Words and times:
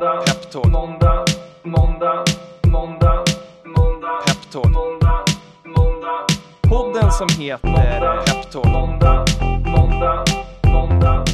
måndag, 0.00 0.24
Peptalk. 0.26 0.66
måndag, 0.66 1.24
måndag, 1.62 2.24
måndag, 2.66 3.24
måndag, 3.64 4.20
Peptalk. 4.26 4.64
måndag, 4.64 5.24
måndag. 5.64 6.26
Podden 6.62 7.12
som 7.12 7.28
heter 7.38 8.24
Peptalk. 8.26 8.64
Måndag, 8.66 9.24
måndag, 9.66 10.24
måndag. 10.64 11.24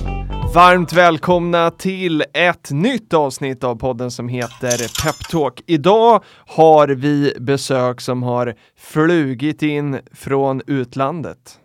Varmt 0.55 0.93
välkomna 0.93 1.71
till 1.71 2.25
ett 2.33 2.71
nytt 2.71 3.15
avsnitt 3.15 3.65
av 3.65 3.77
podden 3.77 4.11
som 4.11 4.29
heter 4.29 5.05
Peptalk. 5.05 5.63
Idag 5.67 6.25
har 6.47 6.89
vi 6.89 7.35
besök 7.41 8.01
som 8.01 8.23
har 8.23 8.55
flugit 8.79 9.63
in 9.63 10.01
från 10.15 10.63
utlandet. 10.67 11.59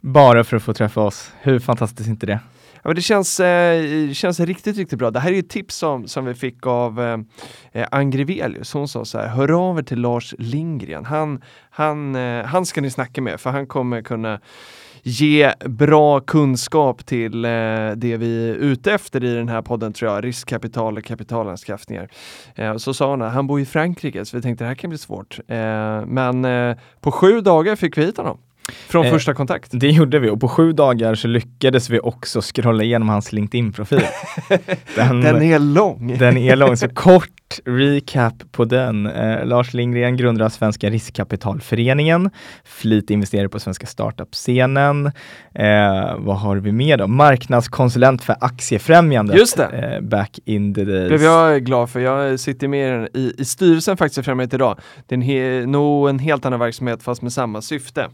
Bara 0.00 0.44
för 0.44 0.56
att 0.56 0.62
få 0.62 0.74
träffa 0.74 1.00
oss. 1.00 1.32
Hur 1.40 1.58
fantastiskt 1.58 2.06
är 2.06 2.10
inte 2.10 2.26
det? 2.26 2.40
Ja, 2.88 2.94
det 2.94 3.02
känns, 3.02 3.40
eh, 3.40 4.12
känns 4.12 4.40
riktigt, 4.40 4.76
riktigt 4.76 4.98
bra. 4.98 5.10
Det 5.10 5.20
här 5.20 5.32
är 5.32 5.38
ett 5.38 5.48
tips 5.48 5.76
som, 5.76 6.08
som 6.08 6.24
vi 6.24 6.34
fick 6.34 6.66
av 6.66 7.00
eh, 7.00 7.18
eh 7.72 7.88
Angrevelius. 7.90 8.72
Hon 8.72 8.88
sa 8.88 9.04
så 9.04 9.18
här, 9.18 9.28
hör 9.28 9.68
av 9.68 9.78
er 9.78 9.82
till 9.82 10.00
Lars 10.00 10.34
Lindgren. 10.38 11.04
Han, 11.04 11.42
han, 11.70 12.16
eh, 12.16 12.44
han 12.44 12.66
ska 12.66 12.80
ni 12.80 12.90
snacka 12.90 13.22
med 13.22 13.40
för 13.40 13.50
han 13.50 13.66
kommer 13.66 14.02
kunna 14.02 14.40
ge 15.02 15.52
bra 15.64 16.20
kunskap 16.20 17.06
till 17.06 17.44
eh, 17.44 17.50
det 17.96 18.16
vi 18.16 18.50
är 18.50 18.54
ute 18.54 18.92
efter 18.92 19.24
i 19.24 19.34
den 19.34 19.48
här 19.48 19.62
podden 19.62 19.92
tror 19.92 20.12
jag, 20.12 20.24
riskkapital 20.24 20.98
och 20.98 21.04
kapitalanskaffningar. 21.04 22.08
Eh, 22.54 22.76
så 22.76 22.94
sa 22.94 23.10
hon, 23.10 23.20
han 23.20 23.46
bor 23.46 23.60
i 23.60 23.64
Frankrike 23.64 24.24
så 24.24 24.36
vi 24.36 24.42
tänkte 24.42 24.64
det 24.64 24.68
här 24.68 24.74
kan 24.74 24.90
bli 24.90 24.98
svårt. 24.98 25.38
Eh, 25.48 25.56
men 26.06 26.44
eh, 26.44 26.76
på 27.00 27.12
sju 27.12 27.40
dagar 27.40 27.76
fick 27.76 27.98
vi 27.98 28.04
hit 28.04 28.16
honom. 28.16 28.38
Från 28.72 29.06
eh, 29.06 29.12
första 29.12 29.34
kontakt? 29.34 29.70
Det 29.72 29.88
gjorde 29.88 30.18
vi 30.18 30.30
och 30.30 30.40
på 30.40 30.48
sju 30.48 30.72
dagar 30.72 31.14
så 31.14 31.28
lyckades 31.28 31.90
vi 31.90 32.00
också 32.00 32.40
scrolla 32.40 32.82
igenom 32.82 33.08
hans 33.08 33.32
LinkedIn-profil. 33.32 34.02
Den, 34.96 35.20
den, 35.20 35.42
är 35.42 35.58
lång! 35.58 36.18
Den 36.18 36.36
är 36.36 36.56
lång, 36.56 36.76
så 36.76 36.88
kort 36.94 37.28
recap 37.64 38.52
på 38.52 38.64
den. 38.64 39.06
Eh, 39.06 39.46
Lars 39.46 39.74
Lindgren, 39.74 40.16
grundare 40.16 40.46
av 40.46 40.50
Svenska 40.50 40.90
riskkapitalföreningen, 40.90 42.30
flitig 42.64 43.14
investerare 43.14 43.48
på 43.48 43.60
svenska 43.60 43.86
startup-scenen. 43.86 45.06
Eh, 45.54 46.16
vad 46.18 46.38
har 46.38 46.56
vi 46.56 46.72
mer 46.72 46.96
då? 46.96 47.06
Marknadskonsulent 47.06 48.24
för 48.24 48.36
Aktiefrämjandet. 48.40 49.36
Just 49.36 49.56
det! 49.56 49.96
Eh, 49.96 50.00
back 50.00 50.38
in 50.44 50.74
the 50.74 50.84
days. 50.84 51.08
blev 51.08 51.22
jag 51.22 51.64
glad 51.64 51.90
för. 51.90 52.00
Jag 52.00 52.40
sitter 52.40 52.68
med 52.68 53.08
i, 53.14 53.32
i 53.38 53.44
styrelsen 53.44 53.96
för 53.96 54.04
Aktiefrämjandet 54.04 54.54
idag. 54.54 54.80
Det 55.06 55.14
är 55.14 55.62
en 55.62 55.72
nog 55.72 56.08
en 56.08 56.18
helt 56.18 56.46
annan 56.46 56.60
verksamhet 56.60 57.02
fast 57.02 57.22
med 57.22 57.32
samma 57.32 57.62
syfte. 57.62 58.08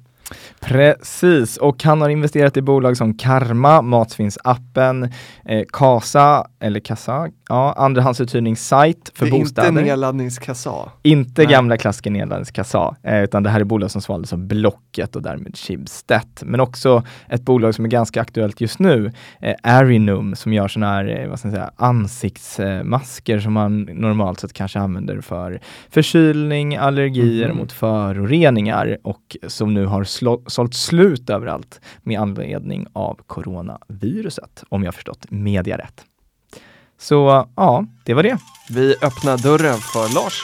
Precis, 0.61 1.57
och 1.57 1.83
han 1.83 2.01
har 2.01 2.09
investerat 2.09 2.57
i 2.57 2.63
bolag 2.63 2.97
som 2.97 3.19
Karma, 3.19 3.83
Matsvinnsappen, 3.83 5.13
eh, 5.45 5.63
Kasa, 5.73 6.47
eller 6.61 6.81
Kassa, 6.81 7.29
ja, 7.49 7.73
andrahandsuthyrningssajt 7.73 9.13
för 9.15 9.31
bostäder. 9.31 9.69
Inte 9.69 9.83
nedladdningskassa? 9.83 10.93
Inte 11.03 11.43
Nej. 11.43 11.53
gamla 11.53 11.77
klassiker 11.77 12.11
nedladdningskassa, 12.11 12.97
eh, 13.03 13.23
utan 13.23 13.43
det 13.43 13.51
här 13.51 13.61
är 13.61 13.65
bolag 13.65 13.91
som 13.91 14.03
svaldes 14.03 14.33
av 14.33 14.39
Blocket 14.39 15.17
och 15.17 15.23
därmed 15.23 15.57
Schibsted. 15.57 16.29
Men 16.43 16.61
också 16.61 17.03
ett 17.29 17.43
bolag 17.43 17.75
som 17.75 17.85
är 17.85 17.89
ganska 17.89 18.21
aktuellt 18.21 18.61
just 18.61 18.79
nu, 18.79 19.13
eh, 19.41 19.55
Arinum, 19.63 20.35
som 20.37 20.53
gör 20.53 20.69
sådana 20.69 20.93
här, 20.93 21.21
eh, 21.21 21.29
vad 21.29 21.39
ska 21.39 21.49
jag 21.49 21.55
säga, 21.55 21.71
ansiktsmasker 21.77 23.41
som 23.41 23.53
man 23.53 23.83
normalt 23.83 24.41
sett 24.41 24.53
kanske 24.53 24.79
använder 24.79 25.21
för 25.21 25.61
förkylning, 25.91 26.77
allergier 26.77 27.45
mm. 27.45 27.57
mot 27.57 27.73
föroreningar 27.73 28.99
och 29.03 29.37
som 29.47 29.75
nu 29.75 29.87
har 29.87 30.05
sålt 30.51 30.75
slut 30.75 31.31
överallt 31.31 31.81
med 32.03 32.21
anledning 32.21 32.87
av 32.93 33.21
coronaviruset, 33.27 34.65
om 34.69 34.85
jag 34.85 34.95
förstått 34.95 35.27
media 35.31 35.79
rätt. 35.79 36.05
Så 36.99 37.47
ja, 37.57 37.85
det 38.05 38.15
var 38.15 38.23
det. 38.23 38.39
Vi 38.71 38.95
öppnar 39.03 39.43
dörren 39.43 39.79
för 39.79 40.15
Lars. 40.15 40.43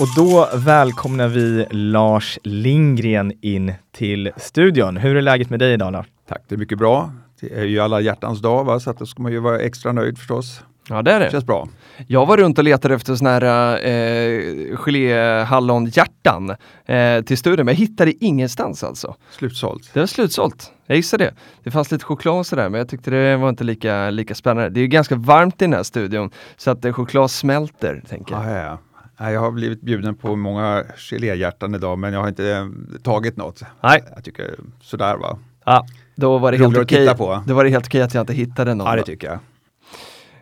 Och 0.00 0.08
då 0.16 0.48
välkomnar 0.54 1.28
vi 1.28 1.66
Lars 1.70 2.38
Lindgren 2.42 3.32
in 3.40 3.72
till 3.92 4.32
studion. 4.36 4.96
Hur 4.96 5.16
är 5.16 5.22
läget 5.22 5.50
med 5.50 5.58
dig 5.58 5.72
idag 5.72 5.92
Lars? 5.92 6.06
Tack, 6.28 6.42
det 6.48 6.54
är 6.54 6.58
mycket 6.58 6.78
bra. 6.78 7.12
Det 7.40 7.52
är 7.54 7.64
ju 7.64 7.80
alla 7.80 8.00
hjärtans 8.00 8.40
dag, 8.40 8.64
va? 8.64 8.80
så 8.80 8.90
att 8.90 8.98
då 8.98 9.06
ska 9.06 9.22
man 9.22 9.32
ju 9.32 9.38
vara 9.38 9.60
extra 9.60 9.92
nöjd 9.92 10.18
förstås. 10.18 10.62
Ja 10.88 11.02
det 11.02 11.12
är 11.12 11.20
det. 11.20 11.30
Känns 11.30 11.46
bra. 11.46 11.68
Jag 12.06 12.26
var 12.26 12.36
runt 12.36 12.58
och 12.58 12.64
letade 12.64 12.94
efter 12.94 13.14
såna 13.14 13.30
här 13.30 13.74
eh, 13.86 14.76
geléhallonhjärtan 14.76 16.56
eh, 16.86 17.22
till 17.22 17.38
studion, 17.38 17.66
men 17.66 17.74
jag 17.74 17.78
hittade 17.78 18.24
ingenstans 18.24 18.84
alltså. 18.84 19.16
Slutsålt. 19.30 19.90
Det 19.92 20.00
var 20.00 20.06
slutsålt. 20.06 20.72
Jag 20.86 20.96
gissar 20.96 21.18
det. 21.18 21.34
Det 21.62 21.70
fanns 21.70 21.90
lite 21.90 22.04
choklad 22.04 22.38
och 22.38 22.46
sådär, 22.46 22.68
men 22.68 22.78
jag 22.78 22.88
tyckte 22.88 23.10
det 23.10 23.36
var 23.36 23.48
inte 23.48 23.64
lika, 23.64 24.10
lika 24.10 24.34
spännande. 24.34 24.70
Det 24.70 24.80
är 24.80 24.82
ju 24.82 24.88
ganska 24.88 25.14
varmt 25.16 25.62
i 25.62 25.64
den 25.64 25.72
här 25.72 25.82
studion, 25.82 26.30
så 26.56 26.70
att 26.70 26.84
eh, 26.84 26.92
choklad 26.92 27.30
smälter, 27.30 28.02
tänker 28.08 28.34
jag. 28.34 28.44
Ah, 28.44 28.78
ja. 29.18 29.30
Jag 29.30 29.40
har 29.40 29.50
blivit 29.50 29.80
bjuden 29.80 30.14
på 30.14 30.36
många 30.36 30.84
geléhjärtan 30.96 31.74
idag, 31.74 31.98
men 31.98 32.12
jag 32.12 32.20
har 32.20 32.28
inte 32.28 32.50
eh, 32.50 32.66
tagit 33.02 33.36
något. 33.36 33.62
Nej. 33.80 34.04
Jag 34.14 34.24
tycker 34.24 34.54
sådär 34.80 35.16
va. 35.16 35.38
Ja, 35.64 35.86
då 36.14 36.38
var 36.38 36.52
det 36.52 36.58
helt 36.58 36.76
okej. 36.76 37.10
Okay. 37.10 37.38
Då 37.46 37.54
var 37.54 37.64
det 37.64 37.70
helt 37.70 37.86
okej 37.86 38.02
att 38.02 38.14
jag 38.14 38.22
inte 38.22 38.34
hittade 38.34 38.74
någon. 38.74 38.86
Ja, 38.86 38.96
det 38.96 39.02
tycker 39.02 39.26
jag. 39.26 39.38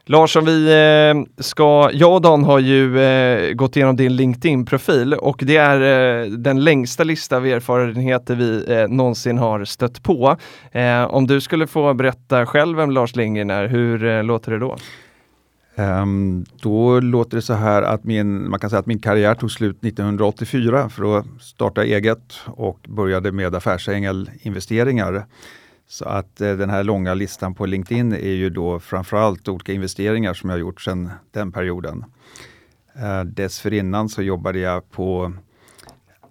Lars, 0.05 0.37
vi 0.37 0.66
eh, 0.66 1.43
ska, 1.43 1.91
jag 1.93 2.15
och 2.15 2.21
Dan 2.21 2.44
har 2.44 2.59
ju 2.59 3.00
eh, 3.00 3.53
gått 3.53 3.77
igenom 3.77 3.97
din 3.97 4.16
LinkedIn-profil 4.16 5.15
och 5.15 5.41
det 5.47 5.56
är 5.56 6.22
eh, 6.22 6.31
den 6.31 6.65
längsta 6.65 7.05
lista 7.05 7.37
av 7.37 7.47
erfarenheter 7.47 8.34
vi 8.34 8.87
någonsin 8.88 9.38
har 9.38 9.65
stött 9.65 10.03
på. 10.03 10.37
Om 11.09 11.27
du 11.27 11.41
skulle 11.41 11.66
få 11.66 11.94
berätta 11.94 12.47
själv 12.47 12.77
vem 12.77 12.91
Lars 12.91 13.16
Lindgren 13.16 13.50
är, 13.50 13.69
hur 13.69 14.22
låter 14.22 14.53
det 14.53 14.59
då? 14.59 14.77
Um, 15.77 16.44
då 16.62 17.00
låter 17.00 17.37
det 17.37 17.43
så 17.43 17.55
här 17.55 17.82
att 17.82 18.05
min, 18.05 18.50
man 18.50 18.61
kan 18.61 18.71
säga 18.71 18.81
att 18.81 18.87
min 18.87 18.99
karriär 18.99 19.34
tog 19.34 19.50
slut 19.50 19.84
1984 19.84 20.88
för 20.88 21.19
att 21.19 21.27
starta 21.41 21.84
eget 21.84 22.34
och 22.47 22.78
började 22.88 23.32
med 23.32 23.55
affärsängel-investeringar. 23.55 25.25
Så 25.90 26.04
att 26.04 26.40
eh, 26.40 26.52
den 26.52 26.70
här 26.70 26.84
långa 26.84 27.14
listan 27.14 27.54
på 27.54 27.66
LinkedIn 27.66 28.12
är 28.12 28.32
ju 28.32 28.50
då 28.50 28.80
framförallt 28.80 29.48
olika 29.48 29.72
investeringar 29.72 30.34
som 30.34 30.50
jag 30.50 30.58
gjort 30.58 30.80
sedan 30.80 31.10
den 31.30 31.52
perioden. 31.52 32.04
Eh, 32.94 33.20
dessförinnan 33.20 34.08
så 34.08 34.22
jobbade 34.22 34.58
jag 34.58 34.90
på 34.90 35.32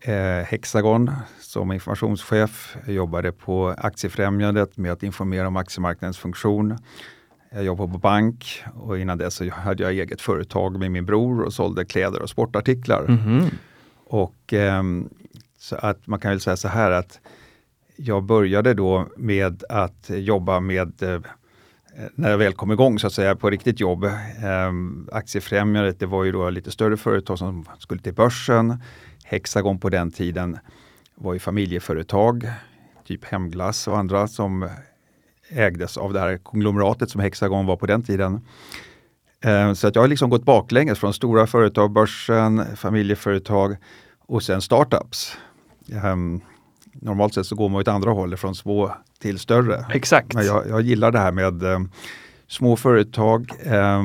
eh, 0.02 0.46
Hexagon 0.46 1.12
som 1.40 1.72
informationschef. 1.72 2.78
Jag 2.86 2.96
jobbade 2.96 3.32
på 3.32 3.76
Aktiefrämjandet 3.78 4.78
med 4.78 4.92
att 4.92 5.04
informera 5.04 5.48
om 5.48 5.56
aktiemarknadens 5.56 6.18
funktion. 6.18 6.78
Jag 7.52 7.64
jobbade 7.64 7.92
på 7.92 7.98
bank 7.98 8.64
och 8.74 9.00
innan 9.00 9.18
dess 9.18 9.36
så 9.36 9.50
hade 9.50 9.84
jag 9.84 9.92
eget 9.92 10.22
företag 10.22 10.80
med 10.80 10.92
min 10.92 11.06
bror 11.06 11.42
och 11.42 11.54
sålde 11.54 11.86
kläder 11.86 12.22
och 12.22 12.30
sportartiklar. 12.30 13.06
Mm 13.08 13.18
-hmm. 13.20 13.50
Och 14.06 14.54
eh, 14.54 14.84
så 15.58 15.76
att 15.76 16.08
man 16.08 16.20
kan 16.20 16.32
väl 16.32 16.42
säga 16.42 16.58
så 16.58 16.68
här 16.68 16.92
att 16.92 17.20
jag 18.02 18.24
började 18.24 18.74
då 18.74 19.08
med 19.18 19.64
att 19.70 20.10
jobba 20.10 20.60
med 20.60 21.04
eh, 21.04 21.22
när 22.16 22.30
jag 22.30 22.38
väl 22.38 22.54
kom 22.54 22.72
igång 22.72 23.00
så 23.00 23.08
att 23.08 23.14
säga 23.14 23.36
på 23.36 23.50
riktigt 23.50 23.80
jobb. 23.80 24.04
Eh, 24.04 24.72
Aktiefrämjandet, 25.12 26.00
det 26.00 26.06
var 26.06 26.24
ju 26.24 26.32
då 26.32 26.50
lite 26.50 26.72
större 26.72 26.98
företag 26.98 27.38
som 27.38 27.66
skulle 27.80 28.02
till 28.02 28.14
börsen. 28.14 28.84
Hexagon 29.24 29.80
på 29.80 29.90
den 29.90 30.12
tiden 30.12 30.58
var 31.16 31.34
ju 31.34 31.40
familjeföretag, 31.40 32.52
typ 33.08 33.26
Hemglass 33.26 33.88
och 33.88 33.98
andra 33.98 34.28
som 34.28 34.70
ägdes 35.50 35.98
av 35.98 36.14
det 36.14 36.20
här 36.20 36.38
konglomeratet 36.38 37.10
som 37.10 37.22
Hexagon 37.22 37.66
var 37.66 37.76
på 37.76 37.86
den 37.86 38.04
tiden. 38.04 38.42
Eh, 39.42 39.74
så 39.74 39.88
att 39.88 39.96
jag 39.96 40.04
har 40.04 40.08
liksom 40.08 40.30
gått 40.30 40.44
baklänges 40.44 41.00
från 41.00 41.14
stora 41.14 41.48
företag, 41.48 41.92
börsen, 41.92 42.76
familjeföretag 42.76 43.76
och 44.20 44.44
sen 44.44 44.62
startups. 44.62 45.38
Um, 46.04 46.42
normalt 46.94 47.34
sett 47.34 47.46
så 47.46 47.56
går 47.56 47.70
man 47.70 47.82
åt 47.82 47.88
andra 47.88 48.12
hållet, 48.12 48.40
från 48.40 48.56
små 48.56 48.96
till 49.20 49.40
större. 49.40 49.86
Exakt. 49.94 50.34
Men 50.34 50.46
jag, 50.46 50.70
jag 50.70 50.82
gillar 50.82 51.12
det 51.12 51.20
här 51.20 51.32
med 51.32 51.64
eh, 51.64 51.80
små 52.48 52.76
företag, 52.76 53.52
eh, 53.64 54.04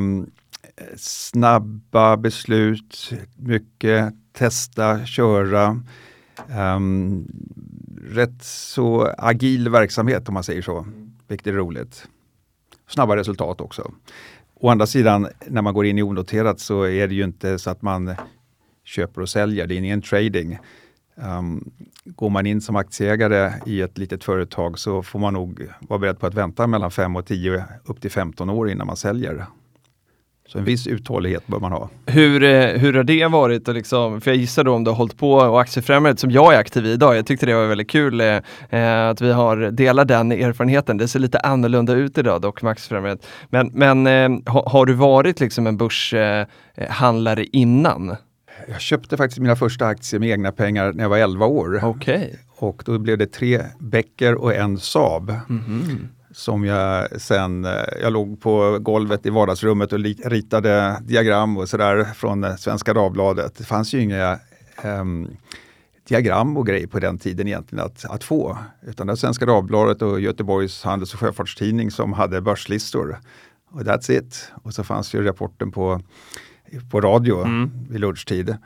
snabba 0.97 2.16
beslut, 2.16 3.13
mycket 3.36 4.15
testa, 4.33 5.07
köra. 5.07 5.81
Um, 6.77 7.28
rätt 8.03 8.45
så 8.45 9.15
agil 9.19 9.69
verksamhet 9.69 10.28
om 10.28 10.34
man 10.34 10.45
säger 10.45 10.63
så, 10.63 10.86
vilket 11.28 11.47
är 11.47 11.53
roligt. 11.53 12.09
Snabba 12.89 13.16
resultat 13.16 13.60
också. 13.60 13.92
Å 14.54 14.69
andra 14.69 14.86
sidan, 14.86 15.28
när 15.47 15.63
man 15.63 15.75
går 15.75 15.86
in 15.86 15.98
i 15.98 16.03
onoterat 16.03 16.60
så 16.60 16.83
är 16.83 17.09
det 17.09 17.15
ju 17.15 17.25
inte 17.25 17.59
så 17.59 17.71
att 17.71 17.83
man 17.83 18.15
köper 18.84 19.21
och 19.21 19.28
säljer, 19.28 19.66
det 19.66 19.75
är 19.75 19.78
ingen 19.78 20.03
trading. 20.03 20.59
Um, 21.16 21.72
går 22.05 22.31
man 22.31 22.47
in 22.47 22.61
som 22.61 22.77
aktieägare 22.77 23.53
i 23.66 23.81
ett 23.81 23.99
litet 23.99 24.25
företag 24.25 24.78
så 24.78 25.03
får 25.03 25.19
man 25.19 25.34
nog 25.34 25.69
vara 25.81 25.99
beredd 25.99 26.19
på 26.19 26.27
att 26.27 26.34
vänta 26.34 26.66
mellan 26.66 26.91
5 26.91 27.16
och 27.16 27.27
10 27.27 27.65
upp 27.84 28.01
till 28.01 28.11
15 28.11 28.51
år 28.51 28.71
innan 28.71 28.87
man 28.87 28.97
säljer. 28.97 29.47
Så 30.49 30.59
en 30.59 30.65
viss 30.65 30.87
uthållighet 30.87 31.47
bör 31.47 31.61
man 31.61 31.72
ha. 31.72 31.91
Hur, 32.07 32.43
eh, 32.43 32.66
hur 32.66 32.95
har 32.95 33.05
det 33.05 33.27
varit? 33.27 33.69
Och 33.69 33.75
liksom, 33.75 34.21
för 34.21 34.31
jag 34.31 34.39
gissar 34.39 34.65
då 34.65 34.75
om 34.75 34.84
du 34.84 34.91
har 34.91 34.97
hållit 34.97 35.19
på 35.19 35.33
och 35.33 35.61
Aktiefrämjandet 35.61 36.21
som 36.21 36.31
jag 36.31 36.55
är 36.55 36.59
aktiv 36.59 36.87
i 36.87 36.93
idag. 36.93 37.17
Jag 37.17 37.27
tyckte 37.27 37.47
det 37.47 37.55
var 37.55 37.67
väldigt 37.67 37.91
kul 37.91 38.21
eh, 38.21 38.41
eh 38.71 39.09
att 39.09 39.21
vi 39.21 39.33
har 39.33 39.57
delat 39.57 40.09
den 40.09 40.33
erfarenheten. 40.33 40.97
Det 40.97 41.09
ser 41.09 41.19
lite 41.19 41.39
annorlunda 41.39 41.93
ut 41.93 42.19
idag 42.19 42.41
dock 42.41 42.63
med 42.63 42.71
Aktiefrämjandet. 42.71 43.27
Men, 43.49 43.71
men 43.75 44.07
eh, 44.07 44.53
har, 44.53 44.71
har, 44.71 44.87
du 44.87 44.93
varit 44.93 45.41
liksom 45.41 45.67
en 45.67 45.77
börshandlare 45.77 47.41
eh, 47.41 47.49
innan? 47.53 48.17
Jag 48.69 48.81
köpte 48.81 49.16
faktiskt 49.16 49.41
mina 49.41 49.57
första 49.57 49.87
aktier 49.87 50.21
med 50.21 50.28
egna 50.28 50.53
pengar 50.53 50.93
när 50.93 51.05
jag 51.05 51.09
var 51.09 51.19
11 51.19 51.47
år. 51.47 51.84
Okay. 51.84 52.31
Och 52.57 52.83
då 52.87 52.99
blev 52.99 53.19
det 53.19 53.27
tre 53.27 53.63
Becker 53.78 54.34
och 54.34 54.55
en 54.55 54.78
Saab. 54.78 55.31
Mm 55.31 55.63
-hmm 55.63 56.09
som 56.34 56.65
jag 56.65 57.21
sen, 57.21 57.65
eh, 57.65 57.72
jag 58.03 58.13
låg 58.13 58.41
på 58.41 58.78
golvet 58.81 59.27
i 59.27 59.31
vardagsrummet 59.31 59.93
och 59.93 59.99
ritade 60.25 61.01
diagram 61.03 61.57
och 61.57 61.69
sådär 61.69 62.05
från 62.05 62.45
eh, 62.45 62.57
Svenska 62.57 62.95
Dagbladet. 62.95 63.57
Det 63.57 63.65
fanns 63.65 63.95
ju 63.95 64.01
inga 64.01 64.39
um, 64.84 65.37
diagram 66.09 66.57
och 66.57 66.67
grejer 66.67 66.87
på 66.87 66.99
den 66.99 67.19
tiden 67.19 67.47
egentligen 67.47 67.84
att, 67.84 68.05
att 68.05 68.25
få. 68.25 68.59
Utan 68.83 69.07
det 69.07 69.10
var 69.10 69.17
Svenska 69.17 69.47
Dagbladet 69.47 70.03
och 70.03 70.21
Göteborgs 70.21 70.84
Handels 70.84 71.15
och 71.15 71.21
Sjöfartstidning 71.21 71.91
som 71.91 72.13
hade 72.13 72.41
börslistor. 72.41 73.19
Och 73.71 73.81
that's 73.81 74.10
it. 74.10 74.53
Och 74.63 74.75
så 74.75 74.84
fanns 74.84 75.15
ju 75.15 75.25
rapporten 75.25 75.72
på, 75.72 76.01
på 76.91 77.00
radio 77.00 77.44
mm. 77.44 77.71
vid 77.91 78.00
lunchtid. 78.00 78.56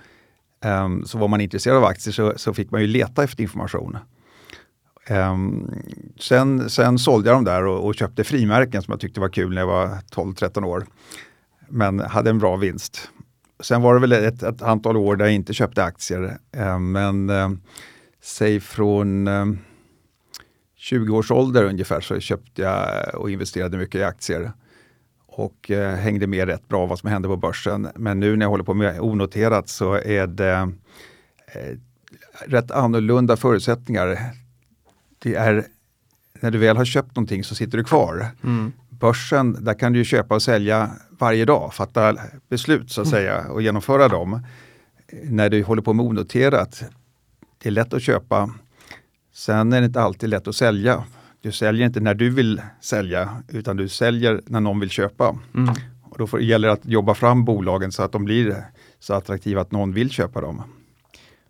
Um, 0.65 1.05
så 1.05 1.19
var 1.19 1.29
man 1.29 1.41
intresserad 1.41 1.77
av 1.77 1.85
aktier 1.85 2.13
så, 2.13 2.33
så 2.37 2.55
fick 2.55 2.71
man 2.71 2.81
ju 2.81 2.87
leta 2.87 3.25
efter 3.25 3.43
information. 3.43 3.99
Um, 5.11 5.71
sen, 6.21 6.71
sen 6.71 6.99
sålde 6.99 7.29
jag 7.29 7.37
dem 7.37 7.45
där 7.45 7.65
och, 7.65 7.87
och, 7.87 7.95
köpte 7.95 8.25
frimärken 8.25 8.83
som 8.83 8.93
jag 8.93 9.01
tyckte 9.01 9.21
var 9.21 9.29
kul 9.29 9.55
när 9.55 9.61
jag 9.61 9.67
var 9.67 9.87
12-13 9.87 10.65
år. 10.65 10.87
Men 11.69 12.01
hade 12.01 12.31
en 12.31 12.39
bra 12.39 12.57
vinst. 12.57 13.11
Sen 13.61 13.83
var 13.83 13.95
det 13.95 14.01
väl 14.01 14.13
ett, 14.13 14.43
ett 14.43 14.63
antal 14.63 14.97
år 14.97 15.17
där 15.17 15.25
jag 15.25 15.35
inte 15.35 15.55
köpte 15.55 15.85
aktier. 15.85 16.39
Um, 16.57 16.93
men 16.93 17.31
um, 17.31 17.61
säg 18.23 18.61
från 18.61 19.29
20 20.77 21.17
års 21.17 21.31
ålder 21.31 21.65
ungefär 21.65 22.01
så 22.01 22.21
köpte 22.21 22.63
jag 22.63 23.15
och 23.15 23.31
investerade 23.31 23.79
mycket 23.79 24.01
i 24.01 24.05
aktier. 24.05 24.53
Och 25.39 25.71
uh, 25.71 25.89
hängde 25.89 26.27
med 26.27 26.49
rätt 26.49 26.69
bra 26.69 26.87
vad 26.87 26.99
som 26.99 27.11
hände 27.11 27.29
på 27.29 27.37
börsen. 27.37 27.89
Men 27.95 28.21
nu 28.21 28.37
när 28.37 28.47
jag 28.47 28.51
håller 28.51 28.65
på 28.65 28.75
med 28.75 29.01
onoterat 29.01 29.69
så 29.69 29.95
är 29.95 30.27
det 30.27 30.73
uh, 31.57 31.79
rätt 32.47 32.71
annorlunda 32.71 33.37
förutsättningar 33.37 34.19
det 35.19 35.35
är 35.35 35.67
när 36.41 36.51
du 36.51 36.59
väl 36.59 36.77
har 36.77 36.85
köpt 36.85 37.17
någonting 37.17 37.45
så 37.45 37.55
sitter 37.55 37.79
du 37.79 37.85
kvar. 37.85 38.27
Mm. 38.45 38.73
Börsen, 38.91 39.65
där 39.65 39.75
kan 39.75 39.93
du 39.93 40.05
köpa 40.05 40.35
och 40.35 40.43
sälja 40.43 40.91
varje 41.11 41.45
dag, 41.45 41.75
fatta 41.75 42.17
beslut 42.49 42.91
så 42.91 43.01
att 43.01 43.07
mm. 43.07 43.19
säga 43.19 43.49
och 43.51 43.63
genomföra 43.63 44.09
dem. 44.09 44.43
När 45.23 45.51
du 45.51 45.63
håller 45.63 45.83
på 45.83 45.93
med 45.93 46.07
onoterat, 46.07 46.85
det 47.59 47.69
är 47.69 47.71
lätt 47.71 47.95
att 47.95 48.03
köpa. 48.03 48.51
Sen 49.33 49.73
är 49.73 49.81
det 49.81 49.87
inte 49.87 50.01
alltid 50.01 50.29
lätt 50.29 50.49
att 50.49 50.57
sälja. 50.57 51.05
Du 51.41 51.53
säljer 51.53 51.87
inte 51.87 52.01
när 52.01 52.15
du 52.15 52.31
vill 52.31 52.63
sälja 52.81 53.43
utan 53.49 53.77
du 53.77 53.89
säljer 53.89 54.41
när 54.47 54.61
någon 54.61 54.81
vill 54.81 54.91
köpa. 54.91 55.37
Mm. 55.55 55.75
Och 56.03 56.19
då 56.19 56.27
får, 56.27 56.41
gäller 56.41 56.69
det 56.69 56.75
att 56.75 56.87
jobba 56.87 57.15
fram 57.15 57.45
bolagen 57.45 57.93
så 57.93 58.03
att 58.03 58.13
de 58.13 58.25
blir 58.25 58.57
så 58.99 59.15
attraktiva 59.15 59.61
att 59.61 59.73
någon 59.73 59.93
vill 59.93 60.11
köpa 60.11 60.41
dem. 60.41 60.63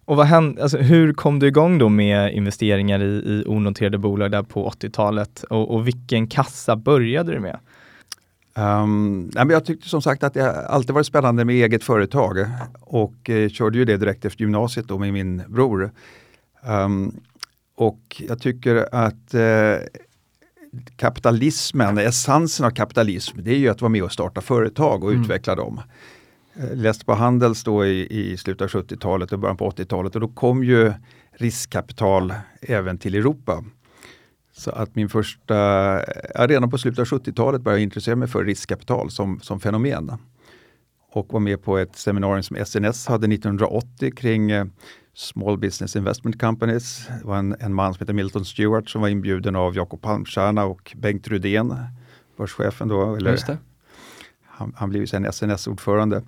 Och 0.04 0.16
vad 0.16 0.26
hände, 0.26 0.62
alltså, 0.62 0.78
hur 0.78 1.12
kom 1.12 1.38
du 1.38 1.46
igång 1.46 1.78
då 1.78 1.88
med 1.88 2.34
investeringar 2.34 3.02
i, 3.02 3.04
i 3.04 3.44
onoterade 3.46 3.98
bolag 3.98 4.30
där 4.30 4.42
på 4.42 4.70
80-talet 4.70 5.42
och, 5.42 5.74
och 5.74 5.86
vilken 5.86 6.26
kassa 6.26 6.76
började 6.76 7.32
du 7.32 7.40
med? 7.40 7.58
Um, 8.56 9.30
nej, 9.34 9.44
men 9.44 9.50
jag 9.50 9.64
tyckte 9.64 9.88
som 9.88 10.02
sagt 10.02 10.22
att 10.22 10.34
det 10.34 10.66
alltid 10.66 10.94
varit 10.94 11.06
spännande 11.06 11.44
med 11.44 11.54
eget 11.54 11.84
företag 11.84 12.46
och 12.80 13.30
eh, 13.30 13.48
körde 13.48 13.78
ju 13.78 13.84
det 13.84 13.96
direkt 13.96 14.24
efter 14.24 14.42
gymnasiet 14.42 14.88
då 14.88 14.98
med 14.98 15.12
min 15.12 15.42
bror. 15.48 15.90
Um, 16.66 17.20
och 17.78 18.22
jag 18.28 18.40
tycker 18.40 18.94
att 18.94 19.34
eh, 19.34 19.76
kapitalismen, 20.96 21.98
essensen 21.98 22.66
av 22.66 22.70
kapitalism, 22.70 23.38
det 23.42 23.50
är 23.50 23.58
ju 23.58 23.68
att 23.68 23.80
vara 23.80 23.88
med 23.88 24.02
och 24.02 24.12
starta 24.12 24.40
företag 24.40 25.04
och 25.04 25.10
mm. 25.10 25.22
utveckla 25.22 25.54
dem. 25.54 25.80
Eh, 26.54 26.76
läste 26.76 27.04
på 27.04 27.14
Handels 27.14 27.64
då 27.64 27.86
i, 27.86 28.06
i 28.32 28.36
slutet 28.36 28.74
av 28.74 28.82
70-talet 28.82 29.32
och 29.32 29.38
början 29.38 29.56
på 29.56 29.70
80-talet 29.70 30.14
och 30.14 30.20
då 30.20 30.28
kom 30.28 30.64
ju 30.64 30.92
riskkapital 31.32 32.34
även 32.60 32.98
till 32.98 33.14
Europa. 33.14 33.64
Så 34.52 34.70
att 34.70 34.94
min 34.94 35.08
första, 35.08 35.54
ja, 36.34 36.46
redan 36.46 36.70
på 36.70 36.78
slutet 36.78 36.98
av 36.98 37.18
70-talet 37.18 37.62
började 37.62 37.80
jag 37.80 37.84
intressera 37.84 38.16
mig 38.16 38.28
för 38.28 38.44
riskkapital 38.44 39.10
som, 39.10 39.40
som 39.40 39.60
fenomen. 39.60 40.12
Och 41.12 41.32
var 41.32 41.40
med 41.40 41.62
på 41.62 41.78
ett 41.78 41.96
seminarium 41.96 42.42
som 42.42 42.56
SNS 42.56 43.06
hade 43.06 43.34
1980 43.34 44.12
kring 44.16 44.50
eh, 44.50 44.64
Small 45.18 45.58
Business 45.58 45.96
Investment 45.96 46.40
Companies. 46.40 47.08
Det 47.20 47.26
var 47.26 47.36
en, 47.36 47.56
en 47.60 47.74
man 47.74 47.94
som 47.94 48.00
heter 48.00 48.12
Milton 48.12 48.44
Stewart 48.44 48.90
som 48.90 49.00
var 49.00 49.08
inbjuden 49.08 49.56
av 49.56 49.76
Jakob 49.76 50.02
Palmstierna 50.02 50.64
och 50.64 50.96
Bengt 50.96 51.28
Rudén, 51.28 51.74
börschefen 52.36 52.88
då, 52.88 53.14
eller 53.14 53.38
han, 54.44 54.72
han 54.76 54.90
blev 54.90 55.06
sen 55.06 55.32
SNS-ordförande. 55.32 56.22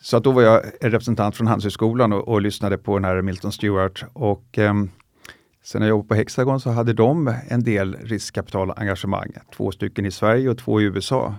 Så 0.00 0.16
att 0.16 0.24
då 0.24 0.30
var 0.30 0.42
jag 0.42 0.64
en 0.80 0.90
representant 0.90 1.36
från 1.36 1.46
Handelshögskolan 1.46 2.12
och, 2.12 2.28
och 2.28 2.42
lyssnade 2.42 2.78
på 2.78 2.98
den 2.98 3.04
här 3.04 3.22
Milton 3.22 3.52
Stewart. 3.52 4.04
Och, 4.12 4.58
eh, 4.58 4.74
sen 5.64 5.80
när 5.80 5.86
jag 5.86 5.90
jobbade 5.90 6.08
på 6.08 6.14
Hexagon 6.14 6.60
så 6.60 6.70
hade 6.70 6.92
de 6.92 7.34
en 7.48 7.62
del 7.62 7.96
riskkapitalengagemang. 7.96 9.32
Två 9.56 9.72
stycken 9.72 10.06
i 10.06 10.10
Sverige 10.10 10.50
och 10.50 10.58
två 10.58 10.80
i 10.80 10.84
USA. 10.84 11.34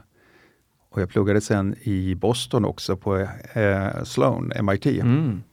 Och 0.90 1.02
jag 1.02 1.10
pluggade 1.10 1.42
sen 1.42 1.76
i 1.82 2.16
Boston 2.16 2.66
också 2.66 2.98
på 2.98 3.18
eh, 3.54 4.04
Sloan, 4.04 4.52
MIT. 4.62 4.86
Mm. 4.86 5.44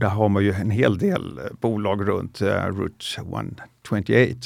Där 0.00 0.08
har 0.08 0.28
man 0.28 0.44
ju 0.44 0.52
en 0.52 0.70
hel 0.70 0.98
del 0.98 1.38
eh, 1.38 1.44
bolag 1.60 2.08
runt 2.08 2.42
eh, 2.42 2.64
Route 2.66 3.04
128. 3.16 4.40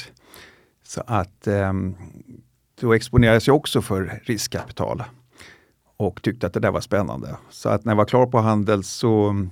Så 0.82 1.02
att 1.06 1.47
eh, 1.47 1.73
då 2.81 2.93
exponerades 2.93 3.47
jag 3.47 3.56
också 3.56 3.82
för 3.82 4.20
riskkapital 4.25 5.02
och 5.97 6.23
tyckte 6.23 6.47
att 6.47 6.52
det 6.52 6.61
där 6.61 6.70
var 6.70 6.81
spännande. 6.81 7.37
Så 7.50 7.69
att 7.69 7.85
när 7.85 7.93
jag 7.93 7.97
var 7.97 8.05
klar 8.05 8.26
på 8.26 8.38
Handel 8.38 8.85
så 8.85 9.29
mm, 9.29 9.50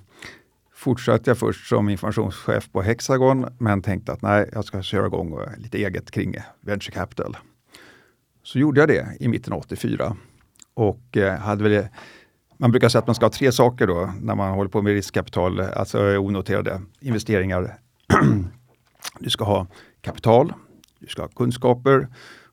fortsatte 0.74 1.30
jag 1.30 1.38
först 1.38 1.68
som 1.68 1.88
informationschef 1.88 2.72
på 2.72 2.82
Hexagon 2.82 3.46
men 3.58 3.82
tänkte 3.82 4.12
att 4.12 4.22
nej, 4.22 4.50
jag 4.52 4.64
ska 4.64 4.82
köra 4.82 5.06
igång 5.06 5.38
lite 5.56 5.78
eget 5.78 6.10
kring 6.10 6.34
venture 6.60 6.94
capital. 6.94 7.36
Så 8.42 8.58
gjorde 8.58 8.80
jag 8.80 8.88
det 8.88 9.16
i 9.20 9.28
mitten 9.28 9.52
av 9.52 9.58
84 9.58 10.16
och 10.74 11.16
eh, 11.16 11.38
hade 11.38 11.62
väl 11.62 11.88
man 12.58 12.70
brukar 12.70 12.88
säga 12.88 13.00
att 13.00 13.06
man 13.06 13.14
ska 13.14 13.24
ha 13.24 13.30
tre 13.30 13.52
saker 13.52 13.86
då 13.86 14.12
när 14.20 14.34
man 14.34 14.54
håller 14.54 14.70
på 14.70 14.82
med 14.82 14.92
riskkapital, 14.92 15.60
alltså 15.60 16.18
onoterade 16.18 16.80
investeringar. 17.00 17.78
du 19.18 19.30
ska 19.30 19.44
ha 19.44 19.66
kapital, 20.00 20.52
du 20.98 21.06
ska 21.06 21.22
ha 21.22 21.28
kunskaper 21.28 22.08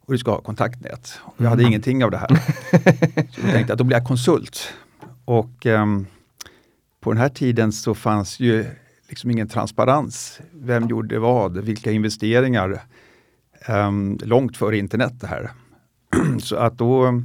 och 0.06 0.13
du 0.13 0.18
ska 0.18 0.31
ha 0.31 0.42
kontaktnät. 0.42 1.19
Och 1.22 1.36
jag 1.38 1.50
hade 1.50 1.62
mm. 1.62 1.69
ingenting 1.69 2.04
av 2.04 2.12
det 2.12 2.18
här. 2.18 2.28
så 3.31 3.42
jag 3.42 3.52
tänkte 3.52 3.74
att 3.74 3.80
då 3.80 3.84
blir 3.84 3.98
jag 3.98 4.07
konsult. 4.07 4.74
Och 5.26 5.66
um, 5.66 6.07
på 7.00 7.12
den 7.12 7.21
här 7.21 7.30
tiden 7.30 7.71
så 7.71 7.95
fanns 7.95 8.40
ju 8.40 8.66
liksom 9.09 9.31
ingen 9.31 9.47
transparens. 9.47 10.40
Vem 10.54 10.88
gjorde 10.88 11.19
vad? 11.19 11.57
Vilka 11.57 11.92
investeringar? 11.92 12.83
Um, 13.68 14.19
långt 14.24 14.57
före 14.57 14.78
internet 14.78 15.14
det 15.21 15.28
här. 15.28 15.52
så 16.40 16.56
att 16.56 16.78
då, 16.78 17.24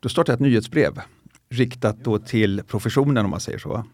då 0.00 0.08
startade 0.08 0.32
jag 0.32 0.36
ett 0.36 0.50
nyhetsbrev 0.50 1.00
riktat 1.48 1.96
då 2.04 2.18
till 2.18 2.62
professionen 2.66 3.24
om 3.24 3.30
man 3.30 3.40
säger 3.40 3.58
så. 3.58 3.84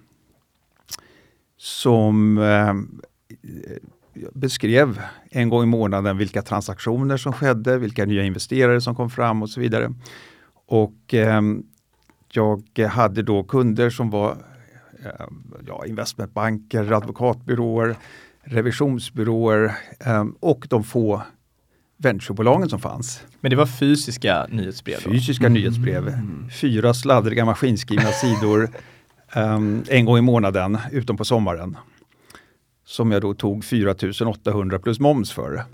Som 1.56 2.38
eh, 2.38 2.74
beskrev 4.32 5.00
en 5.30 5.48
gång 5.48 5.62
i 5.62 5.66
månaden 5.66 6.18
vilka 6.18 6.42
transaktioner 6.42 7.16
som 7.16 7.32
skedde, 7.32 7.78
vilka 7.78 8.04
nya 8.04 8.24
investerare 8.24 8.80
som 8.80 8.94
kom 8.94 9.10
fram 9.10 9.42
och 9.42 9.50
så 9.50 9.60
vidare. 9.60 9.92
Och 10.66 11.14
eh, 11.14 11.42
jag 12.32 12.78
hade 12.78 13.22
då 13.22 13.42
kunder 13.42 13.90
som 13.90 14.10
var 14.10 14.30
eh, 15.04 15.26
ja, 15.66 15.86
investmentbanker, 15.86 16.92
advokatbyråer, 16.92 17.96
revisionsbyråer 18.42 19.76
eh, 20.00 20.24
och 20.40 20.66
de 20.70 20.84
få 20.84 21.22
venturebolagen 22.02 22.68
som 22.68 22.80
fanns. 22.80 23.22
Men 23.40 23.50
det 23.50 23.56
var 23.56 23.66
fysiska 23.66 24.46
nyhetsbrev? 24.50 24.98
Då? 25.04 25.10
Fysiska 25.10 25.46
mm. 25.46 25.62
nyhetsbrev. 25.62 26.12
Fyra 26.60 26.94
sladdriga 26.94 27.44
maskinskrivna 27.44 28.10
sidor 28.12 28.70
um, 29.36 29.84
en 29.88 30.04
gång 30.04 30.18
i 30.18 30.20
månaden, 30.22 30.78
utom 30.92 31.16
på 31.16 31.24
sommaren 31.24 31.76
som 32.84 33.12
jag 33.12 33.22
då 33.22 33.34
tog 33.34 33.64
4800 33.64 34.78
plus 34.78 35.00
moms 35.00 35.32
för. 35.32 35.64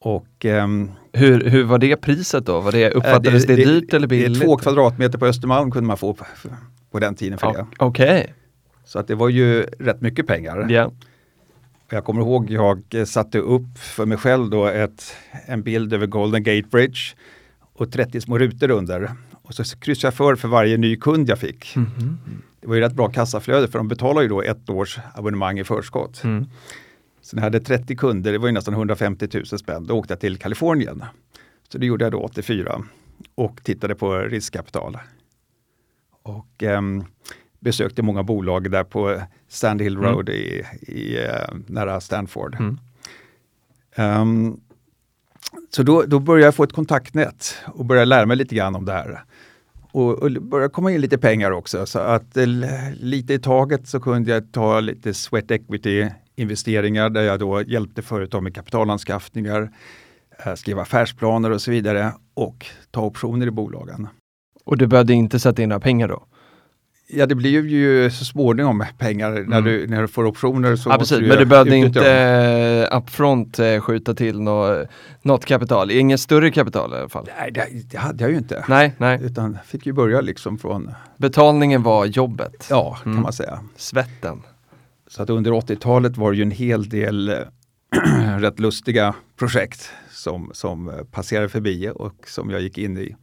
Och, 0.00 0.44
um, 0.44 0.90
hur, 1.12 1.50
hur 1.50 1.64
var 1.64 1.78
det 1.78 1.96
priset 1.96 2.46
då? 2.46 2.60
Var 2.60 2.72
det, 2.72 2.90
uppfattades 2.90 3.46
det, 3.46 3.56
det, 3.56 3.64
det 3.64 3.70
dyrt 3.72 3.94
eller 3.94 4.06
billigt? 4.06 4.40
Det 4.40 4.46
två 4.46 4.56
kvadratmeter 4.56 5.18
på 5.18 5.26
Östermalm 5.26 5.70
kunde 5.70 5.86
man 5.86 5.96
få 5.96 6.14
på, 6.14 6.24
på 6.90 6.98
den 6.98 7.14
tiden 7.14 7.38
för 7.38 7.52
det. 7.52 7.66
Okej. 7.78 8.20
Okay. 8.20 8.32
Så 8.84 8.98
att 8.98 9.08
det 9.08 9.14
var 9.14 9.28
ju 9.28 9.62
rätt 9.62 10.00
mycket 10.00 10.26
pengar. 10.26 10.70
Yeah. 10.70 10.90
Jag 11.92 12.04
kommer 12.04 12.20
ihåg 12.20 12.50
jag 12.50 13.08
satte 13.08 13.38
upp 13.38 13.78
för 13.78 14.06
mig 14.06 14.18
själv 14.18 14.50
då 14.50 14.66
ett, 14.66 15.16
en 15.46 15.62
bild 15.62 15.92
över 15.92 16.06
Golden 16.06 16.42
Gate 16.42 16.68
Bridge. 16.68 17.00
och 17.72 17.92
30 17.92 18.20
små 18.20 18.38
rutor 18.38 18.70
under. 18.70 19.12
Och 19.42 19.54
så 19.54 19.78
kryssade 19.78 20.06
jag 20.06 20.14
för 20.14 20.36
för 20.36 20.48
varje 20.48 20.76
ny 20.76 20.96
kund 20.96 21.28
jag 21.28 21.38
fick. 21.38 21.76
Mhm. 21.76 22.18
Det 22.60 22.66
var 22.66 22.74
ju 22.74 22.80
rätt 22.80 22.94
bra 22.94 23.08
kassaflöde 23.08 23.68
för 23.68 23.78
de 23.78 23.88
betalar 23.88 24.22
ju 24.22 24.28
då 24.28 24.42
ett 24.42 24.70
års 24.70 24.98
abonnemang 25.14 25.58
i 25.58 25.64
förskott. 25.64 26.24
Mm. 26.24 26.46
Så 27.20 27.36
när 27.36 27.42
jag 27.42 27.46
hade 27.46 27.60
30 27.60 27.96
kunder, 27.96 28.32
det 28.32 28.38
var 28.38 28.46
ju 28.48 28.52
nästan 28.52 28.74
150 28.74 29.28
000 29.34 29.46
spänn, 29.46 29.86
då 29.86 29.94
åkte 29.94 30.12
jag 30.12 30.20
till 30.20 30.36
Kalifornien. 30.36 31.04
Så 31.68 31.78
det 31.78 31.86
gjorde 31.86 32.04
jag 32.04 32.12
då 32.12 32.20
84 32.20 32.82
och 33.34 33.60
tittade 33.64 33.94
på 33.94 34.18
riskkapital. 34.18 34.98
Och 36.22 36.62
ehm, 36.62 37.04
besökte 37.62 38.02
många 38.02 38.22
bolag 38.22 38.70
där 38.70 38.84
på 38.84 39.20
Sand 39.48 39.82
Hill 39.82 39.96
Road 39.96 40.28
i, 40.28 40.64
i, 40.80 41.24
eh, 41.24 41.54
nära 41.66 42.00
Stanford. 42.00 42.54
Mm. 42.54 42.78
Ehm, 43.94 44.60
så 45.70 45.82
då, 45.82 46.02
då 46.02 46.18
började 46.18 46.44
jag 46.44 46.54
få 46.54 46.64
ett 46.64 46.72
kontaktnät 46.72 47.54
och 47.66 47.84
började 47.84 48.04
lära 48.04 48.26
mig 48.26 48.36
lite 48.36 48.54
grann 48.54 48.74
om 48.74 48.84
det 48.84 48.92
här. 48.92 49.24
Och, 49.92 50.22
och 50.22 50.32
började 50.32 50.72
komma 50.72 50.92
in 50.92 51.00
lite 51.00 51.18
pengar 51.18 51.50
också 51.50 51.86
så 51.86 51.98
att 51.98 52.36
eh, 52.36 52.46
lite 53.00 53.34
i 53.34 53.38
taget 53.38 53.88
så 53.88 54.00
kunde 54.00 54.30
jag 54.30 54.52
ta 54.52 54.80
lite 54.80 55.14
sweat 55.14 55.50
equity 55.50 56.10
investeringar 56.36 57.10
där 57.10 57.22
jag 57.22 57.40
då 57.40 57.62
hjälpte 57.62 58.02
företag 58.02 58.42
med 58.42 58.54
kapitalanskaffningar, 58.54 59.70
eh, 60.46 60.54
skriva 60.54 60.82
affärsplaner 60.82 61.50
och 61.50 61.62
så 61.62 61.70
vidare 61.70 62.12
och 62.34 62.66
ta 62.90 63.00
optioner 63.00 63.46
i 63.46 63.50
bolagen. 63.50 64.08
Och 64.64 64.78
du 64.78 64.86
behövde 64.86 65.12
inte 65.12 65.40
sätta 65.40 65.62
in 65.62 65.68
några 65.68 65.80
pengar 65.80 66.08
då? 66.08 66.26
Ja, 67.06 67.26
det 67.26 67.34
blir 67.34 67.66
ju 67.66 68.10
så 68.10 68.24
småningom 68.24 68.84
pengar 68.98 69.30
när, 69.30 69.40
Mm. 69.58 69.64
du, 69.64 69.86
när 69.86 70.02
du 70.02 70.08
får 70.08 70.24
optioner. 70.24 70.76
Så 70.76 70.90
Ja 70.90 70.98
precis, 70.98 71.20
ju 71.20 71.26
men 71.28 71.38
du 71.38 71.44
behövde 71.44 71.76
inte 71.76 72.12
eh, 72.90 72.96
upfront 72.98 73.58
eh, 73.58 73.80
skjuta 73.80 74.14
till 74.14 74.40
nå, 74.40 74.84
något 75.22 75.44
kapital, 75.44 75.90
inget 75.90 76.20
större 76.20 76.50
kapital 76.50 76.92
i 76.92 76.96
alla 76.96 77.08
fall? 77.08 77.28
Nej, 77.38 77.50
det, 77.50 77.66
det 77.90 77.98
hade 77.98 78.24
jag 78.24 78.30
ju 78.30 78.36
inte. 78.38 78.64
Nej, 78.68 78.94
nej. 78.98 79.20
Utan 79.22 79.58
fick 79.66 79.86
ju 79.86 79.92
börja 79.92 80.20
liksom 80.20 80.58
från, 80.58 80.90
Betalningen 81.16 81.82
var 81.82 82.06
jobbet, 82.06 82.66
ja, 82.70 82.98
kan 83.02 83.12
Mm. 83.12 83.22
man 83.22 83.32
säga. 83.32 83.60
svetten. 83.76 84.42
Så 85.08 85.22
att 85.22 85.30
under 85.30 85.50
80-talet 85.52 86.16
var 86.16 86.30
det 86.30 86.36
ju 86.36 86.42
en 86.42 86.50
hel 86.50 86.88
del 86.88 87.28
rätt 88.38 88.60
lustiga 88.60 89.14
projekt 89.38 89.90
som, 90.10 90.50
som 90.54 90.88
eh, 90.88 90.94
passerade 91.10 91.48
förbi 91.48 91.90
och 91.94 92.14
som 92.26 92.50
jag 92.50 92.60
gick 92.60 92.78
in 92.78 92.98
i. 92.98 93.16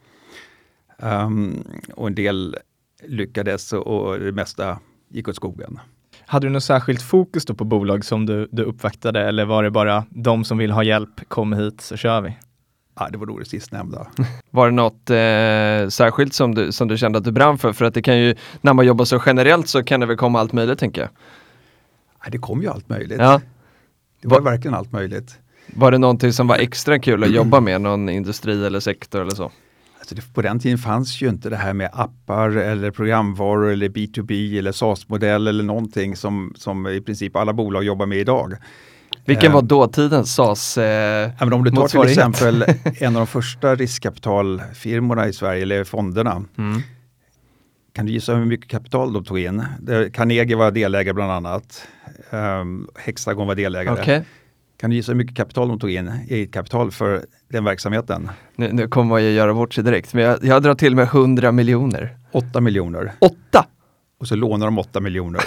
Ehm, 1.00 1.63
och 1.95 2.07
en 2.07 2.15
del 2.15 2.57
lyckades 3.08 3.74
och, 3.74 3.88
och 3.88 4.20
det 4.20 4.32
mesta 4.32 4.79
gick 5.10 5.27
åt 5.27 5.36
skogen. 5.36 5.79
Hade 6.25 6.48
du 6.48 6.51
något 6.51 6.63
särskilt 6.63 7.01
fokus 7.01 7.46
då 7.46 7.53
på 7.53 7.63
bolag 7.63 8.06
som 8.06 8.25
du, 8.25 8.48
du 8.51 8.63
uppvaktade 8.63 9.22
eller 9.22 9.46
var 9.46 9.63
det 9.63 9.72
bara 9.72 10.06
de 10.10 10.44
som 10.44 10.58
vill 10.58 10.72
ha 10.72 10.84
hjälp, 10.84 11.27
kom 11.27 11.53
hit 11.53 11.82
så 11.82 11.98
kör 11.98 12.22
vi? 12.22 12.38
Ja, 13.00 13.10
det 13.12 13.18
var 13.18 13.25
nog 13.25 13.39
det 13.39 13.46
sistnämnda. 13.46 14.08
Var 14.51 14.65
det 14.65 14.75
något 14.75 15.10
eh, 15.10 15.89
särskilt 15.89 16.34
som 16.34 16.56
du, 16.56 16.72
som 16.72 16.88
du 16.88 16.98
kände 16.98 17.18
att 17.18 17.24
du 17.24 17.32
brann 17.32 17.58
för? 17.58 17.74
För 17.74 17.86
att 17.86 17.94
det 17.94 18.01
kan 18.01 18.20
ju, 18.20 18.36
när 18.62 18.74
man 18.74 18.86
jobbar 18.86 19.06
så 19.06 19.22
generellt 19.25 19.68
så 19.68 19.84
kan 19.84 20.00
det 20.00 20.06
väl 20.06 20.18
komma 20.18 20.39
allt 20.39 20.53
möjligt 20.53 20.79
tänker 20.79 21.01
jag. 21.01 21.10
Ja, 22.24 22.29
det 22.32 22.38
kom 22.38 22.62
ju 22.62 22.68
allt 22.68 22.89
möjligt. 22.89 23.20
Ja. 23.20 23.41
Det 24.22 24.27
var 24.27 24.41
verkligen 24.41 24.75
allt 24.75 24.91
möjligt. 24.91 25.39
Var 25.75 25.91
det 25.91 25.98
någonting 25.98 26.34
som 26.34 26.48
var 26.48 26.56
extra 26.56 27.00
kul 27.00 27.24
att 27.24 27.32
jobba 27.32 27.60
med, 27.60 27.82
någon 27.82 28.10
industri 28.10 28.65
eller 28.65 28.79
sektor 28.79 29.22
eller 29.22 29.36
så? 29.36 29.51
Det, 30.16 30.34
på 30.34 30.42
den 30.42 30.60
tiden 30.60 30.78
fanns 30.78 31.22
ju 31.22 31.30
inte 31.30 31.50
det 31.50 31.56
här 31.56 31.74
med 31.74 31.89
appar 31.94 32.50
eller 32.50 32.92
programvaror 32.92 33.72
eller 33.72 33.89
B2B 33.89 34.58
eller 34.60 34.72
SAS-modell 34.72 35.48
eller 35.48 35.63
någonting 35.63 36.16
som, 36.16 36.54
som 36.58 36.88
i 36.88 37.01
princip 37.01 37.36
alla 37.36 37.54
bolag 37.54 37.84
jobbar 37.84 38.06
med 38.06 38.18
idag. 38.18 38.54
Vilken 39.25 39.50
Eh, 39.50 39.54
var 39.56 39.62
dåtidens 39.62 40.36
SAS? 40.36 40.78
Eh, 40.78 41.32
Ja, 41.39 41.54
om 41.56 41.63
du 41.63 41.72
tar 41.72 41.88
till 41.88 42.01
exempel 42.01 42.66
en 43.00 43.16
av 43.16 43.20
de 43.20 43.28
första 43.28 43.75
riskkapitalfirmorna 43.75 45.28
i 45.28 45.34
Sverige, 45.34 45.62
eller 45.62 45.84
fonderna. 45.84 46.44
mm. 46.58 46.82
Kan 47.94 48.06
du 48.06 48.12
gissa 48.12 48.36
hur 48.36 48.46
mycket 48.46 48.70
kapital 48.70 49.13
de 49.13 49.24
tog 49.24 49.39
in? 49.39 49.66
Carnegie 50.13 50.56
var 50.56 50.72
delägare 50.72 51.13
bland 51.13 51.32
annat. 51.32 51.88
Um, 52.30 52.88
Hexagon 52.96 53.48
var 53.48 53.56
delägare. 53.56 54.01
Okej, 54.01 54.24
Kan 54.79 54.89
du 54.89 54.95
gissa 54.95 55.12
hur 55.12 55.17
mycket 55.17 55.36
kapital 55.36 55.67
de 55.67 55.79
tog 55.79 55.91
in, 55.91 56.12
eget 56.29 56.53
kapital 56.53 56.91
för 56.91 57.25
den 57.50 57.63
verksamheten? 57.63 58.29
nu, 58.55 58.69
nu 58.74 58.88
kommer 58.88 59.09
man 59.09 59.24
ju 59.24 59.29
göra 59.31 59.53
bort 59.53 59.74
sig 59.74 59.83
direkt, 59.83 60.13
men 60.13 60.24
jag, 60.24 60.43
jag 60.43 60.63
drar 60.63 60.75
till 60.75 60.95
med 60.95 61.03
100 61.05 61.51
miljoner. 61.51 62.17
8 62.31 62.62
miljoner. 62.62 63.13
Åtta! 63.19 63.65
Och 64.19 64.27
så 64.27 64.36
lånar 64.36 64.65
de 64.65 64.79
8 64.79 65.00
miljoner. 65.00 65.41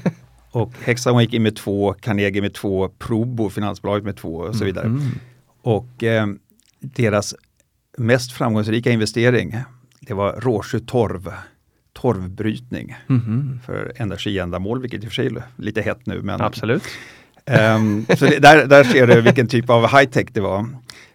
och 0.50 0.72
Hexagon 0.80 1.20
gick 1.22 1.34
in 1.34 1.42
med 1.42 1.56
två, 1.56 1.92
Carnegie 1.92 2.42
med 2.42 2.54
två, 2.54 2.88
Probo, 2.88 3.50
finansbolaget 3.50 4.04
med 4.04 4.16
två 4.16 4.34
och 4.36 4.56
så 4.56 4.64
vidare. 4.64 4.86
Mm. 4.86 5.02
Och 5.62 6.02
eh, 6.02 6.26
deras 6.80 7.34
mest 7.98 8.32
framgångsrika 8.32 8.90
investering, 8.90 9.56
det 10.00 10.14
var 10.14 10.32
Råsjö 10.40 10.78
torv, 10.80 11.32
torvbrytning 11.92 12.96
Mhm. 13.06 13.60
för 13.66 13.92
energiändamål, 13.96 14.80
vilket 14.80 15.04
i 15.04 15.06
och 15.06 15.10
för 15.10 15.14
sig 15.14 15.26
är 15.26 15.42
lite 15.56 15.82
hett 15.82 16.06
nu. 16.06 16.22
Men, 16.22 16.40
Absolut. 16.40 16.82
Ehm, 17.46 18.06
så 18.18 18.24
det, 18.24 18.38
där, 18.38 18.66
där 18.66 18.84
ser 18.84 19.06
du 19.06 19.20
vilken 19.20 19.46
typ 19.46 19.70
av 19.70 19.86
high-tech 19.86 20.26
det 20.32 20.40
var. 20.40 20.66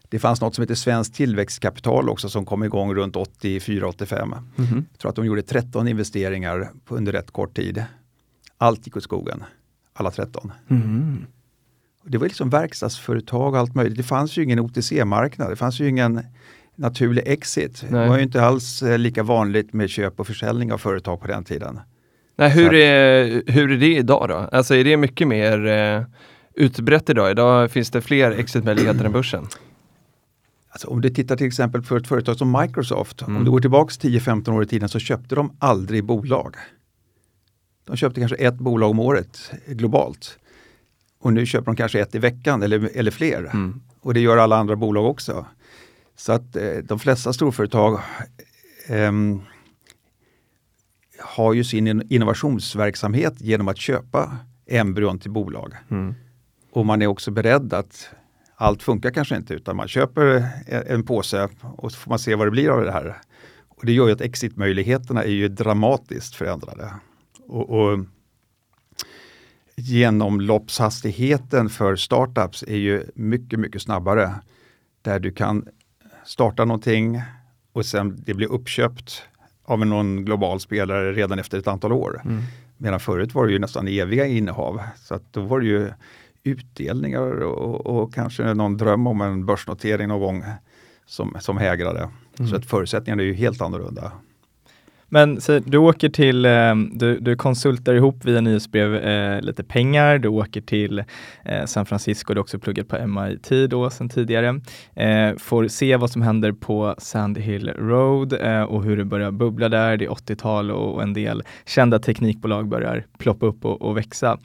Det 0.10 0.20
fanns 0.20 0.42
något 0.42 0.56
som 0.56 0.62
heter 0.62 0.76
Svenskt 0.76 1.16
tillväxtkapital 1.16 2.10
också 2.10 2.30
som 2.30 2.46
kom 2.46 2.64
igång 2.64 2.96
runt 2.96 3.16
84-85. 3.16 4.38
Mhm. 4.56 4.86
Jag 4.92 5.00
tror 5.00 5.10
att 5.10 5.16
de 5.16 5.26
gjorde 5.26 5.42
13 5.42 5.88
investeringar 5.88 6.70
under 6.90 7.12
rätt 7.12 7.32
kort 7.32 7.56
tid. 7.56 7.84
Allt 8.58 8.86
gick 8.86 8.98
åt 8.98 9.04
skogen, 9.04 9.44
alla 9.94 10.12
13. 10.12 10.52
Mhm. 10.68 11.26
Och 12.04 12.12
Det 12.12 12.18
var 12.18 12.28
liksom 12.28 12.50
verkstadsföretag 12.50 13.54
och 13.54 13.60
allt 13.60 13.76
möjligt. 13.76 13.98
Det 13.98 14.04
fanns 14.04 14.38
ju 14.38 14.44
ingen 14.44 14.60
OTC-marknad, 14.60 15.50
det 15.50 15.56
fanns 15.56 15.80
ju 15.80 15.88
ingen 15.90 16.22
naturlig 16.76 17.24
exit. 17.26 17.86
Nej. 17.90 18.02
Det 18.04 18.10
var 18.10 18.18
ju 18.18 18.24
inte 18.24 18.42
alls 18.42 18.82
eh, 18.84 18.98
lika 18.98 19.24
vanligt 19.24 19.74
med 19.74 19.90
köp 19.90 20.20
och 20.20 20.28
försäljning 20.28 20.74
av 20.74 20.78
företag 20.78 21.22
på 21.22 21.28
den 21.28 21.44
tiden. 21.44 21.80
Nej, 22.40 22.50
hur, 22.50 22.74
är, 22.74 23.44
hur 23.52 23.72
är 23.72 23.78
det 23.78 23.96
idag 23.96 24.30
då? 24.30 24.36
Alltså 24.52 24.76
är 24.76 24.84
det 24.84 24.98
mycket 24.98 25.28
mer 25.28 25.66
eh, 25.68 26.04
utbrett 26.54 27.10
idag? 27.10 27.32
Idag 27.32 27.72
finns 27.72 27.92
det 27.92 28.02
fler 28.02 28.32
exitmöjligheter 28.32 29.06
än 29.06 29.12
börsen. 29.12 29.48
Alltså 30.70 30.88
om 30.88 31.02
du 31.02 31.10
tittar 31.10 31.36
till 31.36 31.48
exempel 31.48 31.82
på 31.82 31.96
ett 31.96 32.08
företag 32.08 32.36
som 32.38 32.58
Microsoft, 32.62 33.22
Mm. 33.22 33.38
om 33.38 33.46
du 33.46 33.52
går 33.52 33.60
tillbaks 33.60 34.00
10-15 34.00 34.50
år 34.52 34.64
i 34.64 34.66
tiden 34.68 34.90
så 34.90 35.00
köpte 35.00 35.36
de 35.36 35.56
aldrig 35.60 36.04
bolag. 36.04 36.56
De 37.88 37.98
köpte 37.98 38.20
kanske 38.20 38.36
ett 38.38 38.56
bolag 38.56 38.90
om 38.90 39.00
året 39.00 39.52
globalt. 39.68 40.38
Och 41.22 41.34
nu 41.34 41.46
köper 41.46 41.66
de 41.66 41.76
kanske 41.76 42.00
ett 42.00 42.16
i 42.16 42.20
veckan 42.20 42.64
eller, 42.64 42.90
eller 42.94 43.12
fler. 43.12 43.50
Mm. 43.54 43.82
Och 44.02 44.14
det 44.14 44.20
gör 44.20 44.38
alla 44.38 44.58
andra 44.58 44.76
bolag 44.76 45.06
också. 45.06 45.46
Så 46.18 46.32
att 46.32 46.56
eh, 46.56 46.64
de 46.84 47.00
flesta 47.00 47.34
storföretag 47.34 48.00
ehm, 48.88 49.42
har 51.22 51.54
ju 51.54 51.64
sin 51.64 51.88
in- 51.88 52.08
innovationsverksamhet 52.10 53.42
genom 53.42 53.68
att 53.68 53.78
köpa 53.78 54.38
embryon 54.68 55.20
till 55.20 55.32
bolag. 55.32 55.74
Mm. 55.92 56.16
Och 56.72 56.86
man 56.86 57.02
är 57.02 57.08
också 57.08 57.32
beredd 57.32 57.74
att 57.74 58.10
allt 58.56 58.84
funkar 58.84 59.12
kanske 59.12 59.36
inte 59.36 59.54
utan 59.54 59.76
man 59.76 59.88
köper 59.88 60.26
en, 60.68 60.84
en 60.88 61.04
påse 61.04 61.50
och 61.62 61.92
så 61.92 61.98
får 61.98 62.10
man 62.10 62.20
se 62.20 62.36
vad 62.36 62.48
det 62.48 62.52
blir 62.52 62.70
av 62.70 62.86
det 62.86 62.92
här. 62.92 63.18
Och 63.68 63.86
det 63.86 63.92
gör 63.92 64.08
ju 64.08 64.14
att 64.14 64.22
exitmöjligheterna 64.22 65.24
är 65.24 65.32
ju 65.32 65.48
dramatiskt 65.48 66.36
förändrade. 66.36 66.94
Och, 67.48 67.70
och 67.70 68.00
genomloppshastigheten 69.76 71.70
för 71.70 71.96
startups 71.96 72.64
är 72.64 72.78
ju 72.78 73.04
mycket, 73.16 73.60
mycket 73.60 73.82
snabbare. 73.82 74.36
Där 75.02 75.20
du 75.20 75.32
kan 75.32 75.68
starta 76.26 76.66
någonting 76.66 77.22
och 77.74 77.86
sen 77.86 78.24
det 78.26 78.34
blir 78.34 78.52
uppköpt 78.52 79.24
av 79.70 79.86
någon 79.86 80.26
global 80.26 80.60
spelare 80.60 81.14
redan 81.14 81.40
efter 81.40 81.58
ett 81.58 81.68
antal 81.68 81.92
år. 81.92 82.22
Mm. 82.26 82.42
Medan 82.78 83.00
förut 83.00 83.34
var 83.36 83.46
det 83.46 83.52
ju 83.52 83.60
nästan 83.60 83.88
eviga 83.88 84.26
innehav. 84.26 84.82
Så 84.96 85.16
att 85.16 85.34
då 85.34 85.42
var 85.42 85.60
det 85.60 85.66
ju 85.66 85.92
utdelningar 86.44 87.42
och, 87.44 87.86
och 87.86 88.14
kanske 88.14 88.54
någon 88.54 88.78
dröm 88.78 89.08
om 89.08 89.22
en 89.22 89.46
börsnotering 89.46 90.08
någon 90.08 90.20
gång 90.20 90.44
som, 91.06 91.38
som 91.40 91.58
hägrade. 91.58 92.10
Mm. 92.40 92.50
Så 92.50 92.56
att 92.56 92.66
förutsättningarna 92.66 93.22
är 93.22 93.28
ju 93.28 93.34
helt 93.34 93.62
annorlunda. 93.62 94.12
Men 95.10 95.42
så, 95.42 95.60
du 95.60 95.78
åker 95.78 96.10
till, 96.10 96.46
eh, 96.46 96.76
du, 96.92 97.20
du 97.20 97.36
konsultar 97.36 97.94
ihop 97.94 98.26
via 98.26 98.42
nyhetsbrev 98.42 98.96
eh, 98.96 99.42
lite 99.42 99.64
pengar, 99.64 100.18
du 100.18 100.28
åker 100.28 100.62
till 100.62 101.04
eh, 101.46 101.66
San 101.66 101.86
Francisco, 101.86 102.34
du 102.34 102.38
har 102.38 102.44
också 102.44 102.60
pluggat 102.60 102.88
på 102.88 103.08
MIT 103.08 103.50
då 103.70 103.90
sedan 103.90 104.10
tidigare. 104.10 104.62
Eh, 104.94 105.38
får 105.38 105.68
se 105.68 105.98
vad 105.98 106.12
som 106.12 106.22
händer 106.22 106.52
på 106.52 106.96
Sand 106.98 107.38
Hill 107.38 107.70
Road 107.70 108.34
eh, 108.34 108.62
och 108.62 108.84
hur 108.84 108.98
det 108.98 109.06
börjar 109.06 109.32
bubbla 109.32 109.70
där, 109.70 109.98
det 109.98 110.06
är 110.06 110.10
80-tal 110.10 110.72
och 110.72 111.04
en 111.04 111.14
del 111.14 111.44
kända 111.66 112.00
teknikbolag 112.00 112.68
börjar 112.68 113.06
ploppa 113.18 113.46
upp 113.46 113.66
och, 113.66 113.82
och 113.82 113.98
växa. 113.98 114.38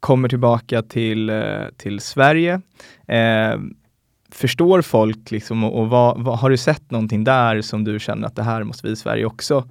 Kommer 0.00 0.28
tillbaka 0.28 0.82
till, 0.82 1.30
eh, 1.30 1.42
till 1.76 2.00
Sverige. 2.00 2.60
Eh, 3.08 3.54
förstår 4.32 4.82
folk 4.82 5.30
liksom 5.30 5.64
och, 5.64 5.80
och 5.80 5.88
vad, 5.88 6.22
vad, 6.22 6.38
har 6.38 6.50
du 6.50 6.56
sett 6.56 6.90
någonting 6.90 7.24
där 7.24 7.62
som 7.62 7.84
du 7.84 7.98
känner 7.98 8.26
att 8.26 8.36
det 8.36 8.42
här 8.42 8.64
måste 8.64 8.86
vi 8.86 8.92
i 8.92 8.96
Sverige 8.96 9.24
också 9.24 9.64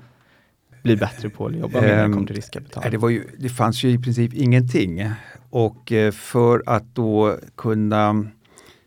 bli 0.84 0.96
bättre 0.96 1.30
på 1.30 1.46
att 1.46 1.56
jobba 1.56 1.82
med 1.82 1.90
när 1.90 1.98
det 1.98 2.04
Ehm, 2.04 2.14
kommer 2.14 2.28
till 2.28 2.36
riskkapital? 2.36 2.92
Det, 2.92 2.98
var 2.98 3.10
ju, 3.10 3.24
det 3.38 3.50
fanns 3.50 3.84
ju 3.84 3.90
i 3.90 3.98
princip 3.98 4.34
ingenting. 4.34 5.10
Och 5.50 5.92
eh, 5.92 6.12
för 6.12 6.64
att 6.66 6.96
då 6.96 7.38
kunna 7.56 8.26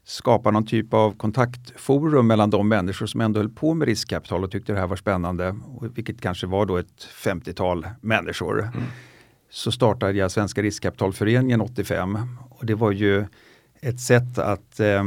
skapa 0.04 0.50
någon 0.50 0.66
typ 0.66 0.94
av 0.94 1.16
kontaktforum 1.16 2.26
mellan 2.26 2.50
de 2.50 2.68
människor 2.68 3.06
som 3.06 3.20
ändå 3.20 3.40
höll 3.40 3.50
på 3.50 3.74
med 3.74 3.88
riskkapital 3.88 4.44
och 4.44 4.50
tyckte 4.50 4.72
det 4.72 4.78
här 4.78 4.86
var 4.86 4.96
spännande, 4.96 5.56
vilket 5.94 6.20
kanske 6.20 6.46
var 6.46 6.66
då 6.66 6.76
ett 6.76 7.08
50-tal 7.24 7.86
människor. 8.00 8.60
Mm. 8.60 8.82
Så 9.50 9.72
startade 9.72 10.12
jag 10.12 10.30
Svenska 10.30 10.62
riskkapitalföreningen 10.62 11.60
85 11.60 12.18
och 12.50 12.66
det 12.66 12.74
var 12.74 12.92
ju 12.92 13.24
ett 13.80 14.00
sätt 14.00 14.38
att 14.38 14.80
eh, 14.80 15.04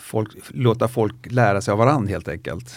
folk, 0.00 0.30
låta 0.48 0.88
folk 0.88 1.32
lära 1.32 1.60
sig 1.60 1.72
av 1.72 1.78
varandra 1.78 2.10
helt 2.10 2.28
enkelt. 2.28 2.74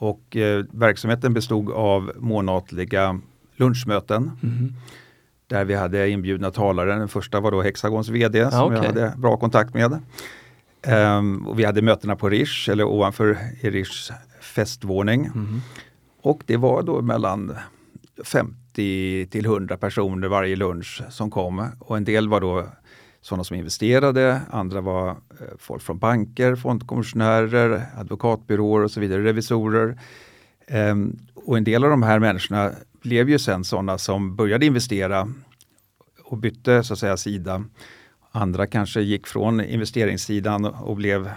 Och 0.00 0.36
eh, 0.36 0.64
verksamheten 0.72 1.34
bestod 1.34 1.70
av 1.70 2.12
månatliga 2.16 3.20
lunchmöten. 3.56 4.30
Mm. 4.42 4.74
Där 5.46 5.64
vi 5.64 5.74
hade 5.74 6.10
inbjudna 6.10 6.50
talare. 6.50 6.94
Den 6.94 7.08
första 7.08 7.40
var 7.40 7.50
då 7.50 7.62
Hexagons 7.62 8.08
VD 8.08 8.44
ah, 8.44 8.50
som 8.50 8.64
okay. 8.64 8.76
jag 8.76 8.84
hade 8.84 9.14
bra 9.16 9.36
kontakt 9.36 9.74
med. 9.74 9.98
Um, 11.18 11.46
och 11.46 11.58
vi 11.58 11.64
hade 11.64 11.82
mötena 11.82 12.16
på 12.16 12.28
Rish 12.28 12.70
eller 12.70 12.84
ovanför 12.84 13.38
i 13.60 13.70
Rish 13.70 14.12
festvåning. 14.40 15.24
Mm. 15.26 15.60
Och 16.22 16.42
det 16.46 16.56
var 16.56 16.82
då 16.82 17.02
mellan 17.02 17.56
50 18.24 19.26
till 19.30 19.44
100 19.44 19.76
personer 19.76 20.28
varje 20.28 20.56
lunch 20.56 21.02
som 21.10 21.30
kom. 21.30 21.66
Och 21.78 21.96
en 21.96 22.04
del 22.04 22.28
var 22.28 22.40
då 22.40 22.66
sådana 23.20 23.44
som 23.44 23.56
investerade, 23.56 24.40
andra 24.50 24.80
var 24.80 25.08
eh, 25.10 25.16
folk 25.58 25.82
från 25.82 25.98
banker, 25.98 26.56
fondkommissionärer, 26.56 27.86
advokatbyråer 27.96 28.84
och 28.84 28.90
så 28.90 29.00
vidare, 29.00 29.24
revisorer. 29.24 30.00
Um, 30.70 31.18
och 31.34 31.56
en 31.56 31.64
del 31.64 31.84
av 31.84 31.90
de 31.90 32.02
här 32.02 32.18
människorna 32.18 32.72
blev 33.02 33.30
ju 33.30 33.38
sen 33.38 33.64
sådana 33.64 33.98
som 33.98 34.36
började 34.36 34.66
investera 34.66 35.32
och 36.24 36.38
bytte 36.38 36.84
så 36.84 36.92
att 36.92 36.98
säga 36.98 37.16
sida. 37.16 37.64
Andra 38.32 38.66
kanske 38.66 39.00
gick 39.00 39.26
från 39.26 39.60
investeringssidan 39.60 40.64
och 40.64 40.96
blev 40.96 41.30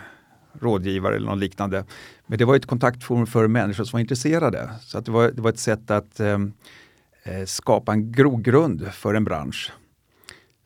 rådgivare 0.59 1.15
eller 1.15 1.27
något 1.27 1.39
liknande. 1.39 1.85
Men 2.27 2.37
det 2.37 2.45
var 2.45 2.55
ett 2.55 2.65
kontaktforum 2.65 3.27
för 3.27 3.47
människor 3.47 3.83
som 3.83 3.97
var 3.97 4.01
intresserade. 4.01 4.69
Så 4.81 4.97
att 4.97 5.05
det, 5.05 5.11
var, 5.11 5.31
det 5.31 5.41
var 5.41 5.49
ett 5.49 5.59
sätt 5.59 5.91
att 5.91 6.19
ehm, 6.19 6.53
eh 7.23 7.45
skapa 7.45 7.93
en 7.93 8.11
grogrund 8.11 8.87
för 8.93 9.13
en 9.13 9.23
bransch. 9.23 9.71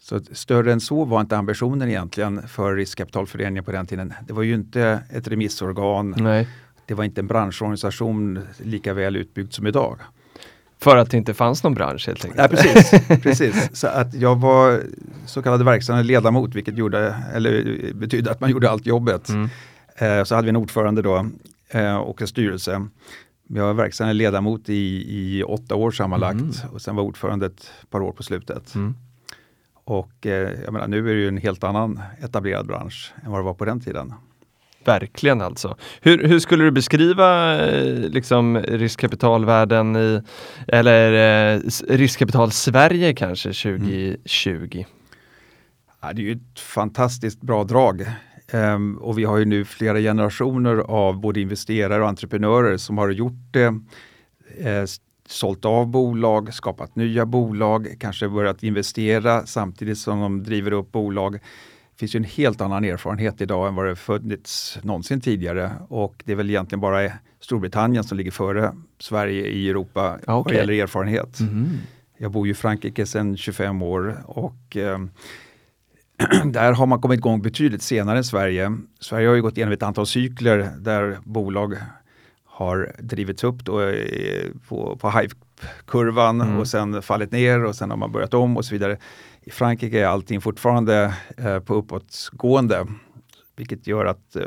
Så 0.09 0.19
större 0.31 0.73
än 0.73 0.79
så 0.79 1.05
var 1.05 1.21
inte 1.21 1.37
ambitionen 1.37 1.89
egentligen 1.89 2.47
för 2.47 2.75
riskkapitalföreningen 2.75 3.63
på 3.63 3.71
den 3.71 3.85
tiden. 3.85 4.13
Det 4.27 4.33
var 4.33 4.43
ju 4.43 4.53
inte 4.53 4.99
ett 5.09 5.27
remissorgan. 5.27 6.15
Nej. 6.17 6.47
Det 6.85 6.93
var 6.93 7.03
inte 7.03 7.21
en 7.21 7.27
branschorganisation 7.27 8.39
lika 8.57 8.93
väl 8.93 9.15
utbyggd 9.15 9.53
som 9.53 9.67
idag. 9.67 9.99
För 10.79 10.97
att 10.97 11.11
det 11.11 11.17
inte 11.17 11.33
fanns 11.33 11.63
någon 11.63 11.73
bransch 11.73 12.07
helt 12.07 12.25
enkelt? 12.25 12.41
Ja, 12.41 12.47
precis, 12.47 12.91
precis. 13.23 13.69
Så 13.79 13.87
att 13.87 14.13
jag 14.13 14.35
var 14.35 14.83
så 15.25 15.41
kallad 15.41 15.65
verkställande 15.65 16.07
ledamot 16.07 16.55
vilket 16.55 16.77
gjorde, 16.77 17.15
eller 17.33 17.93
betydde 17.93 18.31
att 18.31 18.41
man 18.41 18.49
gjorde 18.49 18.69
allt 18.69 18.85
jobbet. 18.85 19.29
Mm. 19.29 19.49
Eh, 19.95 20.23
så 20.23 20.35
hade 20.35 20.45
vi 20.45 20.49
en 20.49 20.55
ordförande 20.55 21.01
då 21.01 21.29
eh, 21.69 21.97
och 21.97 22.21
en 22.21 22.27
styrelse. 22.27 22.87
Jag 23.47 23.65
var 23.65 23.73
verkställande 23.73 24.13
ledamot 24.13 24.69
i, 24.69 25.05
i 25.07 25.43
åtta 25.43 25.75
år 25.75 25.91
sammanlagt 25.91 26.39
mm. 26.39 26.53
och 26.71 26.81
sen 26.81 26.95
var 26.95 27.03
ordförande 27.03 27.45
ett 27.45 27.71
par 27.89 28.01
år 28.01 28.11
på 28.11 28.23
slutet. 28.23 28.75
Mm. 28.75 28.95
Och 29.87 30.25
eh, 30.25 30.71
menar, 30.71 30.87
nu 30.87 31.09
är 31.09 31.13
det 31.13 31.19
ju 31.19 31.27
en 31.27 31.37
helt 31.37 31.63
annan 31.63 31.99
etablerad 32.21 32.67
bransch 32.67 33.13
än 33.23 33.31
vad 33.31 33.39
det 33.39 33.43
var 33.43 33.53
på 33.53 33.65
den 33.65 33.79
tiden. 33.79 34.13
Verkligen 34.85 35.41
alltså. 35.41 35.77
Hur, 36.01 36.27
hur 36.27 36.39
skulle 36.39 36.63
du 36.63 36.71
beskriva 36.71 37.55
eh, 37.65 38.09
liksom, 38.09 38.57
riskkapitalvärlden 38.57 39.95
i, 39.95 40.21
eller 40.67 41.13
eh, 41.55 41.61
riskkapital 41.87 42.51
Sverige 42.51 43.13
kanske 43.13 43.49
2020? 43.49 44.49
Mm. 44.73 44.85
Ja, 46.01 46.13
det 46.13 46.21
är 46.21 46.25
ju 46.25 46.31
ett 46.31 46.59
fantastiskt 46.59 47.41
bra 47.41 47.63
drag. 47.63 48.05
Um, 48.53 48.97
och 48.97 49.17
vi 49.17 49.23
har 49.23 49.37
ju 49.37 49.45
nu 49.45 49.65
flera 49.65 49.99
generationer 49.99 50.77
av 50.77 51.19
både 51.19 51.41
investerare 51.41 52.01
och 52.01 52.09
entreprenörer 52.09 52.77
som 52.77 52.97
har 52.97 53.09
gjort 53.09 53.51
det, 53.51 53.65
eh, 54.57 54.85
sålt 55.27 55.65
av 55.65 55.87
bolag, 55.87 56.53
skapat 56.53 56.95
nya 56.95 57.25
bolag, 57.25 57.95
kanske 57.99 58.29
börjat 58.29 58.63
investera 58.63 59.45
samtidigt 59.45 59.97
som 59.97 60.19
de 60.19 60.43
driver 60.43 60.71
upp 60.71 60.91
bolag 60.91 61.39
finns 61.99 62.15
ju 62.15 62.17
en 62.17 62.23
helt 62.23 62.61
annan 62.61 62.85
erfarenhet 62.85 63.41
idag 63.41 63.67
än 63.67 63.75
vad 63.75 63.85
det 63.85 63.95
funnits 63.95 64.79
någonsin 64.83 65.21
tidigare 65.21 65.71
och 65.87 66.23
det 66.25 66.31
är 66.31 66.35
väl 66.35 66.49
egentligen 66.49 66.79
bara 66.79 67.11
Storbritannien 67.39 68.03
som 68.03 68.17
ligger 68.17 68.31
före 68.31 68.75
Sverige 68.99 69.45
i 69.45 69.69
Europa 69.69 70.15
okay. 70.15 70.33
vad 70.35 70.53
gäller 70.53 70.73
erfarenhet. 70.73 71.39
Mm. 71.39 71.77
Jag 72.17 72.31
bor 72.31 72.47
ju 72.47 72.51
i 72.51 72.55
Frankrike 72.55 73.05
sedan 73.05 73.37
25 73.37 73.81
år 73.81 74.23
och 74.25 74.77
eh, 74.77 74.99
där 76.45 76.71
har 76.71 76.85
man 76.85 77.01
kommit 77.01 77.17
igång 77.17 77.41
betydligt 77.41 77.81
senare 77.81 78.17
än 78.17 78.23
Sverige. 78.23 78.77
Sverige 78.99 79.27
har 79.27 79.35
ju 79.35 79.41
gått 79.41 79.57
igenom 79.57 79.73
ett 79.73 79.83
antal 79.83 80.07
cykler 80.07 80.71
där 80.79 81.17
bolag 81.23 81.75
har 82.57 82.91
drivits 82.99 83.43
upp 83.43 83.65
då, 83.65 83.81
eh, 83.81 84.45
på, 84.67 84.97
på 85.01 85.09
hype-kurvan 85.09 86.41
mm. 86.41 86.59
och 86.59 86.67
sen 86.67 87.01
fallit 87.01 87.31
ner 87.31 87.63
och 87.63 87.75
sen 87.75 87.89
har 87.89 87.97
man 87.97 88.11
börjat 88.11 88.33
om 88.33 88.57
och 88.57 88.65
så 88.65 88.75
vidare. 88.75 88.97
I 89.41 89.51
Frankrike 89.51 89.99
är 89.99 90.05
allting 90.05 90.41
fortfarande 90.41 91.13
eh, 91.37 91.59
på 91.59 91.73
uppåtgående, 91.73 92.87
vilket 93.55 93.87
gör 93.87 94.05
att 94.05 94.35
eh, 94.35 94.41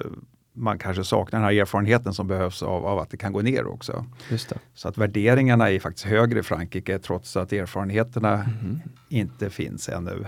man 0.53 0.79
kanske 0.79 1.05
saknar 1.05 1.40
den 1.40 1.49
här 1.49 1.61
erfarenheten 1.61 2.14
som 2.14 2.27
behövs 2.27 2.62
av, 2.62 2.87
av 2.87 2.99
att 2.99 3.11
det 3.11 3.16
kan 3.16 3.33
gå 3.33 3.40
ner 3.40 3.66
också. 3.66 4.07
Så 4.75 4.88
att 4.88 4.99
värderingarna 4.99 5.70
är 5.70 5.79
faktiskt 5.81 6.07
högre 6.07 6.38
i 6.38 6.42
Frankrike 6.42 6.99
trots 6.99 7.37
att 7.37 7.53
erfarenheterna 7.53 8.35
mm. 8.35 8.81
inte 9.09 9.51
finns 9.51 9.88
ännu. 9.88 10.27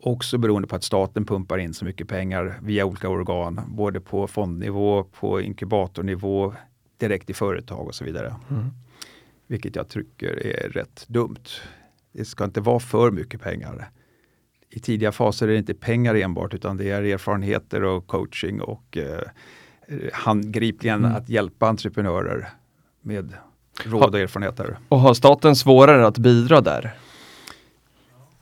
Också 0.00 0.38
beroende 0.38 0.68
på 0.68 0.76
att 0.76 0.84
staten 0.84 1.24
pumpar 1.24 1.58
in 1.58 1.74
så 1.74 1.84
mycket 1.84 2.08
pengar 2.08 2.58
via 2.62 2.84
olika 2.84 3.08
organ, 3.08 3.60
både 3.68 4.00
på 4.00 4.26
fondnivå, 4.26 5.04
på 5.04 5.40
inkubatornivå, 5.40 6.54
direkt 7.02 7.30
i 7.30 7.34
företag 7.34 7.86
och 7.86 7.94
så 7.94 8.04
vidare. 8.04 8.34
Mm. 8.50 8.70
Vilket 9.46 9.76
jag 9.76 9.88
tycker 9.88 10.46
är 10.46 10.68
rätt 10.68 11.04
dumt. 11.08 11.44
Det 12.12 12.24
ska 12.24 12.44
inte 12.44 12.60
vara 12.60 12.80
för 12.80 13.10
mycket 13.10 13.40
pengar. 13.40 13.90
I 14.70 14.80
tidiga 14.80 15.12
faser 15.12 15.48
är 15.48 15.52
det 15.52 15.58
inte 15.58 15.74
pengar 15.74 16.14
enbart 16.14 16.54
utan 16.54 16.76
det 16.76 16.90
är 16.90 17.02
erfarenheter 17.02 17.84
och 17.84 18.06
coaching 18.06 18.60
och 18.60 18.96
eh, 18.96 19.22
handgripligen 20.12 21.04
mm. 21.04 21.16
att 21.16 21.28
hjälpa 21.28 21.68
entreprenörer 21.68 22.48
med 23.00 23.34
råd 23.84 24.14
och 24.14 24.20
erfarenheter. 24.20 24.78
Och 24.88 25.00
har 25.00 25.14
staten 25.14 25.56
svårare 25.56 26.06
att 26.06 26.18
bidra 26.18 26.60
där? 26.60 26.94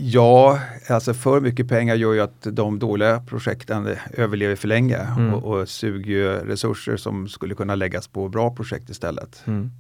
Ja, 0.02 0.60
alltså 0.88 1.14
för 1.14 1.40
mycket 1.40 1.68
pengar 1.68 1.94
gör 1.94 2.12
ju 2.12 2.20
att 2.20 2.42
de 2.42 2.78
dåliga 2.78 3.20
projekten 3.20 3.96
överlever 4.14 4.56
för 4.56 4.68
länge 4.68 4.96
mm. 4.96 5.34
och, 5.34 5.44
och 5.44 5.68
suger 5.68 6.30
resurser 6.30 6.96
som 6.96 7.28
skulle 7.28 7.54
kunna 7.54 7.74
läggas 7.74 8.08
på 8.08 8.28
bra 8.28 8.54
projekt 8.54 8.90
istället. 8.90 9.42
Mm. 9.46 9.70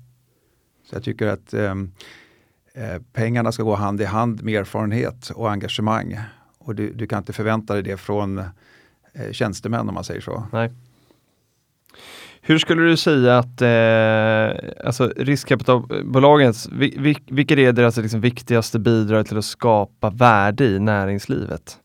Så 0.84 0.96
jag 0.96 1.04
tycker 1.04 1.26
att 1.26 1.54
um, 1.54 1.92
Eh, 2.74 3.02
pengarna 3.12 3.52
ska 3.52 3.62
gå 3.62 3.74
hand 3.74 4.00
i 4.00 4.04
hand 4.04 4.42
med 4.42 4.60
erfarenhet 4.60 5.30
och 5.30 5.50
engagemang. 5.50 6.20
Och 6.58 6.74
du, 6.74 6.92
du 6.92 7.06
kan 7.06 7.18
inte 7.18 7.32
förvänta 7.32 7.74
dig 7.74 7.82
det 7.82 7.96
från 7.96 8.38
eh, 8.38 9.32
tjänstemän 9.32 9.88
om 9.88 9.94
man 9.94 10.04
säger 10.04 10.20
så. 10.20 10.44
Nej. 10.52 10.70
Hur 12.42 12.58
skulle 12.58 12.82
du 12.82 12.96
säga 12.96 13.38
att 13.38 13.62
eh, 13.62 14.86
alltså 14.86 15.12
riskkapitalbolagens, 15.16 16.68
vilka 17.30 17.54
är 17.54 17.72
deras 17.72 17.96
liksom 17.96 18.20
viktigaste 18.20 18.78
bidrag 18.78 19.26
till 19.26 19.38
att 19.38 19.44
skapa 19.44 20.10
värde 20.10 20.64
i 20.64 20.78
näringslivet? 20.78 21.76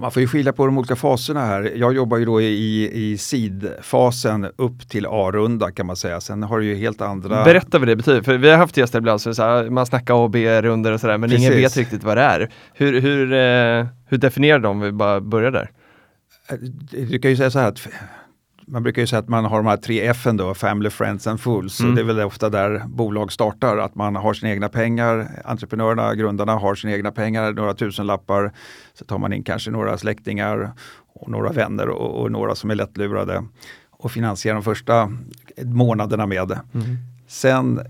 Man 0.00 0.10
får 0.10 0.22
ju 0.22 0.28
skilja 0.28 0.52
på 0.52 0.66
de 0.66 0.78
olika 0.78 0.96
faserna 0.96 1.46
här. 1.46 1.72
Jag 1.76 1.94
jobbar 1.94 2.16
ju 2.16 2.24
då 2.24 2.40
i, 2.40 2.90
i 2.92 3.18
SID-fasen 3.18 4.50
upp 4.56 4.88
till 4.88 5.06
A-runda 5.06 5.70
kan 5.70 5.86
man 5.86 5.96
säga. 5.96 6.20
Sen 6.20 6.42
har 6.42 6.58
du 6.58 6.66
ju 6.66 6.74
helt 6.74 7.00
andra... 7.00 7.44
Berätta 7.44 7.78
vad 7.78 7.88
det 7.88 7.96
betyder, 7.96 8.22
för 8.22 8.38
vi 8.38 8.50
har 8.50 8.56
haft 8.56 8.76
gäster 8.76 8.98
ibland 8.98 9.20
så, 9.20 9.34
så 9.34 9.42
här, 9.42 9.70
man 9.70 9.86
snackar 9.86 10.14
A 10.14 10.16
och 10.16 10.30
B-runder 10.30 10.92
och 10.92 11.00
sådär 11.00 11.18
men 11.18 11.30
Precis. 11.30 11.46
ingen 11.46 11.62
vet 11.62 11.76
riktigt 11.76 12.04
vad 12.04 12.16
det 12.16 12.22
är. 12.22 12.50
Hur, 12.74 13.00
hur, 13.00 13.32
eh, 13.32 13.86
hur 14.06 14.18
definierar 14.18 14.58
de, 14.58 14.68
om 14.68 14.80
vi 14.80 14.92
bara 14.92 15.20
börjar 15.20 15.50
där? 15.50 15.70
Du 16.90 17.18
kan 17.18 17.30
ju 17.30 17.36
säga 17.36 17.50
så 17.50 17.58
här 17.58 17.68
att 17.68 17.88
man 18.70 18.82
brukar 18.82 19.02
ju 19.02 19.06
säga 19.06 19.20
att 19.20 19.28
man 19.28 19.44
har 19.44 19.56
de 19.56 19.66
här 19.66 19.76
tre 19.76 20.00
F 20.00 20.26
då, 20.32 20.54
Family, 20.54 20.90
Friends 20.90 21.26
and 21.26 21.40
Fools. 21.40 21.80
Mm. 21.80 21.94
det 21.94 22.00
är 22.00 22.04
väl 22.04 22.20
ofta 22.20 22.50
där 22.50 22.82
bolag 22.86 23.32
startar, 23.32 23.76
att 23.76 23.94
man 23.94 24.16
har 24.16 24.34
sina 24.34 24.52
egna 24.52 24.68
pengar. 24.68 25.42
Entreprenörerna, 25.44 26.14
grundarna 26.14 26.54
har 26.54 26.74
sina 26.74 26.92
egna 26.92 27.12
pengar, 27.12 27.52
några 27.52 27.74
tusenlappar. 27.74 28.52
Så 28.94 29.04
tar 29.04 29.18
man 29.18 29.32
in 29.32 29.42
kanske 29.42 29.70
några 29.70 29.98
släktingar 29.98 30.72
och 31.14 31.30
några 31.30 31.52
vänner 31.52 31.88
och, 31.88 32.22
och 32.22 32.32
några 32.32 32.54
som 32.54 32.70
är 32.70 32.74
lättlurade 32.74 33.44
och 33.90 34.12
finansierar 34.12 34.54
de 34.54 34.62
första 34.62 35.12
månaderna 35.64 36.26
med. 36.26 36.52
Mm. 36.74 36.96
Sen 37.28 37.80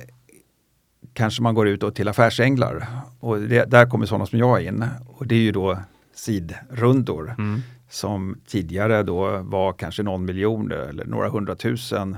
kanske 1.13 1.43
man 1.43 1.55
går 1.55 1.69
ut 1.69 1.95
till 1.95 2.09
affärsänglar 2.09 2.87
och 3.21 3.41
det, 3.41 3.71
där 3.71 3.91
kommer 3.91 4.07
sådana 4.07 4.27
som 4.27 4.39
jag 4.39 4.63
in 4.63 4.85
och 5.07 5.27
det 5.27 5.35
är 5.35 5.41
ju 5.41 5.53
då 5.53 5.79
sidrundor. 6.15 7.35
Mm 7.39 7.63
som 7.89 8.41
tidigare 8.47 9.03
då 9.03 9.39
var 9.39 9.73
kanske 9.73 10.03
någon 10.03 10.25
miljon 10.25 10.73
eller 10.73 11.05
några 11.05 11.29
hundratusen 11.29 12.17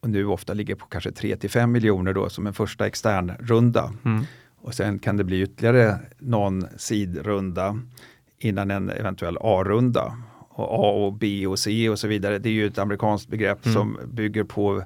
och 0.00 0.10
nu 0.10 0.26
ofta 0.26 0.54
ligger 0.54 0.74
på 0.74 0.86
kanske 0.86 1.12
3 1.12 1.36
till 1.36 1.50
5 1.50 1.72
miljoner 1.72 2.12
då 2.12 2.28
som 2.28 2.46
en 2.46 2.54
första 2.54 2.86
extern 2.86 3.32
runda. 3.40 3.92
Mm. 4.04 4.24
Och 4.60 4.74
sen 4.74 4.98
kan 4.98 5.16
det 5.16 5.24
bli 5.24 5.42
ytterligare 5.42 5.98
någon 6.18 6.66
sidrunda 6.76 7.78
innan 8.38 8.70
en 8.70 8.90
eventuell 8.90 9.38
A-runda. 9.40 10.16
och 10.50 10.84
A 10.84 11.06
och 11.06 11.12
B 11.12 11.46
och 11.46 11.58
C 11.58 11.88
och 11.88 11.98
så 11.98 12.08
vidare. 12.08 12.38
Det 12.38 12.48
är 12.48 12.52
ju 12.52 12.66
ett 12.66 12.78
amerikanskt 12.78 13.28
begrepp 13.28 13.66
Mm. 13.66 13.74
som 13.74 13.98
bygger 14.12 14.44
på 14.44 14.82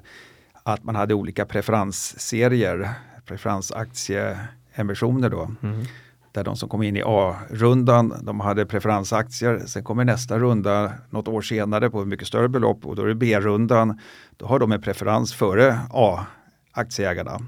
att 0.63 0.83
man 0.83 0.95
hade 0.95 1.13
olika 1.13 1.45
preferensserier, 1.45 2.89
preferensaktieemissioner 3.25 5.29
då. 5.29 5.51
Mm. 5.63 5.85
Där 6.33 6.43
de 6.43 6.55
som 6.55 6.69
kom 6.69 6.83
in 6.83 6.97
i 6.97 7.03
A-rundan, 7.05 8.13
de 8.21 8.39
hade 8.39 8.65
preferensaktier. 8.65 9.59
Sen 9.65 9.83
kommer 9.83 10.05
nästa 10.05 10.39
runda 10.39 10.91
något 11.09 11.27
år 11.27 11.41
senare 11.41 11.89
på 11.89 12.05
mycket 12.05 12.27
större 12.27 12.49
belopp 12.49 12.85
och 12.85 12.95
då 12.95 13.01
är 13.01 13.07
det 13.07 13.15
B-rundan. 13.15 13.99
Då 14.37 14.45
har 14.45 14.59
de 14.59 14.71
en 14.71 14.81
preferens 14.81 15.33
före 15.33 15.79
A-aktieägarna. 15.91 17.39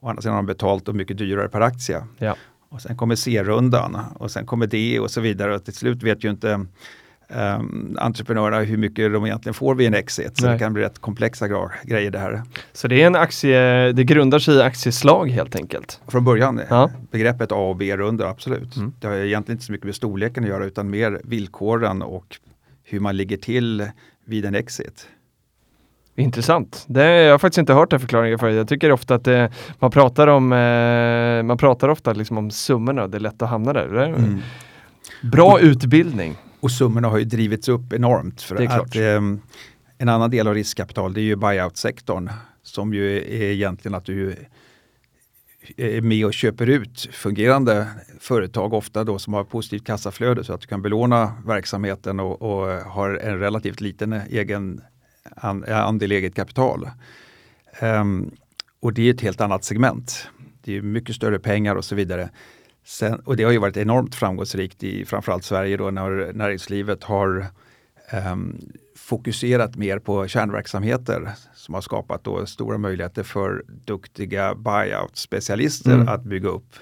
Å 0.00 0.08
andra 0.08 0.22
sidan 0.22 0.34
har 0.34 0.42
de 0.42 0.46
betalt 0.46 0.88
och 0.88 0.94
mycket 0.94 1.18
dyrare 1.18 1.48
per 1.48 1.60
aktie. 1.60 2.04
Ja. 2.18 2.36
Och 2.68 2.82
sen 2.82 2.96
kommer 2.96 3.14
C-rundan 3.14 3.98
och 4.14 4.30
sen 4.30 4.46
kommer 4.46 4.66
D 4.66 5.00
och 5.00 5.10
så 5.10 5.20
vidare. 5.20 5.54
Och 5.54 5.64
till 5.64 5.74
slut 5.74 6.02
vet 6.02 6.24
ju 6.24 6.30
inte 6.30 6.66
um, 7.34 7.96
entreprenörerna 8.00 8.60
hur 8.60 8.76
mycket 8.76 9.12
de 9.12 9.26
egentligen 9.26 9.54
får 9.54 9.74
vid 9.74 9.86
en 9.86 9.94
exit. 9.94 10.36
Så 10.36 10.44
Nej. 10.44 10.52
det 10.52 10.58
kan 10.58 10.72
bli 10.72 10.82
rätt 10.82 10.98
komplexa 10.98 11.48
grejer 11.84 12.10
det 12.10 12.18
här. 12.18 12.42
Så 12.72 12.88
det 12.88 13.02
är 13.02 13.06
en 13.06 13.16
aktie, 13.16 13.92
det 13.92 14.04
grundar 14.04 14.38
sig 14.38 14.54
i 14.54 14.62
aktieslag 14.62 15.30
helt 15.30 15.56
enkelt. 15.56 16.00
Från 16.08 16.24
början, 16.24 16.60
Ja. 16.70 16.90
begreppet 17.10 17.52
A 17.52 17.54
och 17.54 17.76
B-rundor, 17.76 18.26
absolut. 18.26 18.76
Mm. 18.76 18.92
Det 19.00 19.06
har 19.06 19.14
egentligen 19.14 19.56
inte 19.56 19.64
så 19.66 19.72
mycket 19.72 19.84
med 19.84 19.94
storleken 19.94 20.44
att 20.44 20.50
göra 20.50 20.64
utan 20.64 20.90
mer 20.90 21.20
villkoren 21.24 22.02
och 22.02 22.36
hur 22.84 23.00
man 23.00 23.16
ligger 23.16 23.36
till 23.36 23.88
vid 24.24 24.44
en 24.44 24.54
exit. 24.54 25.08
Intressant. 26.16 26.84
Det, 26.88 27.04
jag 27.22 27.30
har 27.32 27.38
faktiskt 27.38 27.58
inte 27.58 27.72
hört 27.72 27.90
den 27.90 28.00
förklaringen 28.00 28.38
förut. 28.38 28.56
Jag 28.56 28.68
tycker 28.68 28.92
ofta 28.92 29.14
att 29.14 29.24
det, 29.24 29.50
man 29.78 29.90
pratar 29.90 30.26
om 30.26 30.52
eh, 30.52 31.42
man 31.42 31.58
pratar 31.58 31.88
ofta 31.88 32.12
liksom 32.12 32.38
om 32.38 32.50
summorna 32.50 33.06
det 33.08 33.18
är 33.18 33.20
lätt 33.20 33.42
att 33.42 33.48
hamna 33.48 33.72
där. 33.72 34.04
Mm. 34.04 34.38
Bra 35.32 35.60
utbildning. 35.60 36.36
Och 36.60 36.70
summorna 36.70 37.08
har 37.08 37.18
ju 37.18 37.24
drivits 37.24 37.68
upp 37.68 37.92
enormt. 37.92 38.42
För 38.42 38.56
att, 38.66 38.96
ehm, 38.96 39.40
en 39.98 40.08
annan 40.08 40.30
del 40.30 40.48
av 40.48 40.54
riskkapital 40.54 41.14
det 41.14 41.20
är 41.20 41.22
ju 41.22 41.36
buyout-sektorn 41.36 42.30
som 42.62 42.94
ju 42.94 43.16
är 43.16 43.50
egentligen 43.50 43.94
att 43.94 44.04
du 44.04 44.36
är 45.76 46.00
med 46.00 46.26
och 46.26 46.34
köper 46.34 46.66
ut 46.66 47.08
fungerande 47.12 47.86
företag 48.20 48.72
ofta 48.72 49.04
då 49.04 49.18
som 49.18 49.34
har 49.34 49.44
positivt 49.44 49.86
kassaflöde 49.86 50.44
så 50.44 50.52
att 50.52 50.60
du 50.60 50.66
kan 50.66 50.82
belåna 50.82 51.32
verksamheten 51.46 52.20
och, 52.20 52.42
och 52.42 52.66
har 52.68 53.10
en 53.10 53.38
relativt 53.38 53.80
liten 53.80 54.12
egen 54.12 54.80
an, 55.36 55.64
andel 55.64 56.12
eget 56.12 56.34
kapital. 56.34 56.90
Ehm, 57.78 58.30
och 58.80 58.92
det 58.92 59.08
är 59.08 59.14
ett 59.14 59.20
helt 59.20 59.40
annat 59.40 59.64
segment. 59.64 60.28
Det 60.64 60.76
är 60.76 60.82
mycket 60.82 61.16
större 61.16 61.38
pengar 61.38 61.76
och 61.76 61.84
så 61.84 61.94
vidare. 61.94 62.30
Sen, 62.90 63.20
och 63.20 63.36
det 63.36 63.42
har 63.44 63.52
ju 63.52 63.58
varit 63.58 63.76
enormt 63.76 64.14
framgångsrikt 64.14 64.82
i 64.82 65.04
framförallt 65.04 65.44
Sverige 65.44 65.76
då 65.76 65.90
när 65.90 66.32
näringslivet 66.32 67.04
har 67.04 67.46
ehm, 68.10 68.56
fokuserat 68.96 69.76
mer 69.76 69.98
på 69.98 70.28
kärnverksamheter 70.28 71.30
som 71.54 71.74
har 71.74 71.80
skapat 71.80 72.24
då 72.24 72.46
stora 72.46 72.78
möjligheter 72.78 73.22
för 73.22 73.64
duktiga 73.84 74.54
buyout-specialister 74.54 75.94
Mm. 75.94 76.08
att 76.08 76.22
bygga 76.24 76.48
upp 76.48 76.74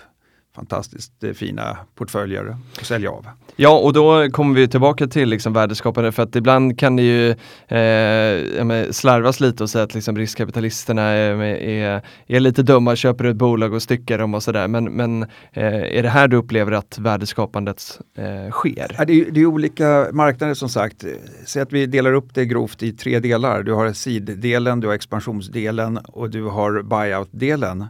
fantastiskt 0.55 1.25
fina 1.35 1.79
portföljer 1.95 2.57
och 2.81 2.87
sälja 2.87 3.11
av. 3.11 3.27
Ja, 3.57 3.79
och 3.79 3.93
då 3.93 4.31
kommer 4.31 4.55
vi 4.55 4.69
tillbaka 4.69 5.07
till 5.07 5.29
liksom 5.29 5.53
värdeskapande 5.53 6.13
för 6.13 6.23
att 6.23 6.37
ibland 6.37 6.79
kan 6.79 6.97
det 6.97 7.03
ju 7.03 7.31
eh, 7.31 8.91
slarvas 8.91 9.41
lite 9.41 9.63
och 9.63 9.71
säga 9.71 9.85
att 9.85 9.95
liksom 9.95 10.17
riskkapitalisterna 10.17 11.03
är, 11.03 11.43
är, 11.43 12.03
är 12.27 12.41
lite 12.41 12.63
dumma, 12.63 12.97
köper 12.97 13.25
ett 13.25 13.37
bolag 13.37 13.73
och 13.73 13.83
styckar 13.83 14.19
dem 14.19 14.35
och 14.35 14.43
sådär. 14.43 14.69
Men, 14.69 14.85
men 14.85 15.23
eh, 15.53 15.99
är 15.99 16.03
det 16.03 16.09
här 16.09 16.29
du 16.29 16.37
upplever 16.37 16.73
att 16.73 16.99
värdeskapandet 16.99 18.01
eh, 18.19 18.51
sker? 18.51 18.95
Ja, 18.99 19.05
det, 19.05 19.13
är, 19.13 19.31
det 19.31 19.41
är 19.41 19.47
olika 19.47 20.09
marknader 20.13 20.55
som 20.55 20.69
sagt. 20.69 21.05
Säg 21.47 21.63
att 21.63 21.73
vi 21.73 21.87
delar 21.87 22.13
upp 22.13 22.35
det 22.35 22.45
grovt 22.45 22.83
i 22.83 22.93
tre 22.93 23.21
delar. 23.21 23.63
Du 23.63 23.73
har 23.73 23.93
seed-delen, 23.93 24.81
du 24.81 24.87
har 24.87 24.95
expansionsdelen 24.95 25.99
och 25.99 26.31
du 26.31 26.45
har 26.45 26.83
buyout-delen. 26.83 27.87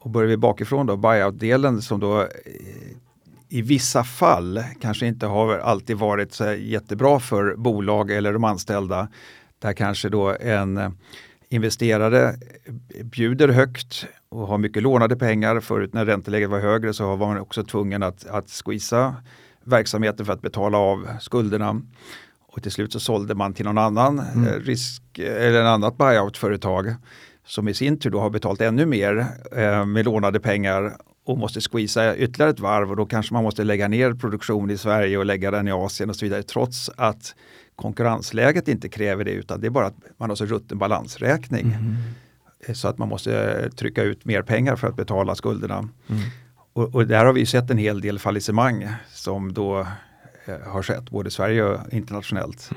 Och 0.00 0.10
börjar 0.10 0.28
vi 0.28 0.36
bakifrån 0.36 0.86
då, 0.86 0.96
buyout-delen 0.96 1.82
som 1.82 2.00
då 2.00 2.20
eh, 2.20 2.28
i 3.48 3.62
vissa 3.62 4.04
fall 4.04 4.64
kanske 4.80 5.06
inte 5.06 5.26
har 5.26 5.58
alltid 5.58 5.96
varit 5.96 6.32
så 6.32 6.52
jättebra 6.52 7.20
för 7.20 7.54
bolag 7.56 8.10
eller 8.10 8.32
de 8.32 8.44
anställda. 8.44 9.08
Där 9.58 9.72
kanske 9.72 10.08
då 10.08 10.36
en 10.40 10.76
eh, 10.78 10.90
investerare 11.48 12.34
bjuder 13.02 13.48
högt 13.48 14.06
och 14.28 14.46
har 14.46 14.58
mycket 14.58 14.82
lånade 14.82 15.16
pengar. 15.16 15.60
Förut 15.60 15.92
när 15.92 16.04
ränteläget 16.04 16.50
var 16.50 16.58
högre 16.60 16.94
så 16.94 17.16
var 17.16 17.26
man 17.26 17.38
också 17.38 17.64
tvungen 17.64 18.02
att, 18.02 18.26
att 18.26 18.48
squeeza 18.64 19.14
verksamheten 19.64 20.26
för 20.26 20.32
att 20.32 20.42
betala 20.42 20.78
av 20.78 21.08
skulderna. 21.20 21.80
Och 22.46 22.62
till 22.62 22.72
slut 22.72 22.92
så 22.92 23.00
sålde 23.00 23.34
man 23.34 23.54
till 23.54 23.64
någon 23.64 23.78
annan 23.78 24.18
Mm. 24.18 24.48
eh, 24.48 24.60
risk 24.60 25.02
eller 25.18 25.60
en 25.60 25.66
annat 25.66 25.98
buyout-företag 25.98 26.94
som 27.48 27.68
i 27.68 27.74
sin 27.74 27.98
tur 27.98 28.10
då 28.10 28.20
har 28.20 28.30
betalt 28.30 28.60
ännu 28.60 28.86
mer 28.86 29.26
eh, 29.56 29.86
med 29.86 30.04
lånade 30.04 30.40
pengar 30.40 30.96
och 31.24 31.38
måste 31.38 31.60
squeeza 31.60 32.16
ytterligare 32.16 32.50
ett 32.50 32.60
varv 32.60 32.90
och 32.90 32.96
då 32.96 33.06
kanske 33.06 33.34
man 33.34 33.42
måste 33.44 33.64
lägga 33.64 33.88
ner 33.88 34.14
produktion 34.14 34.70
i 34.70 34.76
Sverige 34.76 35.18
och 35.18 35.26
lägga 35.26 35.50
den 35.50 35.68
i 35.68 35.72
Asien 35.72 36.10
och 36.10 36.16
så 36.16 36.24
vidare 36.24 36.42
trots 36.42 36.90
att 36.96 37.34
konkurrensläget 37.76 38.68
inte 38.68 38.88
kräver 38.88 39.24
det 39.24 39.30
utan 39.30 39.60
det 39.60 39.66
är 39.66 39.70
bara 39.70 39.86
att 39.86 39.96
man 40.16 40.28
har 40.30 40.36
så 40.36 40.46
rutten 40.46 40.78
balansräkning. 40.78 41.76
Eh, 42.66 42.74
Så 42.74 42.88
att 42.88 42.98
man 42.98 43.08
måste 43.08 43.50
eh, 43.52 43.68
trycka 43.70 44.02
ut 44.02 44.24
mer 44.24 44.42
pengar 44.42 44.76
för 44.76 44.88
att 44.88 44.96
betala 44.96 45.34
skulderna. 45.34 45.78
Mm. 45.78 46.22
Och, 46.72 46.94
och 46.94 47.06
där 47.06 47.24
har 47.24 47.32
vi 47.32 47.46
sett 47.46 47.70
en 47.70 47.78
hel 47.78 48.00
del 48.00 48.18
fallissemang 48.18 48.88
som 49.08 49.52
då 49.52 49.86
eh, 50.44 50.60
har 50.66 50.82
skett 50.82 51.10
både 51.10 51.28
i 51.28 51.30
Sverige 51.30 51.62
och 51.64 51.92
internationellt. 51.92 52.70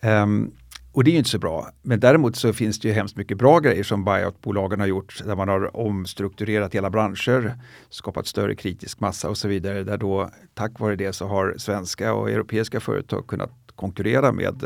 Ehm, 0.00 0.50
och 0.92 1.04
det 1.04 1.10
är 1.10 1.12
ju 1.12 1.18
inte 1.18 1.30
så 1.30 1.38
bra. 1.38 1.70
Men 1.82 2.00
däremot 2.00 2.36
så 2.36 2.52
finns 2.52 2.78
det 2.78 2.88
ju 2.88 2.94
hemskt 2.94 3.16
mycket 3.16 3.38
bra 3.38 3.58
grejer 3.58 3.82
som 3.82 4.04
buyoutbolagen 4.04 4.80
har 4.80 4.86
gjort 4.86 5.22
där 5.24 5.36
man 5.36 5.48
har 5.48 5.76
omstrukturerat 5.76 6.74
hela 6.74 6.90
branscher, 6.90 7.54
skapat 7.88 8.26
större 8.26 8.54
kritisk 8.54 9.00
massa 9.00 9.28
och 9.28 9.38
så 9.38 9.48
vidare. 9.48 9.84
Där 9.84 9.96
då 9.96 10.30
tack 10.54 10.80
vare 10.80 10.96
det 10.96 11.12
så 11.12 11.26
har 11.26 11.54
svenska 11.58 12.14
och 12.14 12.30
europeiska 12.30 12.80
företag 12.80 13.26
kunnat 13.26 13.52
konkurrera 13.74 14.32
med 14.32 14.64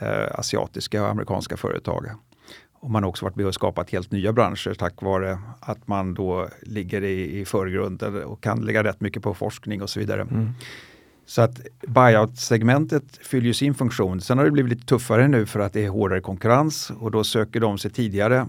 eh, 0.00 0.38
asiatiska 0.38 1.02
och 1.02 1.08
amerikanska 1.08 1.56
företag. 1.56 2.06
Och 2.74 2.90
man 2.90 3.02
har 3.02 3.10
också 3.10 3.24
varit 3.24 3.36
med 3.36 3.46
och 3.46 3.54
skapat 3.54 3.90
helt 3.90 4.10
nya 4.10 4.32
branscher 4.32 4.74
tack 4.74 5.02
vare 5.02 5.38
att 5.60 5.88
man 5.88 6.14
då 6.14 6.48
ligger 6.62 7.04
i, 7.04 7.40
i 7.40 7.44
förgrunden 7.44 8.24
och 8.24 8.42
kan 8.42 8.64
lägga 8.64 8.84
rätt 8.84 9.00
mycket 9.00 9.22
på 9.22 9.34
forskning 9.34 9.82
och 9.82 9.90
så 9.90 10.00
vidare. 10.00 10.20
Mm. 10.20 10.48
Så 11.26 11.42
att 11.42 11.60
buyout-segmentet 11.86 13.18
fyller 13.22 13.46
ju 13.46 13.54
sin 13.54 13.74
funktion. 13.74 14.20
Sen 14.20 14.38
har 14.38 14.44
det 14.44 14.50
blivit 14.50 14.72
lite 14.72 14.86
tuffare 14.86 15.28
nu 15.28 15.46
för 15.46 15.60
att 15.60 15.72
det 15.72 15.84
är 15.84 15.88
hårdare 15.88 16.20
konkurrens 16.20 16.90
och 17.00 17.10
då 17.10 17.24
söker 17.24 17.60
de 17.60 17.78
sig 17.78 17.90
tidigare 17.90 18.46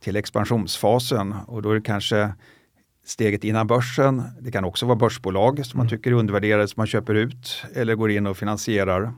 till 0.00 0.16
expansionsfasen 0.16 1.34
och 1.46 1.62
då 1.62 1.70
är 1.70 1.74
det 1.74 1.80
kanske 1.80 2.32
steget 3.04 3.44
innan 3.44 3.66
börsen. 3.66 4.22
Det 4.40 4.50
kan 4.50 4.64
också 4.64 4.86
vara 4.86 4.96
börsbolag 4.96 5.66
som 5.66 5.78
man 5.78 5.88
tycker 5.88 6.10
är 6.10 6.14
undervärderade 6.14 6.68
som 6.68 6.80
man 6.80 6.86
köper 6.86 7.14
ut 7.14 7.64
eller 7.74 7.94
går 7.94 8.10
in 8.10 8.26
och 8.26 8.36
finansierar. 8.36 9.12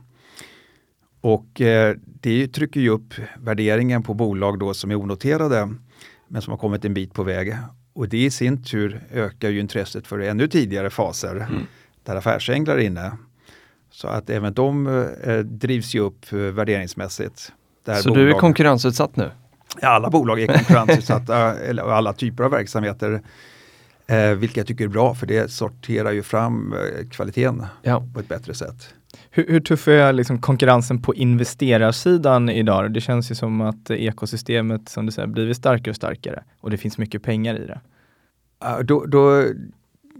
Och 1.21 1.61
eh, 1.61 1.95
det 2.03 2.47
trycker 2.47 2.79
ju 2.79 2.89
upp 2.89 3.13
värderingen 3.37 4.03
på 4.03 4.13
bolag 4.13 4.59
då 4.59 4.73
som 4.73 4.91
är 4.91 4.95
onoterade 4.95 5.69
men 6.27 6.41
som 6.41 6.51
har 6.51 6.57
kommit 6.57 6.85
en 6.85 6.93
bit 6.93 7.13
på 7.13 7.23
väg. 7.23 7.57
Och 7.93 8.09
det 8.09 8.23
i 8.23 8.31
sin 8.31 8.63
tur 8.63 9.01
ökar 9.11 9.49
ju 9.49 9.59
intresset 9.59 10.07
för 10.07 10.19
ännu 10.19 10.47
tidigare 10.47 10.89
faser 10.89 11.47
där 12.09 12.15
affärsänglar 12.15 12.73
är 12.75 12.79
inne. 12.79 13.11
Så 13.91 14.07
att 14.07 14.29
även 14.29 14.53
de 14.53 14.87
eh, 15.23 15.37
drivs 15.37 15.95
ju 15.95 15.99
upp 15.99 16.33
eh, 16.33 16.37
värderingsmässigt. 16.37 17.51
Så 18.03 18.09
du 18.13 18.21
är 18.21 18.25
bolag- 18.33 18.39
konkurrensutsatt 18.39 19.15
nu? 19.15 19.31
Ja, 19.81 19.87
alla 19.87 20.09
bolag 20.09 20.41
är 20.41 20.47
konkurrensutsatta 20.47 21.55
eller 21.59 21.83
alla 21.83 22.13
typer 22.13 22.43
av 22.43 22.51
verksamheter. 22.51 23.21
Eh, 24.07 24.29
vilket 24.31 24.57
jag 24.57 24.67
tycker 24.67 24.83
är 24.83 24.87
bra 24.87 25.15
för 25.15 25.27
det 25.27 25.51
sorterar 25.51 26.11
ju 26.11 26.23
fram 26.23 26.73
eh, 26.73 27.07
kvaliteten 27.09 27.65
Ja. 27.83 28.03
på 28.13 28.19
ett 28.19 28.27
bättre 28.27 28.53
sätt. 28.53 28.93
Hur, 29.31 29.47
hur 29.47 29.59
tuff 29.59 29.87
är 29.87 30.13
liksom 30.13 30.41
konkurrensen 30.41 31.01
på 31.01 31.15
investerarsidan 31.15 32.49
idag? 32.49 32.93
Det 32.93 33.01
känns 33.01 33.31
ju 33.31 33.35
som 33.35 33.61
att 33.61 33.91
ekosystemet 33.91 34.89
som 34.89 35.05
du 35.05 35.11
säger 35.11 35.27
blivit 35.27 35.57
starkare 35.57 35.89
och 35.89 35.95
starkare 35.95 36.43
och 36.59 36.69
det 36.69 36.77
finns 36.77 36.97
mycket 36.97 37.23
pengar 37.23 37.55
i 37.55 37.65
det. 37.65 37.79
Ja, 38.61 38.81
då, 38.83 39.05
då 39.05 39.43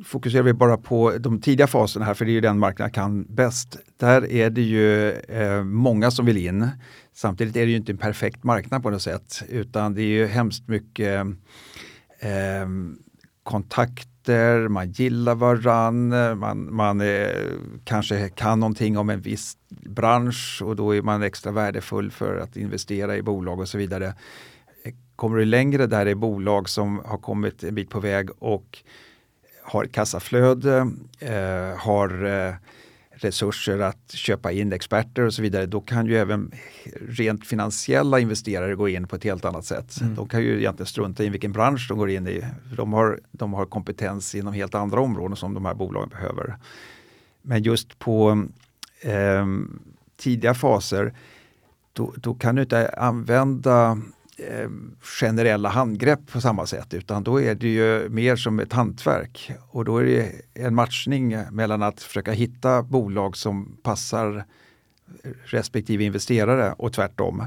fokuserar 0.05 0.43
vi 0.43 0.53
bara 0.53 0.77
på 0.77 1.17
de 1.19 1.41
tidiga 1.41 1.67
faserna 1.67 2.05
här, 2.05 2.13
för 2.13 2.25
det 2.25 2.31
är 2.31 2.33
ju 2.33 2.41
den 2.41 2.59
marknaden 2.59 2.91
kan 2.91 3.23
bäst. 3.23 3.77
Där 3.97 4.31
är 4.31 4.49
det 4.49 4.61
ju 4.61 5.11
eh, 5.11 5.63
många 5.63 6.11
som 6.11 6.25
vill 6.25 6.37
in. 6.37 6.69
Samtidigt 7.13 7.55
är 7.55 7.65
det 7.65 7.71
ju 7.71 7.77
inte 7.77 7.91
en 7.91 7.97
perfekt 7.97 8.43
marknad 8.43 8.83
på 8.83 8.89
något 8.89 9.01
sätt, 9.01 9.43
utan 9.49 9.93
det 9.93 10.01
är 10.01 10.07
ju 10.07 10.27
hemskt 10.27 10.67
mycket 10.67 11.25
eh, 12.19 12.67
kontakter, 13.43 14.67
man 14.67 14.91
gillar 14.91 15.35
varann, 15.35 16.09
man, 16.39 16.75
man 16.75 17.01
eh, 17.01 17.27
kanske 17.83 18.29
kan 18.29 18.59
någonting 18.59 18.97
om 18.97 19.09
en 19.09 19.21
viss 19.21 19.57
bransch 19.69 20.61
och 20.65 20.75
då 20.75 20.95
är 20.95 21.01
man 21.01 21.23
extra 21.23 21.51
värdefull 21.51 22.11
för 22.11 22.37
att 22.37 22.57
investera 22.57 23.17
i 23.17 23.21
bolag 23.21 23.59
och 23.59 23.69
så 23.69 23.77
vidare. 23.77 24.13
Kommer 25.15 25.37
du 25.37 25.45
längre 25.45 25.87
där 25.87 26.05
är 26.05 26.15
bolag 26.15 26.69
som 26.69 27.01
har 27.05 27.17
kommit 27.17 27.63
en 27.63 27.75
bit 27.75 27.89
på 27.89 27.99
väg 27.99 28.29
och 28.39 28.83
har 29.69 29.83
ett 29.83 29.91
kassaflöde, 29.91 30.91
eh, 31.19 31.77
har 31.77 32.25
eh, 32.25 32.53
resurser 33.11 33.79
att 33.79 34.11
köpa 34.11 34.51
in 34.51 34.73
experter 34.73 35.21
och 35.21 35.33
så 35.33 35.41
vidare, 35.41 35.65
då 35.65 35.81
kan 35.81 36.05
ju 36.05 36.17
även 36.17 36.51
rent 37.07 37.47
finansiella 37.47 38.19
investerare 38.19 38.75
gå 38.75 38.89
in 38.89 39.07
på 39.07 39.15
ett 39.15 39.23
helt 39.23 39.45
annat 39.45 39.65
sätt. 39.65 40.01
Mm. 40.01 40.15
De 40.15 40.27
kan 40.27 40.41
ju 40.41 40.59
egentligen 40.59 40.87
strunta 40.87 41.23
i 41.23 41.29
vilken 41.29 41.51
bransch 41.51 41.85
de 41.89 41.97
går 41.97 42.09
in 42.09 42.27
i. 42.27 42.45
De 42.77 42.93
har, 42.93 43.19
de 43.31 43.53
har 43.53 43.65
kompetens 43.65 44.35
inom 44.35 44.53
helt 44.53 44.75
andra 44.75 45.01
områden 45.01 45.35
som 45.35 45.53
de 45.53 45.65
här 45.65 45.73
bolagen 45.73 46.09
behöver. 46.09 46.55
Men 47.41 47.63
just 47.63 47.99
på 47.99 48.45
eh, 49.01 49.45
tidiga 50.17 50.53
faser, 50.53 51.13
då, 51.93 52.13
då, 52.17 52.33
kan 52.33 52.55
du 52.55 52.61
inte 52.61 52.89
använda 52.89 54.01
Eh, 54.47 54.69
generella 55.01 55.69
handgrepp 55.69 56.31
på 56.31 56.41
samma 56.41 56.65
sätt 56.65 56.93
utan 56.93 57.23
då 57.23 57.41
är 57.41 57.55
det 57.55 57.67
ju 57.67 58.09
mer 58.09 58.35
som 58.35 58.59
ett 58.59 58.73
hantverk. 58.73 59.51
Och 59.69 59.85
då 59.85 59.97
är 59.97 60.03
det 60.03 60.31
en 60.53 60.75
matchning 60.75 61.37
mellan 61.51 61.83
att 61.83 62.01
försöka 62.01 62.31
hitta 62.31 62.83
bolag 62.83 63.37
som 63.37 63.77
passar 63.83 64.45
respektive 65.45 66.03
investerare 66.03 66.73
och 66.77 66.93
tvärtom. 66.93 67.43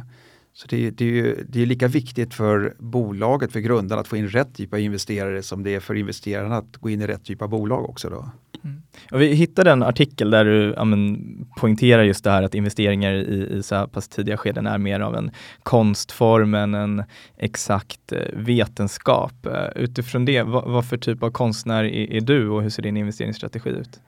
Så 0.54 0.66
det, 0.68 0.90
det, 0.90 1.04
är 1.04 1.08
ju, 1.08 1.44
det 1.48 1.62
är 1.62 1.66
lika 1.66 1.88
viktigt 1.88 2.34
för 2.34 2.74
bolaget, 2.78 3.52
för 3.52 3.60
grundarna 3.60 4.00
att 4.00 4.08
få 4.08 4.16
in 4.16 4.28
rätt 4.28 4.54
typ 4.54 4.72
av 4.72 4.80
investerare 4.80 5.42
som 5.42 5.62
det 5.62 5.74
är 5.74 5.80
för 5.80 5.94
investerarna 5.94 6.56
att 6.56 6.76
gå 6.76 6.90
in 6.90 7.02
i 7.02 7.06
rätt 7.06 7.24
typ 7.24 7.42
av 7.42 7.48
bolag 7.48 7.90
också. 7.90 8.10
Då. 8.10 8.30
Mm. 8.64 8.82
Vi 9.12 9.34
hittade 9.34 9.70
en 9.70 9.82
artikel 9.82 10.30
där 10.30 10.44
du 10.44 10.74
ja, 10.76 10.84
men, 10.84 11.46
poängterar 11.56 12.02
just 12.02 12.24
det 12.24 12.30
här 12.30 12.42
att 12.42 12.54
investeringar 12.54 13.12
i, 13.12 13.58
i 13.58 13.62
så 13.62 13.86
pass 13.86 14.08
tidiga 14.08 14.36
skeden 14.36 14.66
är 14.66 14.78
mer 14.78 15.00
av 15.00 15.16
en 15.16 15.30
konstform 15.62 16.54
än 16.54 16.74
en 16.74 17.02
exakt 17.36 18.12
eh, 18.12 18.18
vetenskap. 18.32 19.46
Uh, 19.46 19.82
utifrån 19.82 20.24
det, 20.24 20.42
vad, 20.42 20.70
vad, 20.70 20.86
för 20.86 20.96
typ 20.96 21.22
av 21.22 21.30
konstnär 21.30 21.84
är, 21.84 22.12
är 22.12 22.20
du 22.20 22.48
och 22.48 22.62
hur 22.62 22.70
ser 22.70 22.82
din 22.82 22.96
investeringsstrategi 22.96 23.70
ut? 23.70 24.00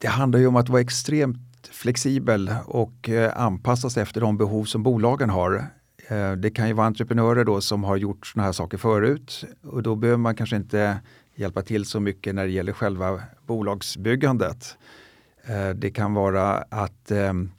Det 0.00 0.08
handlar 0.08 0.38
ju 0.38 0.46
om 0.46 0.56
att 0.56 0.68
vara 0.68 0.80
extremt 0.80 1.47
flexibel 1.72 2.54
och 2.66 3.08
eh, 3.08 3.32
anpassas 3.36 3.96
efter 3.96 4.20
de 4.20 4.36
behov 4.36 4.64
som 4.64 4.82
bolagen 4.82 5.30
har. 5.30 5.64
Eh, 6.08 6.32
det 6.32 6.50
kan 6.50 6.68
ju 6.68 6.72
vara 6.74 6.86
entreprenörer 6.86 7.44
då 7.44 7.60
som 7.60 7.84
har 7.84 7.96
gjort 7.96 8.26
sådana 8.26 8.44
här 8.44 8.52
saker 8.52 8.78
förut 8.78 9.44
och 9.62 9.82
då 9.82 9.96
behöver 9.96 10.18
man 10.18 10.34
kanske 10.34 10.56
inte 10.56 10.98
hjälpa 11.34 11.62
till 11.62 11.84
så 11.84 12.00
mycket 12.00 12.34
när 12.34 12.44
det 12.44 12.50
gäller 12.52 12.72
själva 12.72 13.20
bolagsbyggandet. 13.46 14.76
Eh, 15.46 15.68
det 15.68 15.90
kan 15.90 16.14
vara 16.14 16.56
att 16.56 17.10
ehm, 17.10 17.50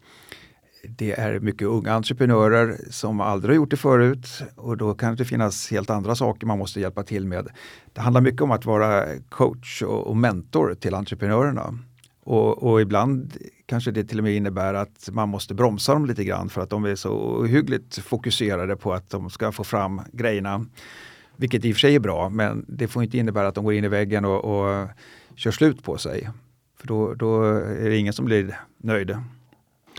det 0.83 1.19
är 1.19 1.39
mycket 1.39 1.67
unga 1.67 1.93
entreprenörer 1.93 2.77
som 2.89 3.21
aldrig 3.21 3.49
har 3.49 3.55
gjort 3.55 3.71
det 3.71 3.77
förut 3.77 4.27
och 4.55 4.77
då 4.77 4.93
kan 4.93 5.15
det 5.15 5.25
finnas 5.25 5.71
helt 5.71 5.89
andra 5.89 6.15
saker 6.15 6.47
man 6.47 6.57
måste 6.57 6.79
hjälpa 6.79 7.03
till 7.03 7.25
med. 7.25 7.47
Det 7.93 8.01
handlar 8.01 8.21
mycket 8.21 8.41
om 8.41 8.51
att 8.51 8.65
vara 8.65 9.05
coach 9.29 9.81
och 9.81 10.17
mentor 10.17 10.75
till 10.79 10.93
entreprenörerna. 10.93 11.79
Och, 12.23 12.63
och, 12.63 12.81
ibland 12.81 13.37
kanske 13.69 13.91
det 13.91 14.03
till 14.03 14.17
och 14.17 14.23
med 14.23 14.35
innebär 14.35 14.73
att 14.73 15.09
man 15.11 15.29
måste 15.29 15.53
bromsa 15.53 15.93
dem 15.93 16.05
lite 16.05 16.23
grann 16.23 16.49
för 16.49 16.61
att 16.61 16.69
de 16.69 16.85
är 16.85 16.95
så 16.95 17.11
ohyggligt 17.11 17.97
fokuserade 17.97 18.75
på 18.75 18.93
att 18.93 19.09
de 19.09 19.29
ska 19.29 19.51
få 19.51 19.63
fram 19.63 20.01
grejerna. 20.11 20.65
Vilket 21.35 21.65
i 21.65 21.71
och 21.71 21.75
för 21.75 21.79
sig 21.79 21.95
är 21.95 21.99
bra, 21.99 22.29
men 22.29 22.65
det 22.67 22.87
får 22.87 23.03
inte 23.03 23.17
innebära 23.17 23.47
att 23.47 23.55
de 23.55 23.63
går 23.63 23.73
in 23.73 23.83
i 23.83 23.87
väggen 23.87 24.25
och, 24.25 24.45
och 24.45 24.87
kör 25.35 25.51
slut 25.51 25.83
på 25.83 25.97
sig. 25.97 26.29
För 26.79 26.87
då, 26.87 27.13
då 27.13 27.43
är 27.43 27.89
det 27.89 27.97
ingen 27.97 28.13
som 28.13 28.25
blir 28.25 28.59
nöjd. 28.77 29.17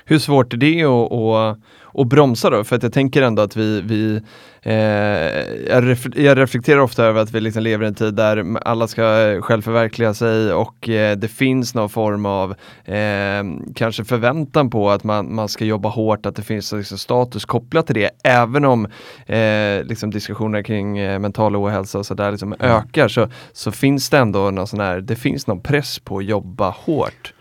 Hur 0.04 0.18
svårt 0.18 0.52
är 0.52 0.56
det 0.56 0.84
att, 0.84 1.12
att, 1.12 1.58
att 1.94 2.06
bromsa 2.06 2.50
då? 2.50 2.64
För 2.64 2.76
att 2.76 2.82
jag 2.82 2.92
tänker 2.92 3.22
ändå 3.22 3.42
att 3.42 3.56
vi, 3.56 3.80
vi 3.80 4.20
eh, 4.62 4.74
jag, 6.22 6.38
reflekterar 6.38 6.80
ofta 6.80 7.04
över 7.04 7.20
att 7.20 7.30
vi 7.30 7.40
liksom 7.40 7.62
lever 7.62 7.84
i 7.84 7.88
en 7.88 7.94
tid 7.94 8.14
där 8.14 8.58
alla 8.62 8.88
ska 8.88 9.02
självförverkliga 9.42 10.14
sig 10.14 10.52
och 10.52 10.88
eh, 10.88 11.16
det 11.16 11.28
finns 11.28 11.74
någon 11.74 11.88
form 11.88 12.26
av 12.26 12.50
eh, 12.84 13.44
kanske 13.74 14.04
förväntan 14.04 14.70
på 14.70 14.90
att 14.90 15.04
man, 15.04 15.34
man 15.34 15.48
ska 15.48 15.64
jobba 15.64 15.88
hårt, 15.88 16.26
att 16.26 16.36
det 16.36 16.42
finns 16.42 16.72
liksom 16.72 16.98
status 16.98 17.44
kopplat 17.44 17.86
till 17.86 17.94
det. 17.94 18.10
Även 18.24 18.64
om 18.64 18.86
eh, 19.26 19.84
liksom 19.84 20.10
diskussioner 20.10 20.62
kring 20.62 20.98
eh, 20.98 21.18
mental 21.18 21.56
ohälsa 21.56 21.98
och 21.98 22.06
sådär 22.06 22.30
liksom 22.30 22.52
mm. 22.52 22.76
ökar 22.76 23.08
så, 23.08 23.28
så 23.52 23.72
finns 23.72 24.10
det 24.10 24.18
ändå 24.18 24.50
någon 24.50 24.66
sån 24.66 24.80
här, 24.80 25.00
det 25.00 25.16
finns 25.16 25.46
någon 25.46 25.60
press 25.60 25.98
på 25.98 26.18
att 26.18 26.24
jobba 26.24 26.70
hårt 26.70 27.32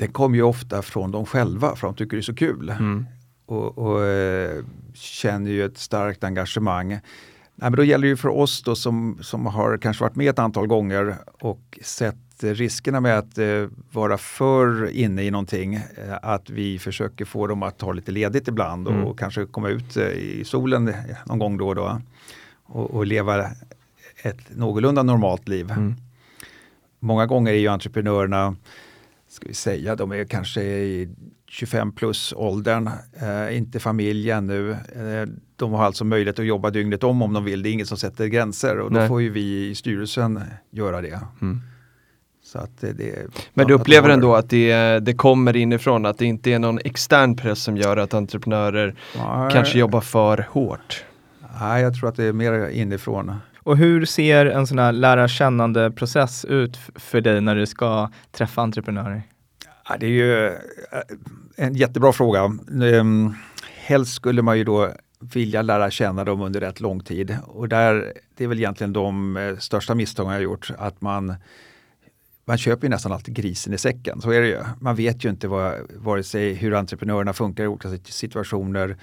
den 0.00 0.12
kommer 0.12 0.36
ju 0.36 0.42
ofta 0.42 0.82
från 0.82 1.10
dem 1.10 1.26
själva 1.26 1.76
för 1.76 1.86
de 1.86 1.96
tycker 1.96 2.16
det 2.16 2.20
är 2.20 2.22
så 2.22 2.34
kul. 2.34 2.68
Mm. 2.70 3.06
Och, 3.50 3.78
och 3.78 4.04
eh, 4.04 4.64
känner 4.94 5.50
ju 5.50 5.64
ett 5.64 5.78
starkt 5.78 6.24
engagemang. 6.24 6.88
Nej, 6.88 7.00
men 7.54 7.72
då 7.72 7.84
gäller 7.84 8.02
det 8.02 8.08
ju 8.08 8.16
för 8.16 8.28
oss 8.28 8.62
då 8.62 8.76
som, 8.76 9.18
som 9.22 9.46
har 9.46 9.78
kanske 9.78 10.04
varit 10.04 10.16
med 10.16 10.30
ett 10.30 10.38
antal 10.38 10.66
gånger 10.66 11.16
och 11.40 11.78
sett 11.82 12.16
riskerna 12.40 13.00
med 13.00 13.18
att 13.18 13.38
eh, 13.38 13.66
vara 13.92 14.18
för 14.18 14.90
inne 14.90 15.22
i 15.22 15.30
någonting, 15.30 15.74
eh, 15.74 15.82
att 16.22 16.50
vi 16.50 16.78
försöker 16.78 17.24
få 17.24 17.46
dem 17.46 17.62
att 17.62 17.78
ta 17.78 17.92
lite 17.92 18.12
ledigt 18.12 18.48
ibland 18.48 18.88
mm. 18.88 19.04
och 19.04 19.18
kanske 19.18 19.46
komma 19.46 19.68
ut 19.68 19.96
eh, 19.96 20.08
i 20.08 20.42
solen 20.44 20.92
någon 21.24 21.38
gång 21.38 21.56
då 21.56 21.68
och 21.68 21.74
då 21.74 22.00
och, 22.64 22.90
och 22.90 23.06
leva 23.06 23.50
ett 24.22 24.56
någorlunda 24.56 25.02
normalt 25.02 25.48
liv. 25.48 25.70
Mm. 25.70 25.94
Många 26.98 27.26
gånger 27.26 27.52
är 27.52 27.58
ju 27.58 27.68
entreprenörerna 27.68 28.56
ska 29.28 29.48
vi 29.48 29.54
säga, 29.54 29.96
de 29.96 30.12
är 30.12 30.24
kanske 30.24 30.62
i 30.62 31.08
25 31.52 31.92
plus 31.92 32.34
åldern, 32.36 32.90
eh, 33.22 33.56
inte 33.56 33.80
familj 33.80 34.30
ännu. 34.30 34.70
Eh, 34.70 35.28
de 35.56 35.72
har 35.72 35.84
alltså 35.84 36.04
möjlighet 36.04 36.38
att 36.38 36.44
jobba 36.44 36.70
dygnet 36.70 37.04
om 37.04 37.22
om 37.22 37.32
de 37.32 37.44
vill. 37.44 37.62
Det 37.62 37.68
är 37.68 37.72
ingen 37.72 37.86
som 37.86 37.96
sätter 37.96 38.26
gränser 38.26 38.78
och 38.78 38.92
Nej. 38.92 39.02
då 39.02 39.08
får 39.08 39.22
ju 39.22 39.30
vi 39.30 39.68
i 39.68 39.74
styrelsen 39.74 40.40
göra 40.70 41.00
det. 41.00 41.20
Mm. 41.42 41.60
Så 42.44 42.58
att 42.58 42.80
det, 42.80 42.92
det 42.92 43.26
Men 43.54 43.66
du 43.66 43.74
upplever 43.74 44.08
ändå 44.08 44.34
att 44.34 44.50
det, 44.50 44.98
det 44.98 45.14
kommer 45.14 45.56
inifrån, 45.56 46.06
att 46.06 46.18
det 46.18 46.24
inte 46.24 46.50
är 46.50 46.58
någon 46.58 46.78
extern 46.84 47.36
press 47.36 47.62
som 47.62 47.76
gör 47.76 47.96
att 47.96 48.14
entreprenörer 48.14 48.94
Nej. 49.16 49.52
kanske 49.52 49.78
jobbar 49.78 50.00
för 50.00 50.46
hårt? 50.50 51.04
Nej, 51.60 51.82
jag 51.82 51.94
tror 51.94 52.08
att 52.08 52.16
det 52.16 52.24
är 52.24 52.32
mer 52.32 52.68
inifrån. 52.68 53.32
Och 53.58 53.76
hur 53.76 54.04
ser 54.04 54.46
en 54.46 54.66
sån 54.66 54.78
här 54.78 54.92
lära 54.92 55.28
kännande 55.28 55.90
process 55.90 56.44
ut 56.44 56.78
för 56.94 57.20
dig 57.20 57.40
när 57.40 57.56
du 57.56 57.66
ska 57.66 58.10
träffa 58.32 58.62
entreprenörer? 58.62 59.22
Ja, 59.90 59.96
det 59.96 60.06
är 60.06 60.10
ju 60.10 60.46
eh, 60.46 60.54
en 61.56 61.74
jättebra 61.74 62.12
fråga. 62.12 62.52
Ehm, 62.82 63.34
helst 63.86 64.14
skulle 64.14 64.42
man 64.42 64.58
ju 64.58 64.64
då 64.64 64.92
vilja 65.20 65.62
lära 65.62 65.90
känna 65.90 66.24
dem 66.24 66.40
under 66.40 66.60
rätt 66.60 66.80
lång 66.80 67.00
tid. 67.00 67.36
Och 67.46 67.68
där, 67.68 68.12
det 68.36 68.44
är 68.44 68.48
väl 68.48 68.58
egentligen 68.58 68.92
de 68.92 69.36
eh, 69.36 69.56
största 69.56 69.94
misstagen 69.94 70.32
jag 70.32 70.42
gjort. 70.42 70.70
Att 70.78 71.00
man, 71.00 71.34
man 72.44 72.58
köper 72.58 72.86
ju 72.86 72.88
nästan 72.90 73.12
alltid 73.12 73.34
grisen 73.34 73.74
i 73.74 73.78
säcken, 73.78 74.20
så 74.20 74.30
är 74.30 74.40
det 74.40 74.48
ju. 74.48 74.58
Man 74.80 74.96
vet 74.96 75.24
ju 75.24 75.28
inte 75.28 75.48
vad, 75.48 75.74
vare 75.96 76.22
sig 76.22 76.54
hur 76.54 76.74
entreprenörerna 76.74 77.32
funkar 77.32 77.64
i 77.64 77.66
olika 77.66 77.88
situationer, 78.04 78.96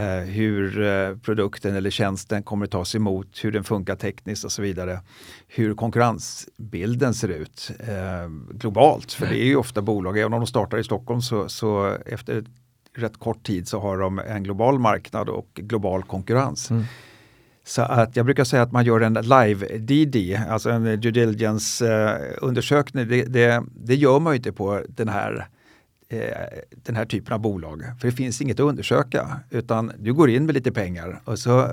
hur 0.00 0.82
eh, 0.82 1.16
produkten 1.16 1.74
eller 1.74 1.90
tjänsten 1.90 2.42
kommer 2.42 2.64
att 2.64 2.70
tas 2.70 2.94
emot, 2.94 3.44
hur 3.44 3.52
den 3.52 3.64
funkar 3.64 3.96
tekniskt 3.96 4.44
och 4.44 4.52
så 4.52 4.62
vidare. 4.62 5.00
Hur 5.48 5.74
konkurrensbilden 5.74 7.14
ser 7.14 7.28
ut 7.28 7.70
eh, 7.78 8.28
globalt, 8.50 9.12
för 9.12 9.26
det 9.26 9.36
är 9.36 9.44
ju 9.44 9.56
ofta 9.56 9.82
bolag, 9.82 10.18
även 10.18 10.32
om 10.32 10.40
de 10.40 10.46
startar 10.46 10.78
i 10.78 10.84
Stockholm 10.84 11.22
så, 11.22 11.48
så 11.48 11.96
efter 12.06 12.44
rätt 12.96 13.18
kort 13.18 13.42
tid 13.42 13.68
så 13.68 13.80
har 13.80 13.98
de 13.98 14.18
en 14.18 14.42
global 14.42 14.78
marknad 14.78 15.28
och 15.28 15.48
global 15.54 16.02
konkurrens. 16.02 16.70
Mm. 16.70 16.84
Så 17.64 17.82
att 17.82 18.16
jag 18.16 18.24
brukar 18.24 18.44
säga 18.44 18.62
att 18.62 18.72
man 18.72 18.84
gör 18.84 19.00
en 19.00 19.14
live-DD, 19.14 20.40
alltså 20.48 20.70
en 20.70 21.00
due 21.00 21.10
diligence 21.10 21.94
eh, 21.94 22.36
undersökning. 22.40 23.08
Det, 23.08 23.24
det, 23.24 23.64
det, 23.74 23.94
gör 23.94 24.20
man 24.20 24.34
inte 24.34 24.52
på 24.52 24.82
den 24.88 25.08
här 25.08 25.32
Eh, 25.38 25.61
den 26.70 26.96
här 26.96 27.04
typen 27.04 27.32
av 27.34 27.40
bolag. 27.40 27.82
För 28.00 28.08
det 28.08 28.12
finns 28.12 28.40
inget 28.40 28.60
att 28.60 28.66
undersöka 28.66 29.40
utan 29.50 29.92
du 29.98 30.14
går 30.14 30.30
in 30.30 30.46
med 30.46 30.54
lite 30.54 30.72
pengar 30.72 31.20
och 31.24 31.38
så 31.38 31.68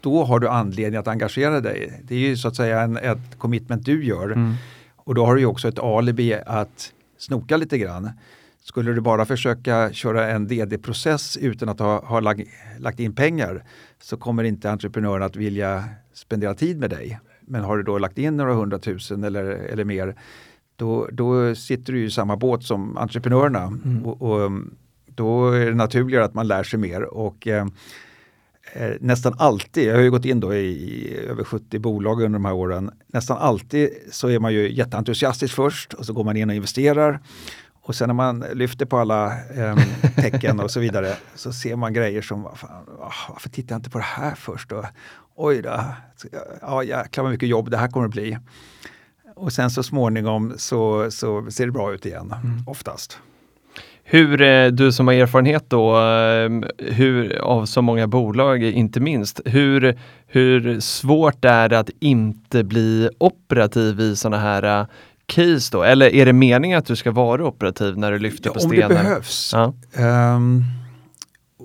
då 0.00 0.24
har 0.24 0.40
du 0.40 0.48
anledning 0.48 1.00
att 1.00 1.08
engagera 1.08 1.60
dig. 1.60 2.02
Det 2.04 2.14
är 2.14 2.18
ju 2.18 2.36
så 2.36 2.48
att 2.48 2.56
säga 2.56 2.80
en, 2.80 2.96
ett 2.96 3.38
commitment 3.38 3.84
du 3.84 4.04
gör. 4.04 4.30
Mm. 4.30 4.54
Och 4.96 5.14
då 5.14 5.26
har 5.26 5.34
du 5.34 5.40
ju 5.40 5.46
också 5.46 5.68
ett 5.68 5.78
alibi 5.78 6.34
att 6.46 6.92
snoka 7.18 7.56
lite 7.56 7.78
grann. 7.78 8.10
Skulle 8.62 8.92
du 8.92 9.00
bara 9.00 9.26
försöka 9.26 9.92
köra 9.92 10.30
en 10.30 10.46
DD-process 10.46 11.36
utan 11.36 11.68
att 11.68 11.78
ha, 11.78 12.04
ha 12.04 12.20
lag, 12.20 12.44
lagt 12.78 13.00
in 13.00 13.14
pengar 13.14 13.64
så 14.02 14.16
kommer 14.16 14.44
inte 14.44 14.70
entreprenören 14.70 15.22
att 15.22 15.36
vilja 15.36 15.84
spendera 16.12 16.54
tid 16.54 16.78
med 16.78 16.90
dig. 16.90 17.20
Men 17.40 17.64
har 17.64 17.76
du 17.76 17.82
då 17.82 17.98
lagt 17.98 18.18
in 18.18 18.36
några 18.36 18.54
hundratusen 18.54 19.24
eller, 19.24 19.44
eller 19.44 19.84
mer 19.84 20.14
då, 20.78 21.08
då 21.12 21.54
sitter 21.54 21.92
du 21.92 22.04
i 22.04 22.10
samma 22.10 22.36
båt 22.36 22.64
som 22.64 22.96
entreprenörerna. 22.96 23.62
Mm. 23.62 24.06
Och, 24.06 24.22
och, 24.22 24.40
um, 24.40 24.74
då 25.06 25.50
är 25.50 25.66
det 25.66 25.74
naturligare 25.74 26.24
att 26.24 26.34
man 26.34 26.48
lär 26.48 26.62
sig 26.62 26.78
mer. 26.78 27.02
Och, 27.02 27.46
eh, 27.46 27.66
eh, 28.72 28.90
nästan 29.00 29.34
alltid, 29.38 29.88
jag 29.88 29.94
har 29.94 30.02
ju 30.02 30.10
gått 30.10 30.24
in 30.24 30.40
då 30.40 30.54
i, 30.54 31.16
över 31.28 31.44
70 31.44 31.78
bolag 31.78 32.22
under 32.22 32.38
de 32.38 32.44
här 32.44 32.54
åren, 32.54 32.90
nästan 33.06 33.38
alltid 33.38 33.90
så 34.10 34.28
är 34.28 34.38
man 34.38 34.52
ju 34.52 34.72
jätteentusiastisk 34.72 35.54
först 35.54 35.94
och 35.94 36.06
så 36.06 36.12
går 36.12 36.24
man 36.24 36.36
in 36.36 36.50
och 36.50 36.56
investerar. 36.56 37.20
Och 37.82 37.94
sen 37.94 38.08
när 38.08 38.14
man 38.14 38.44
lyfter 38.54 38.86
på 38.86 38.98
alla 38.98 39.26
eh, 39.54 39.76
tecken 40.16 40.60
och 40.60 40.70
så 40.70 40.80
vidare 40.80 41.16
så 41.34 41.52
ser 41.52 41.76
man 41.76 41.92
grejer 41.92 42.22
som, 42.22 42.42
varför 42.98 43.48
tittar 43.48 43.74
jag 43.74 43.78
inte 43.78 43.90
på 43.90 43.98
det 43.98 44.04
här 44.04 44.34
först? 44.34 44.72
Och, 44.72 44.84
Oj 45.40 45.62
då, 45.62 45.84
ja 46.60 46.82
jäklar 46.82 47.24
vad 47.24 47.32
mycket 47.32 47.48
jobb 47.48 47.70
det 47.70 47.76
här 47.76 47.88
kommer 47.88 48.06
att 48.06 48.12
bli. 48.12 48.38
Och 49.38 49.52
sen 49.52 49.70
så 49.70 49.82
småningom 49.82 50.54
så, 50.56 51.10
så 51.10 51.50
ser 51.50 51.66
det 51.66 51.72
bra 51.72 51.94
ut 51.94 52.06
igen, 52.06 52.34
mm. 52.44 52.62
oftast. 52.66 53.18
Hur, 54.10 54.42
eh, 54.42 54.66
du 54.66 54.92
som 54.92 55.06
har 55.06 55.14
erfarenhet 55.14 55.70
då, 55.70 55.96
eh, 55.96 56.50
hur, 56.78 57.38
av 57.38 57.66
så 57.66 57.82
många 57.82 58.06
bolag 58.06 58.62
inte 58.62 59.00
minst, 59.00 59.40
hur, 59.44 59.98
hur 60.26 60.80
svårt 60.80 61.44
är 61.44 61.68
det 61.68 61.78
att 61.78 61.90
inte 62.00 62.64
bli 62.64 63.10
operativ 63.18 64.00
i 64.00 64.16
sådana 64.16 64.42
här 64.42 64.86
case 65.26 65.68
då? 65.72 65.82
Eller 65.82 66.14
är 66.14 66.26
det 66.26 66.32
meningen 66.32 66.78
att 66.78 66.86
du 66.86 66.96
ska 66.96 67.10
vara 67.10 67.46
operativ 67.46 67.98
när 67.98 68.12
du 68.12 68.18
lyfter 68.18 68.50
ja, 68.50 68.54
på 68.54 68.60
stenar? 68.60 68.82
Om 68.82 68.88
det 68.88 69.02
behövs. 69.02 69.54
Ja. 69.54 69.74
Um, 70.36 70.64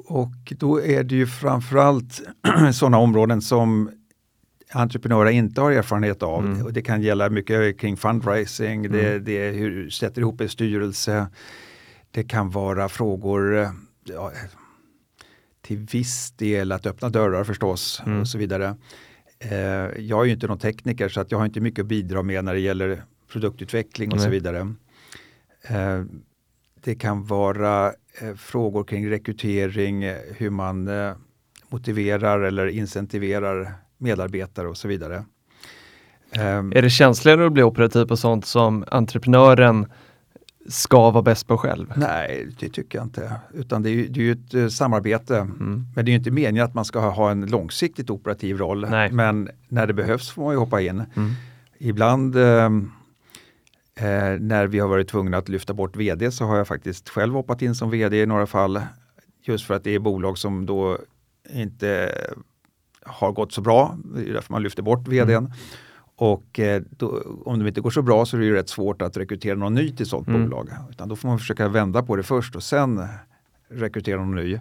och 0.05 0.53
då 0.59 0.81
är 0.81 1.03
det 1.03 1.15
ju 1.15 1.27
framförallt 1.27 2.21
sådana 2.73 2.97
områden 2.97 3.41
som 3.41 3.89
entreprenörer 4.73 5.29
inte 5.29 5.61
har 5.61 5.71
erfarenhet 5.71 6.23
av. 6.23 6.45
Mm. 6.45 6.65
Och 6.65 6.73
det 6.73 6.81
kan 6.81 7.01
gälla 7.01 7.29
mycket 7.29 7.79
kring 7.79 7.97
fundraising, 7.97 8.85
mm. 8.85 8.91
det, 8.91 9.19
det 9.19 9.47
är 9.47 9.53
hur 9.53 9.89
sätter 9.89 10.21
ihop 10.21 10.41
en 10.41 10.49
styrelse. 10.49 11.27
Det 12.11 12.23
kan 12.23 12.49
vara 12.49 12.89
frågor 12.89 13.67
ja, 14.03 14.31
till 15.61 15.77
viss 15.77 16.31
del 16.31 16.71
att 16.71 16.85
öppna 16.85 17.09
dörrar 17.09 17.43
förstås 17.43 18.01
mm. 18.05 18.21
och 18.21 18.27
så 18.27 18.37
vidare. 18.37 18.75
Eh, 19.39 19.57
jag 20.01 20.21
är 20.21 20.25
ju 20.25 20.31
inte 20.31 20.47
någon 20.47 20.59
tekniker 20.59 21.09
så 21.09 21.21
att 21.21 21.31
jag 21.31 21.37
har 21.37 21.45
inte 21.45 21.61
mycket 21.61 21.79
att 21.79 21.87
bidra 21.87 22.23
med 22.23 22.45
när 22.45 22.53
det 22.53 22.59
gäller 22.59 23.03
produktutveckling 23.31 24.13
och 24.13 24.21
så 24.21 24.29
vidare. 24.29 24.73
Eh, 25.67 26.03
det 26.83 26.95
kan 26.95 27.25
vara 27.25 27.93
eh, 28.21 28.33
frågor 28.35 28.83
kring 28.83 29.09
rekrytering, 29.09 30.03
hur 30.37 30.49
man 30.49 30.87
eh, 30.87 31.15
motiverar 31.69 32.39
eller 32.39 32.67
incentiverar 32.67 33.73
medarbetare 34.03 34.67
och 34.67 34.77
så 34.77 34.87
vidare. 34.87 35.25
Är 36.35 36.81
det 36.81 36.89
känsligare 36.89 37.45
att 37.45 37.53
bli 37.53 37.63
operativ 37.63 38.05
på 38.05 38.17
sånt 38.17 38.45
som 38.45 38.85
entreprenören 38.87 39.85
ska 40.69 41.11
vara 41.11 41.23
bäst 41.23 41.47
på 41.47 41.57
själv? 41.57 41.93
Nej, 41.95 42.47
det 42.59 42.69
tycker 42.69 42.97
jag 42.97 43.05
inte. 43.05 43.31
Utan 43.53 43.83
det 43.83 43.89
är 43.89 43.91
ju, 43.91 44.07
det 44.07 44.19
är 44.19 44.23
ju 44.23 44.31
ett 44.31 44.53
uh, 44.53 44.67
samarbete. 44.67 45.37
Mm. 45.37 45.85
Men 45.95 46.05
det 46.05 46.11
är 46.11 46.15
inte 46.15 46.31
meningen 46.31 46.65
att 46.65 46.73
man 46.73 46.85
ska 46.85 46.99
ha, 46.99 47.31
en 47.31 47.45
långsiktigt 47.45 48.09
operativ 48.09 48.57
roll. 48.57 48.89
Nej. 48.89 49.11
Men 49.11 49.49
när 49.67 49.87
det 49.87 49.93
behövs 49.93 50.31
får 50.31 50.43
man 50.43 50.53
ju 50.53 50.57
hoppa 50.57 50.81
in. 50.81 51.03
Mm. 51.15 51.31
Ibland 51.79 52.35
uh, 52.35 52.69
Eh, 53.95 54.39
när 54.39 54.67
vi 54.67 54.79
har 54.79 54.87
varit 54.87 55.07
tvungna 55.07 55.37
att 55.37 55.49
lyfta 55.49 55.73
bort 55.73 55.95
vd 55.95 56.31
så 56.31 56.45
har 56.45 56.57
jag 56.57 56.67
faktiskt 56.67 57.09
själv 57.09 57.33
hoppat 57.33 57.61
in 57.61 57.75
som 57.75 57.89
vd 57.89 58.21
i 58.21 58.25
några 58.25 58.47
fall. 58.47 58.81
Just 59.43 59.65
för 59.65 59.73
att 59.73 59.83
det 59.83 59.95
är 59.95 59.99
bolag 59.99 60.37
som 60.37 60.65
då 60.65 60.97
inte 61.53 62.15
har 63.05 63.31
gått 63.31 63.51
så 63.51 63.61
bra. 63.61 63.97
Det 64.15 64.29
är 64.29 64.33
därför 64.33 64.53
man 64.53 64.63
lyfter 64.63 64.83
bort 64.83 65.07
vdn. 65.07 65.29
Mm. 65.29 65.51
Och 66.15 66.59
eh, 66.59 66.81
då, 66.89 67.21
om 67.45 67.59
det 67.59 67.67
inte 67.67 67.81
går 67.81 67.89
så 67.89 68.01
bra 68.01 68.25
så 68.25 68.37
är 68.37 68.41
det 68.41 68.53
rätt 68.53 68.69
svårt 68.69 69.01
att 69.01 69.17
rekrytera 69.17 69.55
någon 69.55 69.73
ny 69.73 69.91
till 69.91 70.05
sådant 70.05 70.27
mm. 70.27 70.43
bolag. 70.43 70.69
Utan 70.89 71.09
då 71.09 71.15
får 71.15 71.27
man 71.27 71.39
försöka 71.39 71.67
vända 71.67 72.03
på 72.03 72.15
det 72.15 72.23
först 72.23 72.55
och 72.55 72.63
sen 72.63 73.07
rekrytera 73.69 74.17
någon 74.25 74.35
ny. 74.35 74.59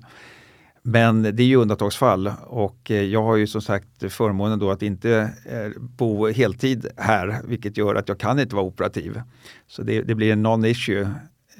Men 0.83 1.23
det 1.23 1.43
är 1.43 1.47
ju 1.47 1.57
undantagsfall 1.57 2.33
och 2.47 2.91
eh, 2.91 3.03
jag 3.03 3.23
har 3.23 3.37
ju 3.37 3.47
som 3.47 3.63
sagt 3.63 4.13
förmånen 4.13 4.59
då 4.59 4.71
att 4.71 4.83
inte 4.83 5.31
eh, 5.47 5.81
bo 5.81 6.29
heltid 6.29 6.87
här, 6.97 7.41
vilket 7.45 7.77
gör 7.77 7.95
att 7.95 8.09
jag 8.09 8.19
kan 8.19 8.41
inte 8.41 8.55
vara 8.57 8.67
operativ. 8.67 9.21
Så 9.67 9.83
det, 9.83 10.03
det 10.03 10.15
blir 10.15 10.33
en 10.33 10.47
non-issue. 10.47 11.11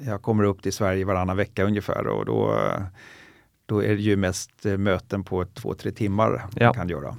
Jag 0.05 0.21
kommer 0.21 0.43
upp 0.43 0.61
till 0.61 0.73
Sverige 0.73 1.05
varannan 1.05 1.37
vecka 1.37 1.63
ungefär 1.63 2.07
och 2.07 2.25
då, 2.25 2.57
då 3.73 3.83
är 3.83 3.95
det 3.95 4.01
ju 4.01 4.15
mest 4.15 4.65
eh, 4.65 4.77
möten 4.77 5.23
på 5.23 5.45
två, 5.45 5.73
tre 5.73 5.91
timmar 5.91 6.45
ja. 6.55 6.65
man 6.65 6.73
kan 6.73 6.89
göra. 6.89 7.15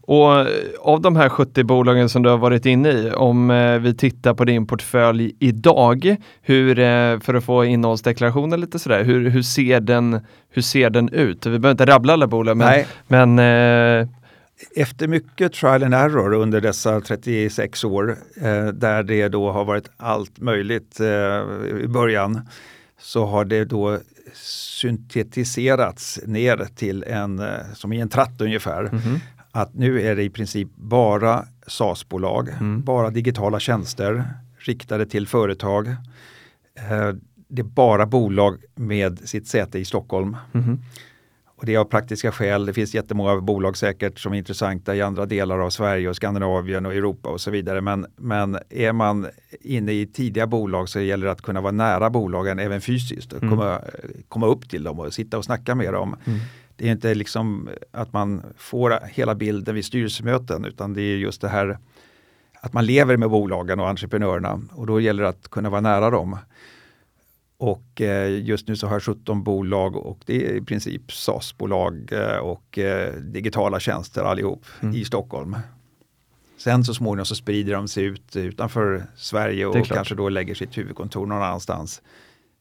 Och 0.00 0.46
av 0.78 1.00
de 1.00 1.16
här 1.16 1.28
70 1.28 1.64
bolagen 1.64 2.08
som 2.08 2.22
du 2.22 2.30
har 2.30 2.38
varit 2.38 2.66
inne 2.66 2.90
i, 2.90 3.10
om 3.10 3.50
eh, 3.50 3.78
vi 3.78 3.94
tittar 3.94 4.34
på 4.34 4.44
din 4.44 4.66
portfölj 4.66 5.32
idag, 5.38 6.16
hur, 6.42 6.78
eh, 6.78 7.20
för 7.20 7.34
att 7.34 7.44
få 7.44 7.64
innehållsdeklarationen 7.64 8.60
lite 8.60 8.78
sådär, 8.78 9.04
hur, 9.04 9.30
hur, 9.30 9.42
ser 9.42 9.80
den, 9.80 10.20
hur 10.50 10.62
ser 10.62 10.90
den 10.90 11.08
ut? 11.08 11.46
Vi 11.46 11.58
behöver 11.58 11.70
inte 11.70 11.86
rabbla 11.86 12.12
alla 12.12 12.26
bolag, 12.26 12.56
men, 12.56 12.84
men 13.08 13.38
eh... 13.38 14.08
efter 14.76 15.08
mycket 15.08 15.52
trial 15.52 15.82
and 15.82 15.94
error 15.94 16.34
under 16.34 16.60
dessa 16.60 17.00
36 17.00 17.84
år, 17.84 18.16
eh, 18.36 18.66
där 18.66 19.02
det 19.02 19.28
då 19.28 19.52
har 19.52 19.64
varit 19.64 19.90
allt 19.96 20.40
möjligt 20.40 21.00
eh, 21.00 21.06
i 21.84 21.88
början, 21.88 22.48
så 23.00 23.26
har 23.26 23.44
det 23.44 23.64
då 23.64 23.98
syntetiserats 24.34 26.20
ner 26.26 26.68
till 26.74 27.02
en, 27.02 27.38
eh, 27.38 27.72
som 27.74 27.92
i 27.92 28.00
en 28.00 28.08
tratt 28.08 28.40
ungefär. 28.40 28.80
Mm 28.80 28.98
-hmm 28.98 29.20
att 29.52 29.74
nu 29.74 30.02
är 30.02 30.16
det 30.16 30.22
i 30.22 30.30
princip 30.30 30.68
bara 30.74 31.46
SaaS-bolag, 31.66 32.48
mm. 32.48 32.82
bara 32.82 33.10
digitala 33.10 33.60
tjänster 33.60 34.24
riktade 34.58 35.06
till 35.06 35.26
företag. 35.26 35.88
Eh, 36.74 37.12
det 37.48 37.62
är 37.62 37.64
bara 37.64 38.06
bolag 38.06 38.58
med 38.74 39.28
sitt 39.28 39.48
säte 39.48 39.78
i 39.78 39.84
Stockholm. 39.84 40.36
Mm. 40.54 40.78
Och 41.58 41.66
det 41.66 41.74
är 41.74 41.78
av 41.78 41.84
praktiska 41.84 42.32
skäl. 42.32 42.66
Det 42.66 42.72
finns 42.72 42.94
jättemånga 42.94 43.40
bolag 43.40 43.76
säkert 43.76 44.18
som 44.18 44.32
är 44.32 44.38
intressanta 44.38 44.94
i 44.94 45.02
andra 45.02 45.26
delar 45.26 45.58
av 45.58 45.70
Sverige 45.70 46.08
och 46.08 46.16
Skandinavien 46.16 46.86
och 46.86 46.94
Europa 46.94 47.28
och 47.28 47.40
så 47.40 47.50
vidare. 47.50 47.80
Men, 47.80 48.06
men 48.16 48.58
är 48.70 48.92
man 48.92 49.26
inne 49.60 49.92
i 49.92 50.06
tidiga 50.06 50.46
bolag 50.46 50.88
så 50.88 51.00
gäller 51.00 51.26
det 51.26 51.32
att 51.32 51.42
kunna 51.42 51.60
vara 51.60 51.72
nära 51.72 52.10
bolagen 52.10 52.58
även 52.58 52.80
fysiskt. 52.80 53.32
Och 53.32 53.42
mm. 53.42 53.56
komma, 53.56 53.80
komma 54.28 54.46
upp 54.46 54.70
till 54.70 54.82
dem 54.82 55.00
och 55.00 55.14
sitta 55.14 55.38
och 55.38 55.44
snacka 55.44 55.74
med 55.74 55.92
dem. 55.92 56.16
Mm 56.24 56.38
det 56.78 56.88
är 56.88 56.92
inte 56.92 57.14
liksom 57.14 57.68
att 57.92 58.12
man 58.12 58.42
får 58.56 59.00
hela 59.04 59.34
bilden 59.34 59.74
vid 59.74 59.84
styrelsemöten 59.84 60.64
utan 60.64 60.94
det 60.94 61.02
är 61.02 61.16
just 61.16 61.40
det 61.40 61.48
här 61.48 61.78
att 62.60 62.72
man 62.72 62.86
lever 62.86 63.16
med 63.16 63.30
bolagen 63.30 63.80
och 63.80 63.88
entreprenörerna 63.88 64.60
och 64.72 64.86
då 64.86 65.00
gäller 65.00 65.22
det 65.22 65.28
att 65.28 65.48
kunna 65.48 65.70
vara 65.70 65.80
nära 65.80 66.10
dem. 66.10 66.36
Och 67.58 68.00
eh, 68.00 68.44
just 68.44 68.68
nu 68.68 68.76
så 68.76 68.86
har 68.86 68.94
jag 68.94 69.02
17 69.02 69.42
bolag 69.42 69.96
och 69.96 70.18
det 70.26 70.46
är 70.46 70.56
i 70.56 70.60
princip 70.60 71.12
SAS-bolag 71.12 72.12
eh, 72.12 72.36
och 72.36 72.78
eh, 72.78 73.14
digitala 73.14 73.80
tjänster 73.80 74.24
allihop 74.24 74.66
mm. 74.80 74.94
i 74.94 75.04
Stockholm. 75.04 75.56
Sen 76.58 76.84
så 76.84 76.94
småningom 76.94 77.26
så 77.26 77.34
sprider 77.34 77.74
de 77.74 77.88
sig 77.88 78.04
ut 78.04 78.36
utanför 78.36 79.06
Sverige 79.16 79.66
och 79.66 79.86
kanske 79.86 80.14
då 80.14 80.28
lägger 80.28 80.54
sitt 80.54 80.78
huvudkontor 80.78 81.26
någon 81.26 81.42
annanstans. 81.42 82.02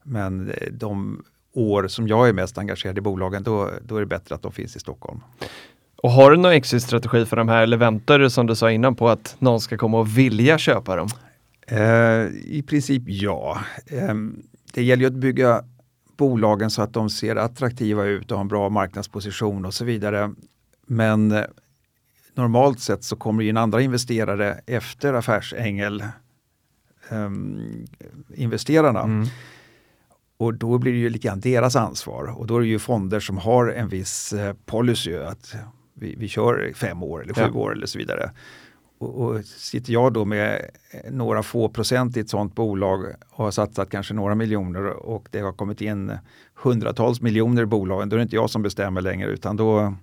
Men 0.04 0.54
de 0.72 1.24
år 1.54 1.88
som 1.88 2.08
jag 2.08 2.30
är 2.30 2.34
mest 2.34 2.58
engagerad 2.58 2.98
i 2.98 3.02
bolagen, 3.02 3.44
då, 3.44 3.70
då 3.82 3.96
är 3.96 4.00
det 4.00 4.06
bättre 4.06 4.36
att 4.36 4.42
de 4.42 4.52
finns 4.52 4.76
i 4.76 4.80
Stockholm. 4.80 5.20
Och 5.96 6.12
har 6.12 6.32
du 6.32 6.38
någon 6.38 6.52
exit-strategi 6.52 7.26
för 7.26 7.36
de 7.36 7.50
här 7.50 7.64
eller 7.64 7.78
väntar 7.78 8.20
du 8.20 8.30
som 8.30 8.48
du 8.48 8.56
sa 8.56 8.72
innan 8.72 8.96
på 8.96 9.10
att 9.10 9.36
någon 9.40 9.62
ska 9.62 9.78
komma 9.78 10.00
och 10.00 10.18
vilja 10.18 10.58
köpa 10.58 10.96
dem? 10.96 11.10
Eh, 11.68 12.28
I 12.46 12.64
princip 12.68 13.04
ja. 13.06 13.60
Eh, 13.88 14.14
det 14.78 14.84
gäller 14.84 15.02
ju 15.02 15.08
att 15.08 15.13
bygga 15.13 15.63
bolagen 16.18 16.72
så 16.72 16.82
att 16.82 16.94
de 16.94 17.10
ser 17.10 17.36
attraktiva 17.36 18.06
ut 18.06 18.32
och 18.32 18.38
har 18.38 18.42
en 18.42 18.48
bra 18.48 18.70
marknadsposition 18.70 19.66
och 19.66 19.74
så 19.74 19.86
vidare. 19.86 20.34
Men 20.88 21.32
eh, 21.32 21.44
normalt 22.34 22.80
sett 22.80 23.04
så 23.04 23.16
kommer 23.16 23.44
in 23.44 23.58
andra 23.58 23.82
investerare 23.82 24.62
efter 24.66 25.13
affärsängel 25.13 26.06
ehm, 27.10 27.86
investerarna. 28.36 29.04
Mm. 29.04 29.28
Och 30.38 30.54
då 30.54 30.78
blir 30.78 30.92
det 30.92 31.00
ju 31.00 31.10
lite 31.10 31.28
grann 31.28 31.40
deras 31.40 31.76
ansvar 31.76 32.40
och 32.40 32.48
då 32.48 32.58
är 32.58 32.62
det 32.62 32.68
ju 32.68 32.80
fonder 32.80 33.20
som 33.20 33.38
har 33.38 33.68
en 33.68 33.90
viss 33.90 34.34
eh, 34.34 34.56
policy 34.66 35.16
att 35.16 35.56
vi, 35.94 36.16
vi 36.16 36.28
kör 36.28 36.72
fem 36.76 37.04
år 37.04 37.24
eller 37.24 37.34
sju 37.34 37.42
ja. 37.42 37.60
år 37.60 37.72
eller 37.72 37.86
så 37.86 37.98
vidare. 37.98 38.32
Och, 39.00 39.22
och, 39.22 39.46
sitter 39.46 39.94
jag 39.94 40.14
då 40.14 40.26
med 40.26 40.62
några 41.12 41.44
få 41.44 41.70
procent 41.70 42.18
i 42.18 42.20
ett 42.20 42.30
sådant 42.30 42.56
bolag 42.56 43.06
och 43.30 43.44
har 43.44 43.52
satsat 43.52 43.90
kanske 43.90 44.14
några 44.14 44.36
miljoner 44.36 44.86
och 44.86 45.28
det 45.32 45.40
har 45.40 45.52
kommit 45.52 45.82
in 45.82 46.12
hundratals 46.56 47.22
miljoner 47.22 47.64
i 47.64 47.66
bolagen, 47.66 48.10
då 48.10 48.16
är 48.16 48.18
det 48.18 48.24
inte 48.24 48.36
jag 48.36 48.50
som 48.50 48.62
bestämmer 48.62 49.02
längre 49.02 49.30
utan 49.30 49.58
då 49.58 49.96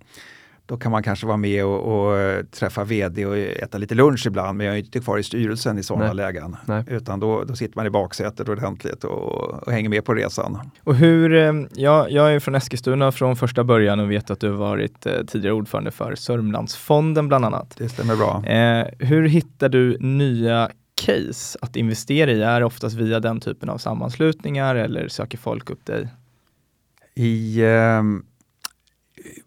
då 0.66 0.76
kan 0.76 0.92
man 0.92 1.02
kanske 1.02 1.26
vara 1.26 1.36
med 1.36 1.64
och, 1.64 2.08
och, 2.08 2.50
träffa 2.50 2.84
vd 2.84 3.26
och 3.26 3.36
äta 3.36 3.78
lite 3.78 3.94
lunch 3.94 4.26
ibland, 4.26 4.58
men 4.58 4.66
jag 4.66 4.74
är 4.74 4.78
inte 4.78 5.00
kvar 5.00 5.18
i 5.18 5.22
styrelsen 5.22 5.78
i 5.78 5.82
sådana 5.82 6.06
Nej. 6.06 6.14
lägen. 6.14 6.56
Nej. 6.66 6.84
Utan 6.88 7.20
då, 7.20 7.44
då 7.44 7.56
sitter 7.56 7.76
man 7.76 7.86
i 7.86 7.90
baksätet 7.90 8.48
ordentligt 8.48 9.04
och, 9.04 9.32
och 9.66 9.72
hänger 9.72 9.88
med 9.88 10.04
på 10.04 10.14
resan. 10.14 10.70
Och 10.84 10.94
hur, 10.94 11.34
eh, 11.34 11.52
ja, 11.74 12.08
jag 12.08 12.34
är 12.34 12.40
från 12.40 12.54
Eskilstuna 12.54 13.12
från 13.12 13.36
första 13.36 13.64
början 13.64 14.00
och 14.00 14.10
vet 14.10 14.30
att 14.30 14.40
du 14.40 14.50
har 14.50 14.56
varit 14.56 15.06
eh, 15.06 15.12
tidigare 15.26 15.54
ordförande 15.54 15.90
för 15.90 16.14
Sörmlandsfonden 16.14 17.28
bland 17.28 17.44
annat. 17.44 17.74
Det 17.78 17.88
stämmer 17.88 18.16
bra. 18.16 18.44
Eh, 18.46 18.86
hur 18.98 19.28
hittar 19.28 19.68
du 19.68 19.98
nya 20.00 20.70
case 20.94 21.58
att 21.62 21.76
investera 21.76 22.30
i? 22.30 22.42
Är 22.42 22.62
oftast 22.62 22.96
via 22.96 23.20
den 23.20 23.40
typen 23.40 23.68
av 23.68 23.78
sammanslutningar 23.78 24.74
eller 24.74 25.08
söker 25.08 25.38
folk 25.38 25.70
upp 25.70 25.86
dig? 25.86 26.08
I 27.14 27.60
eh, 27.62 28.02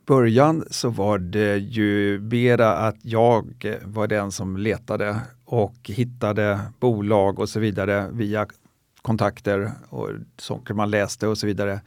början 0.08 0.64
så 0.70 0.89
var 0.89 1.18
det 1.18 1.58
ju 1.58 2.20
mera 2.20 2.74
att 2.74 2.97
jag 3.01 3.78
var 3.84 4.08
den 4.08 4.32
som 4.32 4.58
letade 4.58 5.22
och 5.45 5.76
hittade 5.84 6.60
bolag 6.80 7.39
och 7.39 7.49
så 7.49 7.60
vidare 7.60 8.10
via 8.12 8.47
kontakter 9.01 9.72
och 9.89 10.10
saker 10.38 10.74
man 10.74 10.89
läste 10.89 11.28
och 11.28 11.38
så 11.38 11.47
vidare. 11.47 11.82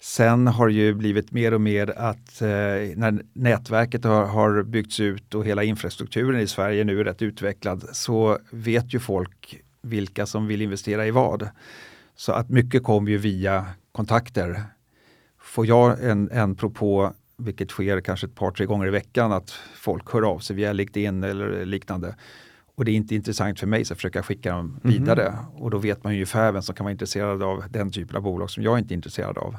Sen 0.00 0.46
har 0.46 0.66
det 0.66 0.74
ju 0.74 0.94
blivit 0.94 1.32
mer 1.32 1.54
och 1.54 1.60
mer 1.60 1.98
att 1.98 2.42
eh, 2.42 2.48
när 2.96 3.22
nätverket 3.32 4.04
har, 4.04 4.24
har 4.26 4.62
byggts 4.62 5.00
ut 5.00 5.34
och 5.34 5.44
hela 5.44 5.64
infrastrukturen 5.64 6.40
i 6.40 6.46
Sverige 6.46 6.84
nu 6.84 7.00
är 7.00 7.04
rätt 7.04 7.22
utvecklad 7.22 7.84
så 7.92 8.38
vet 8.50 8.94
ju 8.94 8.98
folk 8.98 9.60
vilka 9.82 10.26
som 10.26 10.46
vill 10.46 10.62
investera 10.62 11.06
i 11.06 11.10
vad. 11.10 11.48
Så 12.16 12.32
att 12.32 12.48
mycket 12.48 12.82
kommer 12.82 13.10
ju 13.10 13.18
via 13.18 13.66
kontakter. 13.92 14.62
Får 15.40 15.66
jag 15.66 16.04
en, 16.04 16.30
en 16.30 16.54
propå, 16.54 17.12
vilket 17.36 17.70
sker 17.70 18.00
kanske 18.00 18.26
ett 18.26 18.34
par, 18.34 18.50
tre 18.50 18.66
gånger 18.66 18.86
i 18.86 18.90
veckan, 18.90 19.32
att 19.32 19.50
folk 19.74 20.12
hör 20.12 20.22
av 20.22 20.38
sig 20.38 20.56
via 20.56 20.72
LinkedIn 20.72 21.24
eller 21.24 21.64
liknande 21.64 22.14
och 22.74 22.84
det 22.84 22.90
är 22.90 22.94
inte 22.94 23.14
intressant 23.14 23.60
för 23.60 23.66
mig 23.66 23.84
så 23.84 23.94
försöker 23.94 24.18
jag 24.18 24.26
skicka 24.26 24.52
dem 24.52 24.80
vidare. 24.82 25.26
Mm. 25.26 25.44
Och 25.54 25.70
då 25.70 25.78
vet 25.78 26.04
man 26.04 26.12
ju 26.12 26.16
ungefär 26.16 26.52
vem 26.52 26.62
som 26.62 26.74
kan 26.74 26.84
vara 26.84 26.92
intresserad 26.92 27.42
av 27.42 27.64
den 27.70 27.90
typen 27.90 28.16
av 28.16 28.22
bolag 28.22 28.50
som 28.50 28.62
jag 28.62 28.78
inte 28.78 28.94
är 28.94 28.96
intresserad 28.96 29.38
av. 29.38 29.56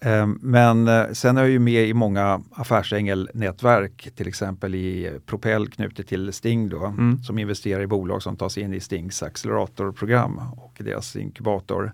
Ehm, 0.00 0.38
men 0.42 0.88
eh, 0.88 1.06
sen 1.12 1.36
är 1.36 1.40
jag 1.40 1.50
ju 1.50 1.58
med 1.58 1.88
i 1.88 1.94
många 1.94 2.42
affärsängelnätverk, 2.52 4.10
till 4.14 4.28
exempel 4.28 4.74
i 4.74 5.18
Propel 5.26 5.68
knutet 5.68 6.06
till 6.06 6.32
Sting 6.32 6.68
då, 6.68 6.84
mm. 6.84 7.18
som 7.18 7.38
investerar 7.38 7.82
i 7.82 7.86
bolag 7.86 8.22
som 8.22 8.36
tas 8.36 8.58
in 8.58 8.74
i 8.74 8.80
Stings 8.80 9.22
acceleratorprogram 9.22 10.40
och 10.56 10.76
deras 10.78 11.16
inkubator. 11.16 11.92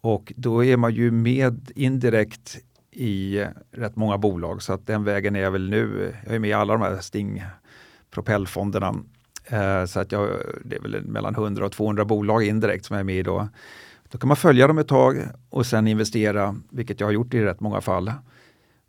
Och 0.00 0.32
då 0.36 0.64
är 0.64 0.76
man 0.76 0.94
ju 0.94 1.10
med 1.10 1.70
indirekt 1.74 2.58
i 2.92 3.46
rätt 3.70 3.96
många 3.96 4.18
bolag 4.18 4.62
så 4.62 4.72
att 4.72 4.86
den 4.86 5.04
vägen 5.04 5.36
är 5.36 5.40
jag 5.40 5.50
väl 5.50 5.70
nu. 5.70 6.14
Jag 6.24 6.34
är 6.34 6.38
med 6.38 6.50
i 6.50 6.52
alla 6.52 6.72
de 6.72 6.82
här 6.82 7.00
Sting 7.00 7.44
propellfonderna. 8.10 8.94
Eh, 9.44 9.84
så 9.84 10.00
att 10.00 10.12
jag, 10.12 10.28
det 10.64 10.76
är 10.76 10.80
väl 10.80 11.02
mellan 11.02 11.34
100 11.34 11.66
och 11.66 11.72
200 11.72 12.04
bolag 12.04 12.44
indirekt 12.44 12.84
som 12.84 12.94
jag 12.94 13.00
är 13.00 13.04
med 13.04 13.16
i 13.16 13.22
då. 13.22 13.48
Då 14.10 14.18
kan 14.18 14.28
man 14.28 14.36
följa 14.36 14.66
dem 14.66 14.78
ett 14.78 14.88
tag 14.88 15.22
och 15.50 15.66
sen 15.66 15.88
investera, 15.88 16.56
vilket 16.70 17.00
jag 17.00 17.06
har 17.06 17.12
gjort 17.12 17.34
i 17.34 17.44
rätt 17.44 17.60
många 17.60 17.80
fall. 17.80 18.12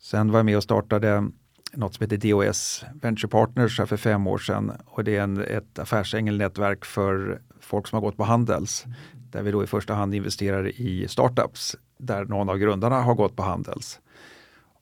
Sen 0.01 0.31
var 0.31 0.39
jag 0.39 0.45
med 0.45 0.57
och 0.57 0.63
startade 0.63 1.27
något 1.73 1.95
som 1.95 2.03
heter 2.03 2.29
DOS 2.29 2.85
Venture 3.01 3.29
Partners 3.29 3.77
för 3.77 3.97
fem 3.97 4.27
år 4.27 4.37
sedan 4.37 4.71
och 4.85 5.03
det 5.03 5.17
är 5.17 5.21
en, 5.21 5.41
ett 5.41 5.79
affärsängelnätverk 5.79 6.85
för 6.85 7.41
folk 7.59 7.87
som 7.87 7.95
har 7.95 8.01
gått 8.01 8.17
på 8.17 8.23
Handels. 8.23 8.85
Där 9.33 9.43
vi 9.43 9.51
då 9.51 9.63
i 9.63 9.67
första 9.67 9.93
hand 9.93 10.15
investerar 10.15 10.67
i 10.67 11.07
startups 11.07 11.75
där 11.97 12.25
någon 12.25 12.49
av 12.49 12.57
grundarna 12.57 13.01
har 13.01 13.15
gått 13.15 13.35
på 13.35 13.43
Handels. 13.43 13.99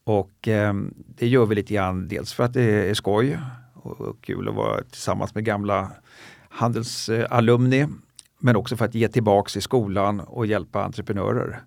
Och 0.03 0.47
eh, 0.47 0.73
det 0.97 1.27
gör 1.27 1.45
vi 1.45 1.55
lite 1.55 1.73
grann 1.73 2.07
dels 2.07 2.33
för 2.33 2.43
att 2.43 2.53
det 2.53 2.89
är 2.89 2.93
skoj 2.93 3.39
och, 3.73 4.01
och 4.01 4.21
kul 4.21 4.49
att 4.49 4.55
vara 4.55 4.83
tillsammans 4.83 5.35
med 5.35 5.45
gamla 5.45 5.91
Handelsalumni 6.49 7.79
eh, 7.79 7.87
men 8.39 8.55
också 8.55 8.77
för 8.77 8.85
att 8.85 8.95
ge 8.95 9.07
tillbaks 9.07 9.57
i 9.57 9.61
skolan 9.61 10.19
och 10.19 10.45
hjälpa 10.45 10.83
entreprenörer. 10.83 11.63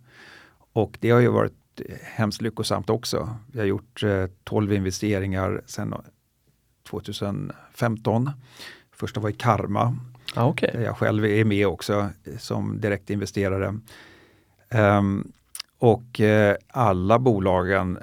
Och 0.73 0.97
det 1.01 1.11
har 1.11 1.21
ju 1.21 1.29
varit 1.29 1.81
eh, 1.81 1.97
hemskt 2.03 2.43
lyckosamt 2.43 2.91
också. 2.91 3.37
Vi 3.53 3.59
har 3.59 3.67
gjort 3.67 4.03
eh, 4.03 4.27
12 4.45 4.73
investeringar 4.73 5.63
sedan 5.67 5.95
2015. 6.91 8.31
Första 8.93 9.21
var 9.21 9.31
i 9.31 9.33
Karma. 9.33 9.97
Ah, 10.35 10.49
okay. 10.49 10.71
Där 10.73 10.81
jag 10.81 10.97
själv 10.97 11.25
är 11.25 11.45
med 11.45 11.67
också 11.67 12.09
som 12.39 12.81
direktinvesterare. 12.81 13.75
Um, 14.71 15.33
och 15.79 16.21
eh, 16.21 16.57
alla 16.69 17.19
bolagen 17.19 17.99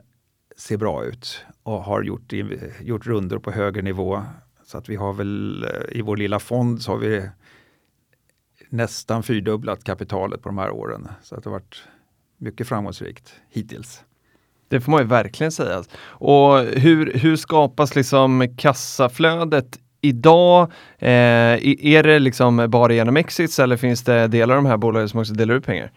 ser 0.57 0.77
bra 0.77 1.05
ut 1.05 1.45
och 1.63 1.83
har 1.83 2.03
gjort, 2.03 2.33
gjort 2.81 3.05
runder 3.05 3.37
på 3.37 3.51
högre 3.51 3.81
nivå. 3.81 4.23
Så 4.65 4.77
att 4.77 4.89
vi 4.89 4.95
har 4.95 5.13
väl 5.13 5.63
eh, 5.63 5.97
i 5.97 6.01
vår 6.01 6.17
lilla 6.17 6.39
fond 6.39 6.81
så 6.81 6.91
har 6.91 6.97
vi 6.97 7.29
nästan 8.69 9.23
fyrdubblat 9.23 9.83
kapitalet 9.83 10.41
på 10.41 10.49
de 10.49 10.57
här 10.57 10.71
åren. 10.71 11.07
Så 11.23 11.35
att 11.35 11.43
det 11.43 11.49
har 11.49 11.59
varit 11.59 11.83
mycket 12.37 12.67
framgångsrikt 12.67 13.33
hittills. 13.49 14.03
Det 14.67 14.81
får 14.81 14.91
man 14.91 15.01
ju 15.01 15.07
verkligen 15.07 15.51
säga. 15.51 15.83
Och 16.03 16.59
hur, 16.59 17.13
hur 17.13 17.35
skapas 17.35 17.95
liksom 17.95 18.55
kassaflödet 18.57 19.79
idag? 20.01 20.71
Eh, 20.99 21.09
är 21.09 22.03
det 22.03 22.19
liksom 22.19 22.67
bara 22.69 22.93
genom 22.93 23.17
exits 23.17 23.59
eller 23.59 23.77
finns 23.77 24.03
det 24.03 24.27
delar 24.27 24.55
av 24.55 24.63
de 24.63 24.69
här 24.69 24.77
bolagen 24.77 25.09
som 25.09 25.19
också 25.19 25.33
delar 25.33 25.55
ut 25.55 25.65
pengar? 25.65 25.91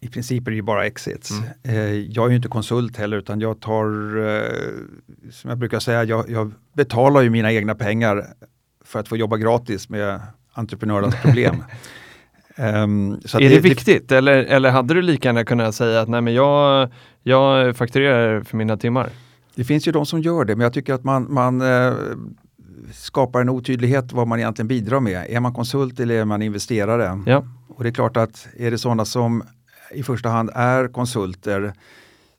I 0.00 0.08
princip 0.08 0.46
är 0.46 0.50
det 0.50 0.56
ju 0.56 0.62
bara 0.62 0.86
exits. 0.86 1.30
Mm. 1.30 1.76
Eh, 1.76 1.94
jag 1.94 2.24
är 2.24 2.30
ju 2.30 2.36
inte 2.36 2.48
konsult 2.48 2.96
heller 2.96 3.16
utan 3.16 3.40
jag 3.40 3.60
tar, 3.60 4.16
eh, 4.26 5.30
som 5.30 5.50
jag 5.50 5.58
brukar 5.58 5.78
säga, 5.78 6.04
jag, 6.04 6.30
jag 6.30 6.52
betalar 6.72 7.20
ju 7.20 7.30
mina 7.30 7.52
egna 7.52 7.74
pengar 7.74 8.26
för 8.84 9.00
att 9.00 9.08
få 9.08 9.16
jobba 9.16 9.36
gratis 9.36 9.88
med 9.88 10.20
entreprenörernas 10.52 11.22
problem. 11.22 11.54
um, 12.56 13.12
är 13.12 13.40
det, 13.40 13.48
det 13.48 13.60
viktigt 13.60 14.08
det, 14.08 14.18
eller, 14.18 14.44
eller 14.44 14.70
hade 14.70 14.94
du 14.94 15.02
lika 15.02 15.28
gärna 15.28 15.44
kunnat 15.44 15.74
säga 15.74 16.00
att 16.00 16.08
nej 16.08 16.20
men 16.20 16.34
jag, 16.34 16.90
jag 17.22 17.76
fakturerar 17.76 18.42
för 18.42 18.56
mina 18.56 18.76
timmar? 18.76 19.08
Det 19.54 19.64
finns 19.64 19.88
ju 19.88 19.92
de 19.92 20.06
som 20.06 20.20
gör 20.20 20.44
det 20.44 20.56
men 20.56 20.64
jag 20.64 20.72
tycker 20.72 20.94
att 20.94 21.04
man, 21.04 21.32
man 21.34 21.62
skapar 22.92 23.40
en 23.40 23.48
otydlighet 23.48 24.12
vad 24.12 24.28
man 24.28 24.38
egentligen 24.38 24.68
bidrar 24.68 25.00
med. 25.00 25.26
Är 25.30 25.40
man 25.40 25.54
konsult 25.54 26.00
eller 26.00 26.14
är 26.14 26.24
man 26.24 26.42
investerare? 26.42 27.22
Ja. 27.26 27.44
Och 27.68 27.82
det 27.82 27.88
är 27.88 27.94
klart 27.94 28.16
att 28.16 28.46
är 28.56 28.70
det 28.70 28.78
sådana 28.78 29.04
som 29.04 29.42
i 29.94 30.02
första 30.02 30.28
hand 30.28 30.50
är 30.54 30.88
konsulter 30.88 31.72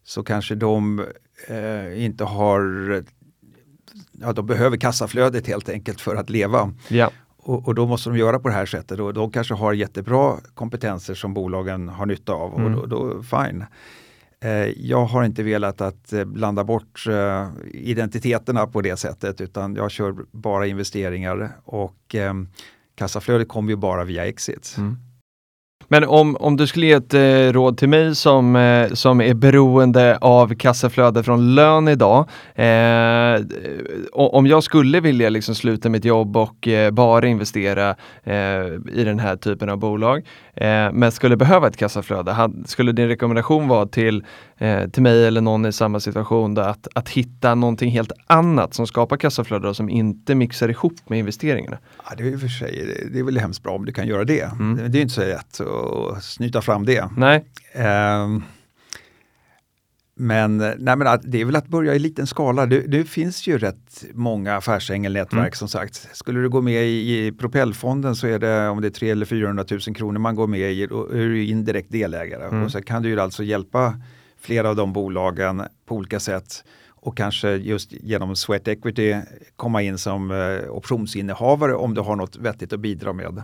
så 0.04 0.24
kanske 0.24 0.56
de 0.56 1.06
eh, 1.48 2.06
inte 2.06 2.24
har 2.24 2.62
ja, 4.22 4.34
de 4.34 4.46
behöver 4.46 4.78
kassaflödet 4.78 5.48
helt 5.48 5.70
enkelt 5.70 6.02
för 6.02 6.16
att 6.16 6.30
leva. 6.30 6.74
Ja. 6.88 7.12
Och, 7.38 7.68
och, 7.68 7.76
då 7.76 7.88
måste 7.88 8.10
de 8.10 8.18
göra 8.18 8.40
på 8.40 8.48
det 8.48 8.54
här 8.54 8.66
sättet 8.66 9.00
och 9.00 9.14
de 9.14 9.32
kanske 9.32 9.54
har 9.54 9.74
jättebra 9.74 10.38
kompetenser 10.54 11.14
som 11.14 11.34
bolagen 11.34 11.90
har 11.90 12.06
nytta 12.06 12.34
av 12.34 12.60
mm. 12.60 12.76
och 12.76 12.90
då, 12.90 13.14
då 13.14 13.24
fine. 13.24 13.66
Eh, 14.46 14.74
jag 14.78 15.06
har 15.06 15.24
inte 15.24 15.44
velat 15.44 15.82
att 15.82 16.14
eh, 16.14 16.24
blanda 16.24 16.64
bort 16.64 17.08
eh, 17.08 17.50
identiteterna 17.74 18.68
på 18.68 18.82
det 18.82 18.98
sättet 18.98 19.42
utan 19.42 19.76
jag 19.76 19.92
kör 19.92 20.16
bara 20.32 20.68
investeringar 20.68 21.52
och 21.64 22.16
kassaflödet 22.96 23.48
kommer 23.48 23.70
ju 23.70 23.76
bara 23.76 24.04
via 24.04 24.26
exit. 24.26 24.76
Mm. 24.78 24.98
Men 25.88 26.04
om, 26.04 26.36
om 26.36 26.58
du 26.58 26.68
skulle 26.68 26.86
ge 26.86 26.92
ett 26.92 27.14
eh, 27.14 27.54
råd 27.54 27.78
till 27.78 27.90
mig 27.90 28.16
som, 28.16 28.56
eh, 28.56 28.94
som 28.94 29.22
är 29.22 29.34
beroende 29.34 30.18
av 30.22 30.56
kassaflöde 30.56 31.24
från 31.24 31.56
lön 31.56 31.88
idag. 31.88 32.30
Eh, 32.56 33.42
om 34.14 34.48
jag 34.48 34.64
skulle 34.64 35.00
vilja 35.00 35.30
liksom 35.30 35.56
sluta 35.56 35.90
mitt 35.90 36.06
jobb 36.06 36.38
och 36.38 36.68
eh, 36.68 36.92
bara 36.92 37.28
investera 37.28 37.96
eh, 38.24 38.36
i 38.94 39.04
den 39.06 39.20
här 39.20 39.36
typen 39.36 39.70
av 39.70 39.78
bolag, 39.78 40.28
eh, 40.56 40.92
men 40.92 41.12
skulle 41.12 41.38
behöva 41.38 41.68
ett 41.68 41.78
kassaflöde, 41.78 42.32
had, 42.32 42.64
skulle 42.68 42.92
din 42.92 43.08
rekommendation 43.08 43.68
vara 43.68 43.86
till, 43.86 44.24
till 44.92 45.04
mig 45.04 45.28
eller 45.28 45.42
någon 45.42 45.66
i 45.66 45.72
samma 45.72 46.00
situation 46.00 46.54
då, 46.54 46.62
att, 46.62 46.88
att 46.96 47.10
hitta 47.10 47.56
någonting 47.56 47.92
helt 47.92 48.12
annat 48.28 48.74
som 48.74 48.88
skapar 48.88 49.18
kassaflöde 49.18 49.68
och 49.68 49.76
som 49.76 49.90
inte 49.90 50.36
mixar 50.36 50.70
ihop 50.70 51.10
med 51.10 51.20
investeringarna? 51.20 51.78
Ja, 52.10 52.16
det, 52.18 52.28
är 52.28 52.38
för 52.38 52.48
sig, 52.48 53.08
det 53.12 53.20
är 53.20 53.24
väl 53.24 53.38
hemskt 53.38 53.64
bra 53.64 53.76
om 53.76 53.86
du 53.86 53.92
kan 53.92 54.08
göra 54.08 54.24
det. 54.24 54.44
Mm. 54.44 54.92
Det 54.92 54.98
är 54.98 55.02
inte 55.02 55.14
så 55.14 55.22
lätt 55.22 55.60
och 55.60 56.24
snyta 56.24 56.62
fram 56.62 56.86
det. 56.86 57.10
Nej. 57.18 57.46
Um, 58.24 58.44
men, 60.18 60.58
nej 60.58 60.96
men 60.96 61.20
det 61.24 61.42
är 61.42 61.46
väl 61.46 61.56
att 61.56 61.68
börja 61.68 61.96
i 61.96 62.00
liten 62.00 62.28
skala. 62.28 62.66
Det, 62.66 62.80
det 62.80 63.04
finns 63.04 63.48
ju 63.48 63.58
rätt 63.58 64.06
många 64.14 64.56
affärsängelnätverk 64.56 65.40
mm. 65.40 65.52
som 65.52 65.68
sagt. 65.68 66.10
Skulle 66.14 66.40
du 66.40 66.50
gå 66.50 66.62
med 66.62 66.86
i, 66.86 67.26
i 67.28 67.32
Propellfonden 67.32 68.16
så 68.16 68.28
är 68.28 68.40
det 68.40 68.70
om 68.70 68.82
det 68.82 68.88
är 68.88 68.92
300 68.92 69.12
eller 69.12 69.26
400 69.26 69.66
000 69.72 69.96
kronor 69.96 70.20
man 70.20 70.36
går 70.36 70.48
med 70.48 70.72
i, 70.72 70.88
då 70.88 71.10
är 71.10 71.18
du 71.18 71.46
indirekt 71.46 71.92
delägare. 71.92 72.48
Mm. 72.48 72.64
Och 72.64 72.72
så 72.72 72.82
kan 72.82 73.04
du 73.04 73.10
ju 73.10 73.20
alltså 73.20 73.44
hjälpa 73.44 73.94
flera 74.46 74.70
av 74.70 74.76
de 74.76 74.94
bolagen 74.94 75.64
på 75.86 75.96
olika 75.96 76.20
sätt 76.20 76.64
och 76.88 77.18
kanske 77.18 77.50
just 77.50 77.92
genom 77.92 78.36
Sweat 78.36 78.68
Equity 78.68 79.16
komma 79.56 79.82
in 79.82 79.98
som 79.98 80.32
eh, 80.32 80.70
optionsinnehavare 80.70 81.76
om 81.76 81.94
du 81.94 82.02
har 82.02 82.16
något 82.16 82.36
vettigt 82.36 82.74
att 82.74 82.80
bidra 82.80 83.14
med. 83.14 83.44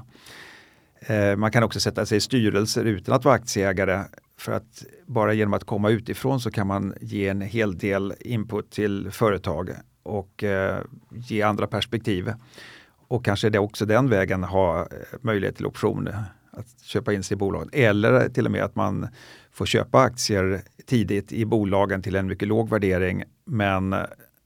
Eh, 1.00 1.36
man 1.36 1.52
kan 1.52 1.64
också 1.64 1.80
sätta 1.80 2.06
sig 2.06 2.18
i 2.18 2.22
styrelser 2.22 2.86
utan 2.86 3.16
att 3.16 3.26
vara 3.26 3.36
aktieägare 3.36 4.04
för 4.38 4.52
att 4.52 4.84
bara 5.06 5.34
genom 5.34 5.54
att 5.54 5.64
komma 5.64 5.90
utifrån 5.90 6.40
så 6.40 6.52
kan 6.52 6.68
man 6.68 6.94
ge 7.02 7.28
en 7.28 7.42
hel 7.42 7.78
del 7.78 8.14
input 8.20 8.72
till 8.72 9.12
företag 9.12 9.70
och 10.04 10.44
eh, 10.44 10.80
ge 11.10 11.42
andra 11.42 11.68
perspektiv. 11.68 12.34
Och 13.08 13.26
kanske 13.26 13.50
det 13.50 13.60
också 13.60 13.86
den 13.86 14.10
vägen 14.10 14.44
ha 14.44 14.80
eh, 14.80 14.88
möjlighet 15.22 15.56
till 15.56 15.66
option 15.66 16.10
att 16.52 16.82
köpa 16.84 17.14
in 17.14 17.24
sig 17.24 17.36
i 17.36 17.38
bolaget. 17.38 17.70
Eller 17.74 18.30
till 18.30 18.46
och 18.46 18.52
med 18.52 18.64
att 18.64 18.76
man 18.76 19.08
får 19.52 19.66
köpa 19.66 20.00
aktier 20.00 20.62
tidigt 20.86 21.32
i 21.32 21.46
bolagen 21.46 22.02
till 22.02 22.16
en 22.16 22.28
mycket 22.28 22.48
låg 22.48 22.70
värdering 22.70 23.24
men 23.46 23.96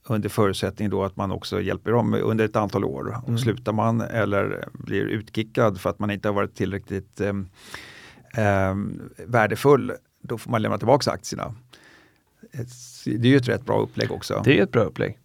under 0.08 0.30
förutsättning 0.30 0.90
då 0.90 1.04
att 1.04 1.16
man 1.16 1.32
också 1.32 1.62
hjälper 1.62 1.92
dem 1.92 2.14
under 2.14 2.46
ett 2.46 2.56
antal 2.56 2.86
år. 2.86 3.08
Och 3.24 3.28
mm. 3.30 3.38
Slutar 3.38 3.74
man 3.74 4.02
eller 4.02 4.70
blir 4.74 5.06
utkickad 5.06 5.82
för 5.82 5.90
att 5.90 6.00
man 6.00 6.12
inte 6.12 6.28
har 6.28 6.34
varit 6.34 6.56
tillräckligt 6.56 7.22
eh, 7.22 7.34
eh, 8.38 8.76
värdefull, 9.26 9.94
då 10.22 10.38
får 10.38 10.52
man 10.52 10.62
lämna 10.62 10.78
tillbaka 10.78 11.12
aktierna. 11.12 11.56
Det 13.06 13.28
är 13.28 13.32
ju 13.32 13.38
ett 13.38 13.48
rätt 13.48 13.66
bra 13.66 13.82
upplägg 13.82 14.12
också. 14.12 14.42
Det 14.46 14.60
är 14.60 14.64
ett 14.64 14.72
bra 14.72 14.84
upplägg. 14.84 15.20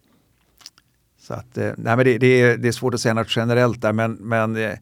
Så 1.19 1.33
att, 1.33 1.57
eh, 1.57 1.71
nej 1.77 1.95
men 1.95 2.05
det, 2.05 2.17
det, 2.17 2.41
är, 2.41 2.57
det 2.57 2.67
är 2.67 2.71
svårt 2.71 2.93
att 2.93 3.01
säga 3.01 3.13
något 3.13 3.35
generellt 3.35 3.81
där 3.81 3.93
men, 3.93 4.13
men 4.13 4.55
eh, 4.55 4.77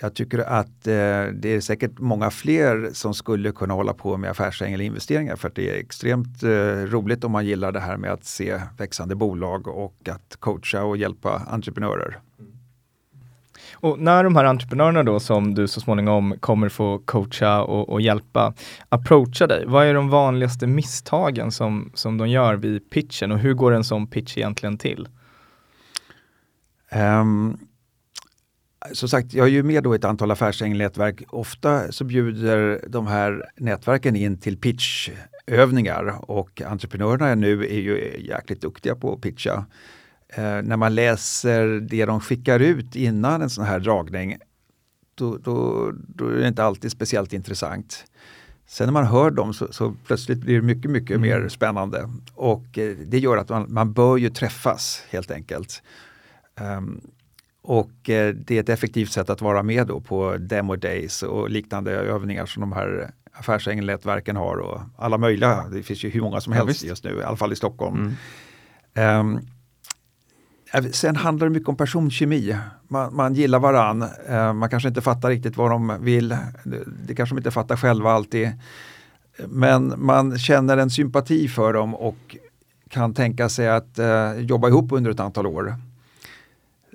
jag 0.00 0.14
tycker 0.14 0.38
att 0.38 0.86
eh, 0.86 1.24
det 1.32 1.44
är 1.44 1.60
säkert 1.60 1.98
många 1.98 2.30
fler 2.30 2.90
som 2.92 3.14
skulle 3.14 3.52
kunna 3.52 3.74
hålla 3.74 3.94
på 3.94 4.16
med 4.16 4.30
affärsängel-investeringar 4.30 5.36
för 5.36 5.48
att 5.48 5.54
det 5.54 5.70
är 5.70 5.74
extremt 5.74 6.42
eh, 6.42 6.48
roligt 6.86 7.24
om 7.24 7.32
man 7.32 7.46
gillar 7.46 7.72
det 7.72 7.80
här 7.80 7.96
med 7.96 8.12
att 8.12 8.24
se 8.24 8.60
växande 8.78 9.14
bolag 9.14 9.68
och 9.68 10.08
att 10.08 10.36
coacha 10.38 10.82
och 10.82 10.96
hjälpa 10.96 11.42
entreprenörer. 11.48 12.18
Och 13.72 13.98
när 13.98 14.24
de 14.24 14.36
här 14.36 14.44
entreprenörerna 14.44 15.02
då 15.02 15.20
som 15.20 15.54
du 15.54 15.68
så 15.68 15.80
småningom 15.80 16.34
kommer 16.40 16.68
få 16.68 16.98
coacha 16.98 17.62
och, 17.62 17.88
och 17.88 18.00
hjälpa 18.00 18.54
approacha 18.88 19.46
dig, 19.46 19.64
vad 19.66 19.86
är 19.86 19.94
de 19.94 20.10
vanligaste 20.10 20.66
misstagen 20.66 21.52
som, 21.52 21.90
som 21.94 22.18
de 22.18 22.28
gör 22.28 22.54
vid 22.54 22.90
pitchen 22.90 23.32
och 23.32 23.38
hur 23.38 23.54
går 23.54 23.72
en 23.72 23.84
sån 23.84 24.06
pitch 24.06 24.38
egentligen 24.38 24.78
till? 24.78 25.08
Um, 26.92 27.58
som 28.92 29.08
sagt, 29.08 29.34
jag 29.34 29.46
är 29.46 29.50
ju 29.50 29.62
med 29.62 29.82
då 29.82 29.94
i 29.94 29.98
ett 29.98 30.04
antal 30.04 30.30
affärsängelsnätverk. 30.30 31.22
Ofta 31.28 31.92
så 31.92 32.04
bjuder 32.04 32.84
de 32.88 33.06
här 33.06 33.50
nätverken 33.56 34.16
in 34.16 34.38
till 34.38 34.56
pitchövningar 34.56 36.30
och 36.30 36.62
entreprenörerna 36.62 37.34
nu 37.34 37.64
är 37.64 37.80
ju 37.80 38.16
jäkligt 38.18 38.60
duktiga 38.60 38.94
på 38.94 39.12
att 39.12 39.20
pitcha. 39.20 39.66
Eh, 40.28 40.42
när 40.42 40.76
man 40.76 40.94
läser 40.94 41.66
det 41.66 42.04
de 42.04 42.20
skickar 42.20 42.60
ut 42.60 42.96
innan 42.96 43.42
en 43.42 43.50
sån 43.50 43.64
här 43.64 43.80
dragning, 43.80 44.36
då, 45.14 45.36
då, 45.36 45.90
då 46.08 46.28
är 46.28 46.36
det 46.36 46.48
inte 46.48 46.64
alltid 46.64 46.90
speciellt 46.90 47.32
intressant. 47.32 48.04
Sen 48.66 48.86
när 48.86 48.92
man 48.92 49.06
hör 49.06 49.30
dem 49.30 49.54
så, 49.54 49.72
så 49.72 49.94
plötsligt 50.06 50.38
blir 50.38 50.54
det 50.54 50.62
mycket, 50.62 50.90
mycket 50.90 51.16
mm. 51.16 51.20
mer 51.20 51.48
spännande. 51.48 52.10
Och 52.34 52.78
eh, 52.78 52.96
det 53.06 53.18
gör 53.18 53.36
att 53.36 53.48
man, 53.48 53.66
man 53.68 53.92
bör 53.92 54.16
ju 54.16 54.30
träffas 54.30 55.04
helt 55.10 55.30
enkelt. 55.30 55.82
Um, 56.60 57.00
och 57.70 58.10
eh, 58.10 58.34
det 58.34 58.56
är 58.56 58.60
ett 58.60 58.68
effektivt 58.68 59.12
sätt 59.12 59.30
att 59.30 59.40
vara 59.40 59.62
med 59.62 59.86
då 59.86 60.00
på 60.00 60.36
demo 60.36 60.76
days 60.76 61.22
och 61.22 61.50
liknande 61.50 61.90
övningar 61.92 62.46
som 62.46 62.60
de 62.60 62.72
här 62.72 63.10
affärsängelsnätverken 63.32 64.36
har 64.36 64.56
och 64.56 64.80
alla 64.96 65.18
möjliga. 65.18 65.68
Det 65.72 65.82
finns 65.82 66.04
ju 66.04 66.10
hur 66.10 66.20
många 66.20 66.40
som 66.40 66.52
helst 66.52 66.82
ja, 66.82 66.88
just 66.88 67.04
nu, 67.04 67.18
i 67.18 67.22
alla 67.22 67.36
fall 67.36 67.52
i 67.52 67.56
Stockholm. 67.56 68.16
Mm. 68.94 69.36
Um, 70.72 70.92
Sen 70.92 71.16
handlar 71.16 71.46
det 71.46 71.52
mycket 71.52 71.68
om 71.68 71.76
personkemi. 71.76 72.56
Man, 72.88 73.16
man 73.16 73.34
gillar 73.34 73.58
varann. 73.58 74.02
Uh, 74.30 74.52
man 74.52 74.70
kanske 74.70 74.88
inte 74.88 75.00
fattar 75.00 75.28
riktigt 75.28 75.56
vad 75.56 75.70
de 75.70 75.98
vill. 76.00 76.28
Det, 76.64 76.84
det 77.06 77.14
kanske 77.14 77.34
de 77.34 77.38
inte 77.38 77.50
fattar 77.50 77.76
själva 77.76 78.12
alltid. 78.12 78.50
Men 79.48 79.94
man 79.96 80.38
känner 80.38 80.76
en 80.76 80.90
sympati 80.90 81.48
för 81.48 81.72
dem 81.72 81.94
och 81.94 82.36
kan 82.88 83.14
tänka 83.14 83.48
sig 83.48 83.68
att 83.68 83.98
uh, 83.98 84.40
jobba 84.40 84.68
ihop 84.68 84.92
under 84.92 85.10
ett 85.10 85.20
antal 85.20 85.46
år. 85.46 85.74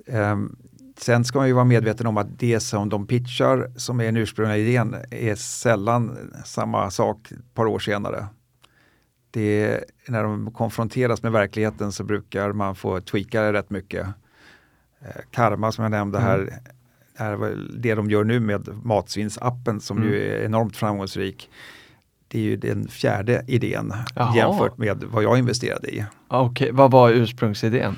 Um, 0.06 0.56
sen 0.98 1.24
ska 1.24 1.38
man 1.38 1.48
ju 1.48 1.52
vara 1.52 1.64
medveten 1.64 2.06
om 2.06 2.16
att 2.16 2.38
det 2.38 2.60
som 2.60 2.88
de 2.88 3.06
pitchar 3.06 3.72
som 3.76 4.00
är 4.00 4.04
den 4.04 4.16
ursprungliga 4.16 4.56
idén 4.56 4.96
är 5.10 5.34
sällan 5.34 6.32
samma 6.44 6.90
sak 6.90 7.30
ett 7.30 7.54
par 7.54 7.66
år 7.66 7.78
senare 7.78 8.26
det, 9.36 9.84
när 10.08 10.22
de 10.22 10.50
konfronteras 10.50 11.22
med 11.22 11.32
verkligheten 11.32 11.92
så 11.92 12.04
brukar 12.04 12.52
man 12.52 12.74
få 12.74 13.00
tweaka 13.00 13.42
det 13.42 13.52
rätt 13.52 13.70
mycket. 13.70 14.06
Eh, 15.00 15.20
karma 15.30 15.72
som 15.72 15.82
jag 15.82 15.90
nämnde 15.90 16.18
här, 16.18 16.38
mm. 16.38 17.42
är 17.42 17.56
det 17.78 17.94
de 17.94 18.10
gör 18.10 18.24
nu 18.24 18.40
med 18.40 18.68
matsvinnsappen 18.82 19.80
som 19.80 19.96
mm. 19.96 20.08
ju 20.08 20.28
är 20.28 20.44
enormt 20.44 20.76
framgångsrik. 20.76 21.50
Det 22.28 22.38
är 22.38 22.42
ju 22.42 22.56
den 22.56 22.88
fjärde 22.88 23.44
idén 23.46 23.92
Jaha. 24.14 24.36
jämfört 24.36 24.78
med 24.78 25.04
vad 25.04 25.22
jag 25.22 25.38
investerade 25.38 25.88
i. 25.88 26.04
Okej, 26.28 26.64
okay. 26.64 26.72
vad 26.72 26.90
var 26.90 27.10
ursprungsidén? 27.10 27.96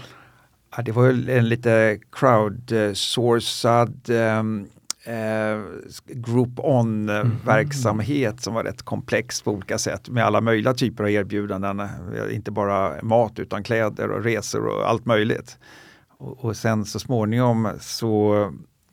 Ja, 0.79 0.83
det 0.83 0.93
var 0.93 1.09
en 1.31 1.49
lite 1.49 1.99
crowdsourcad 2.13 4.11
um, 4.11 4.69
eh, 5.05 5.63
group 6.07 6.59
on-verksamhet 6.59 8.33
mm. 8.33 8.39
som 8.39 8.55
var 8.55 8.65
rätt 8.65 8.83
komplex 8.83 9.43
på 9.43 9.53
olika 9.53 9.79
sätt 9.79 10.09
med 10.09 10.25
alla 10.25 10.41
möjliga 10.41 10.75
typer 10.75 11.05
av 11.05 11.11
erbjudanden. 11.11 11.89
Inte 12.31 12.51
bara 12.51 13.03
mat 13.03 13.39
utan 13.39 13.63
kläder 13.63 14.11
och 14.11 14.25
resor 14.25 14.67
och 14.67 14.89
allt 14.89 15.07
möjligt. 15.07 15.59
Och, 16.19 16.45
och 16.45 16.57
sen 16.57 16.85
så 16.85 16.99
småningom 16.99 17.69
så 17.81 18.53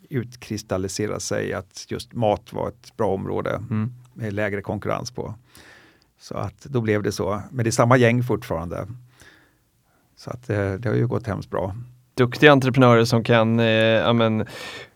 utkristalliserade 0.10 1.20
sig 1.20 1.54
att 1.54 1.86
just 1.90 2.14
mat 2.14 2.54
var 2.54 2.68
ett 2.68 2.98
bra 2.98 3.14
område 3.14 3.56
mm. 3.56 3.94
med 4.14 4.34
lägre 4.34 4.62
konkurrens 4.62 5.12
på. 5.12 5.36
Så 6.20 6.36
att 6.36 6.64
då 6.64 6.82
blev 6.82 7.04
det 7.04 7.12
så. 7.12 7.42
Men 7.52 7.64
det 7.64 7.70
är 7.70 7.72
samma 7.72 7.98
gäng 7.98 8.24
fortfarande. 8.24 8.88
Så 10.18 10.30
att 10.30 10.48
det, 10.48 10.56
eh, 10.56 10.74
det 10.74 10.90
har 10.90 10.96
ju 10.96 11.08
gått 11.08 11.28
hemskt 11.28 11.50
bra 11.50 11.76
duktiga 12.16 12.52
entreprenörer 12.52 13.06
som 13.06 13.24
kan 13.24 13.60
eh, 13.60 13.66
ja, 13.66 14.14
men, 14.14 14.46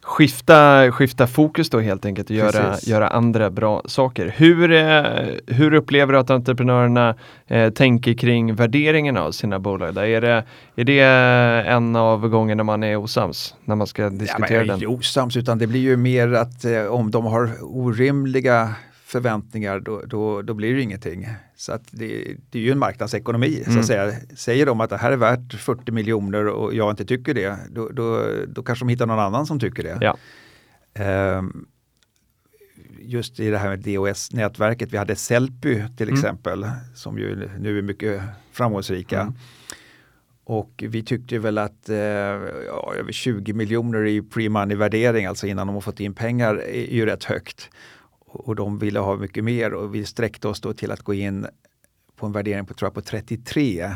skifta, 0.01 0.91
skifta 0.91 1.28
fokus 1.28 1.70
då 1.70 1.80
helt 1.80 2.05
enkelt 2.05 2.30
och 2.30 2.36
göra, 2.36 2.76
göra 2.82 3.07
andra 3.07 3.49
bra 3.49 3.82
saker. 3.86 4.34
Hur, 4.38 4.72
eh, 4.72 5.03
hur 5.47 5.74
upplever 5.74 6.13
du 6.13 6.20
att 6.20 6.30
entreprenörerna 6.30 7.15
eh, 7.47 7.70
tänker 7.70 8.13
kring 8.13 8.55
värderingen 8.55 9.17
av 9.17 9.32
sina 9.32 9.59
bolag? 9.59 9.95
Där? 9.95 10.03
Är, 10.03 10.22
det, 10.22 10.43
är 10.76 10.84
det 10.84 11.01
en 11.70 11.95
av 11.95 12.28
gångerna 12.28 12.63
man 12.63 12.84
är 12.84 12.95
osams 12.95 13.55
när 13.65 13.76
man 13.76 13.88
ska 13.88 14.09
diskutera 14.09 14.51
ja, 14.51 14.59
men, 14.59 14.67
den? 14.67 14.76
Inte 14.76 14.88
osams 14.88 15.38
utan 15.38 15.57
det 15.57 15.67
blir 15.67 15.82
ju 15.82 15.97
mer 15.97 16.34
att 16.34 16.65
eh, 16.65 16.86
om 16.86 17.11
de 17.11 17.26
har 17.26 17.51
orimliga 17.61 18.76
förväntningar 19.10 19.80
då, 19.80 20.01
då, 20.05 20.41
då 20.41 20.53
blir 20.53 20.76
det 20.76 20.82
ingenting. 20.82 21.28
Så 21.55 21.72
att 21.72 21.84
det, 21.91 22.36
det 22.49 22.60
är 22.60 22.64
ju 22.64 22.72
en 22.72 22.80
marknadsekonomi. 22.80 23.47
Mm. 23.47 23.64
Så 23.64 23.70
att 23.70 23.74
mm. 23.74 23.84
säga. 23.84 24.36
Säger 24.38 24.66
de 24.66 24.82
att 24.82 24.89
det 24.89 24.97
här 24.97 25.12
är 25.12 25.18
värt 25.18 25.53
40 25.53 25.91
miljoner 25.91 26.47
och 26.47 26.74
jag 26.74 26.91
inte 26.91 27.05
tycker 27.05 27.34
det, 27.34 27.57
då, 27.70 27.89
då, 27.89 28.26
då 28.47 28.64
kanske 28.64 28.86
de 28.86 28.89
hittar 28.89 29.05
någon 29.05 29.20
annan 29.20 29.45
som 29.45 29.60
tycker 29.60 29.84
det. 29.84 29.97
Ja. 30.01 30.18
Um, 31.38 31.68
just 32.99 33.39
i 33.39 33.49
det 33.49 33.57
här 33.57 33.70
med 33.70 33.80
DOS-nätverket, 33.80 34.93
vi 34.93 34.97
hade 34.97 35.16
Sellpy 35.16 35.84
till 35.97 36.07
mm. 36.07 36.16
exempel, 36.16 36.70
som 36.95 37.18
ju 37.18 37.49
nu 37.60 37.78
är 37.78 37.82
mycket 37.82 38.22
framgångsrika. 38.51 39.22
Mm. 39.22 39.34
Och 40.43 40.84
vi 40.88 41.03
tyckte 41.03 41.39
väl 41.39 41.57
att 41.57 41.89
eh, 41.89 41.97
ja, 42.68 42.93
över 42.97 43.12
20 43.12 43.53
miljoner 43.53 44.05
i 44.05 44.22
pre-money 44.22 44.76
värdering, 44.76 45.26
alltså 45.26 45.47
innan 45.47 45.68
de 45.68 45.74
har 45.74 45.82
fått 45.82 45.99
in 45.99 46.14
pengar, 46.14 46.55
är 46.55 46.93
ju 46.93 47.05
rätt 47.05 47.24
högt 47.24 47.70
och 48.32 48.56
de 48.56 48.80
ville 48.80 49.00
ha 49.00 49.16
mycket 49.16 49.44
mer 49.44 49.74
och 49.74 49.96
vi 49.96 50.06
sträckte 50.06 50.48
oss 50.48 50.62
då 50.62 50.74
till 50.74 50.92
att 50.92 51.02
gå 51.02 51.14
in 51.14 51.48
på 52.16 52.26
en 52.26 52.32
värdering 52.32 52.66
på, 52.66 52.74
tror 52.74 52.88
jag, 52.88 52.94
på 52.94 53.02
33. 53.02 53.92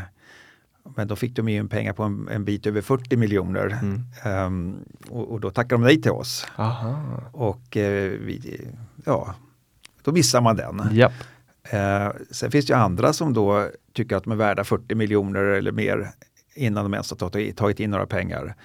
Men 0.95 1.07
då 1.07 1.15
fick 1.15 1.35
de 1.35 1.47
in 1.47 1.69
pengar 1.69 1.93
på 1.93 2.03
en, 2.03 2.27
en 2.31 2.45
bit 2.45 2.67
över 2.67 2.81
40 2.81 3.17
miljoner. 3.17 3.79
Mm. 3.81 4.45
Um, 4.45 4.85
och, 5.09 5.31
och, 5.31 5.39
då 5.39 5.51
tackade 5.51 5.81
de 5.81 5.81
nej 5.81 6.01
till 6.01 6.11
oss. 6.11 6.47
Aha. 6.55 7.21
Och 7.31 7.75
uh, 7.75 7.83
vi, 8.19 8.67
ja, 9.05 9.35
då 10.01 10.11
missar 10.11 10.41
man 10.41 10.55
den. 10.55 10.89
Yep. 10.91 11.11
Uh, 11.73 12.21
sen 12.31 12.51
finns 12.51 12.65
det 12.65 12.73
ju 12.73 12.79
andra 12.79 13.13
som 13.13 13.33
då 13.33 13.69
tycker 13.93 14.15
att 14.15 14.23
de 14.23 14.31
är 14.31 14.35
värda 14.35 14.63
40 14.63 14.95
miljoner 14.95 15.43
eller 15.43 15.71
mer 15.71 16.11
innan 16.55 16.83
de 16.83 16.93
ens 16.93 17.09
har 17.09 17.17
tagit, 17.17 17.57
tagit 17.57 17.79
in 17.79 17.91
några 17.91 18.05
pengar. 18.05 18.55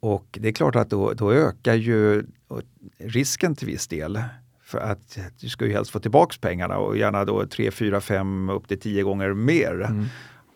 Och 0.00 0.38
det 0.40 0.48
är 0.48 0.52
klart 0.52 0.76
att 0.76 0.90
då, 0.90 1.12
då 1.12 1.32
ökar 1.32 1.74
ju 1.74 2.26
risken 2.98 3.54
till 3.54 3.66
viss 3.66 3.88
del. 3.88 4.22
För 4.70 4.78
att 4.78 5.18
du 5.40 5.48
ska 5.48 5.66
ju 5.66 5.72
helst 5.72 5.90
få 5.90 6.00
tillbaks 6.00 6.38
pengarna 6.38 6.78
och 6.78 6.96
gärna 6.96 7.24
då 7.24 7.46
3, 7.46 7.70
4, 7.70 8.00
5 8.00 8.50
upp 8.50 8.68
till 8.68 8.80
10 8.80 9.02
gånger 9.02 9.32
mer. 9.32 9.80
Mm. 9.80 10.06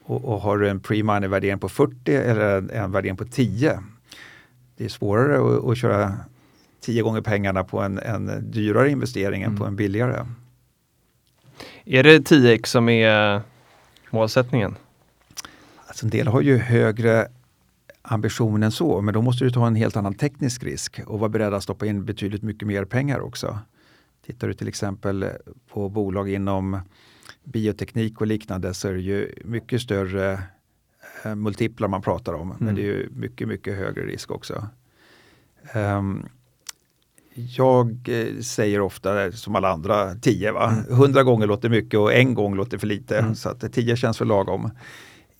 Och, 0.04 0.24
och, 0.24 0.40
har 0.40 0.58
du 0.58 0.68
en 0.68 0.80
pre-money 0.80 1.28
värdering 1.28 1.58
på 1.58 1.68
40 1.68 2.14
eller 2.14 2.58
en, 2.58 2.70
en 2.70 2.92
värdering 2.92 3.16
på 3.16 3.24
10. 3.24 3.80
Det 4.76 4.84
är 4.84 4.88
svårare 4.88 5.56
att, 5.56 5.64
att 5.64 5.78
köra 5.78 6.16
10 6.80 7.02
gånger 7.02 7.20
pengarna 7.20 7.64
på 7.64 7.80
en, 7.80 7.98
en 7.98 8.50
dyrare 8.50 8.90
investering 8.90 9.42
mm. 9.42 9.52
än 9.52 9.58
på 9.58 9.64
en 9.64 9.76
billigare. 9.76 10.26
Är 11.84 12.02
det 12.02 12.18
10x 12.18 12.66
som 12.66 12.88
är 12.88 13.40
målsättningen? 14.10 14.74
Alltså 15.86 16.06
en 16.06 16.10
del 16.10 16.26
har 16.26 16.40
ju 16.40 16.58
högre 16.58 17.28
ambition 18.02 18.62
än 18.62 18.72
så, 18.72 19.00
men 19.00 19.14
då 19.14 19.22
måste 19.22 19.44
du 19.44 19.50
ta 19.50 19.66
en 19.66 19.76
helt 19.76 19.96
annan 19.96 20.14
teknisk 20.14 20.64
risk 20.64 21.00
och 21.06 21.18
vara 21.18 21.28
beredd 21.28 21.54
att 21.54 21.62
stoppa 21.62 21.86
in 21.86 22.04
betydligt 22.04 22.42
mycket 22.42 22.68
mer 22.68 22.84
pengar 22.84 23.20
också. 23.20 23.58
Tittar 24.27 24.49
du 24.49 24.55
till 24.55 24.68
exempel 24.68 25.27
på 25.68 25.89
bolag 25.89 26.31
inom 26.31 26.81
bioteknik 27.45 28.20
och 28.20 28.27
liknande 28.27 28.75
så 28.75 28.89
är 28.89 28.93
det 28.93 29.01
ju 29.01 29.35
mycket 29.45 29.83
större 29.83 30.43
eh, 31.25 31.35
multiplar 31.35 31.89
man 31.89 32.03
pratar 32.03 32.33
om. 32.33 32.51
Mm. 32.51 32.57
Men 32.64 32.75
det 32.75 32.81
är 32.81 32.85
ju 32.85 33.09
mycket, 33.12 33.49
mycket 33.49 33.77
högre 33.77 34.07
risk 34.07 34.31
också. 34.31 34.68
Um, 35.75 36.27
jag 37.35 38.09
eh, 38.09 38.41
säger 38.41 38.81
ofta 38.81 39.33
som 39.33 39.57
alla 39.57 39.72
andra 39.72 40.14
10. 40.14 40.51
Mm. 40.51 40.85
100 40.91 41.22
gånger 41.22 41.47
låter 41.47 41.68
mycket 41.68 42.01
och 42.01 42.14
en 42.14 42.35
gång 42.35 42.55
låter 42.55 42.79
för 42.79 42.87
lite. 42.87 43.18
Mm. 43.18 43.35
Så 43.35 43.49
att 43.49 43.72
10 43.72 43.97
känns 43.97 44.18
för 44.18 44.25
lagom. 44.25 44.70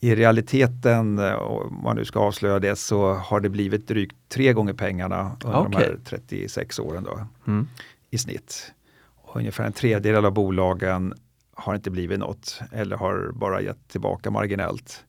I 0.01 0.14
realiteten, 0.14 1.18
eh, 1.18 1.35
om 1.35 1.82
man 1.82 1.97
nu 1.97 2.05
ska 2.05 2.20
avslöja 2.20 2.59
det, 2.59 2.76
så 2.76 3.12
har 3.12 3.41
det 3.41 3.49
blivit 3.49 3.89
drygt 3.89 4.16
tre 4.28 4.53
gånger 4.53 4.72
pengarna 4.72 5.37
under 5.45 5.61
okay. 5.61 5.70
de 5.70 5.76
här 5.76 5.99
36 6.05 6.78
åren. 6.78 7.05
Då. 7.05 7.26
Mm 7.47 7.66
i 8.14 8.18
snitt. 8.18 8.72
Och 9.04 9.36
ungefär 9.36 9.64
en 9.64 9.72
tredjedel 9.72 10.24
av 10.24 10.32
bolagen 10.32 11.14
har 11.54 11.74
inte 11.74 11.90
blivit 11.90 12.18
något 12.18 12.60
eller 12.72 12.96
har 12.96 13.30
bara 13.34 13.60
gett 13.60 13.88
tillbaka 13.88 14.30
marginellt. 14.30 15.04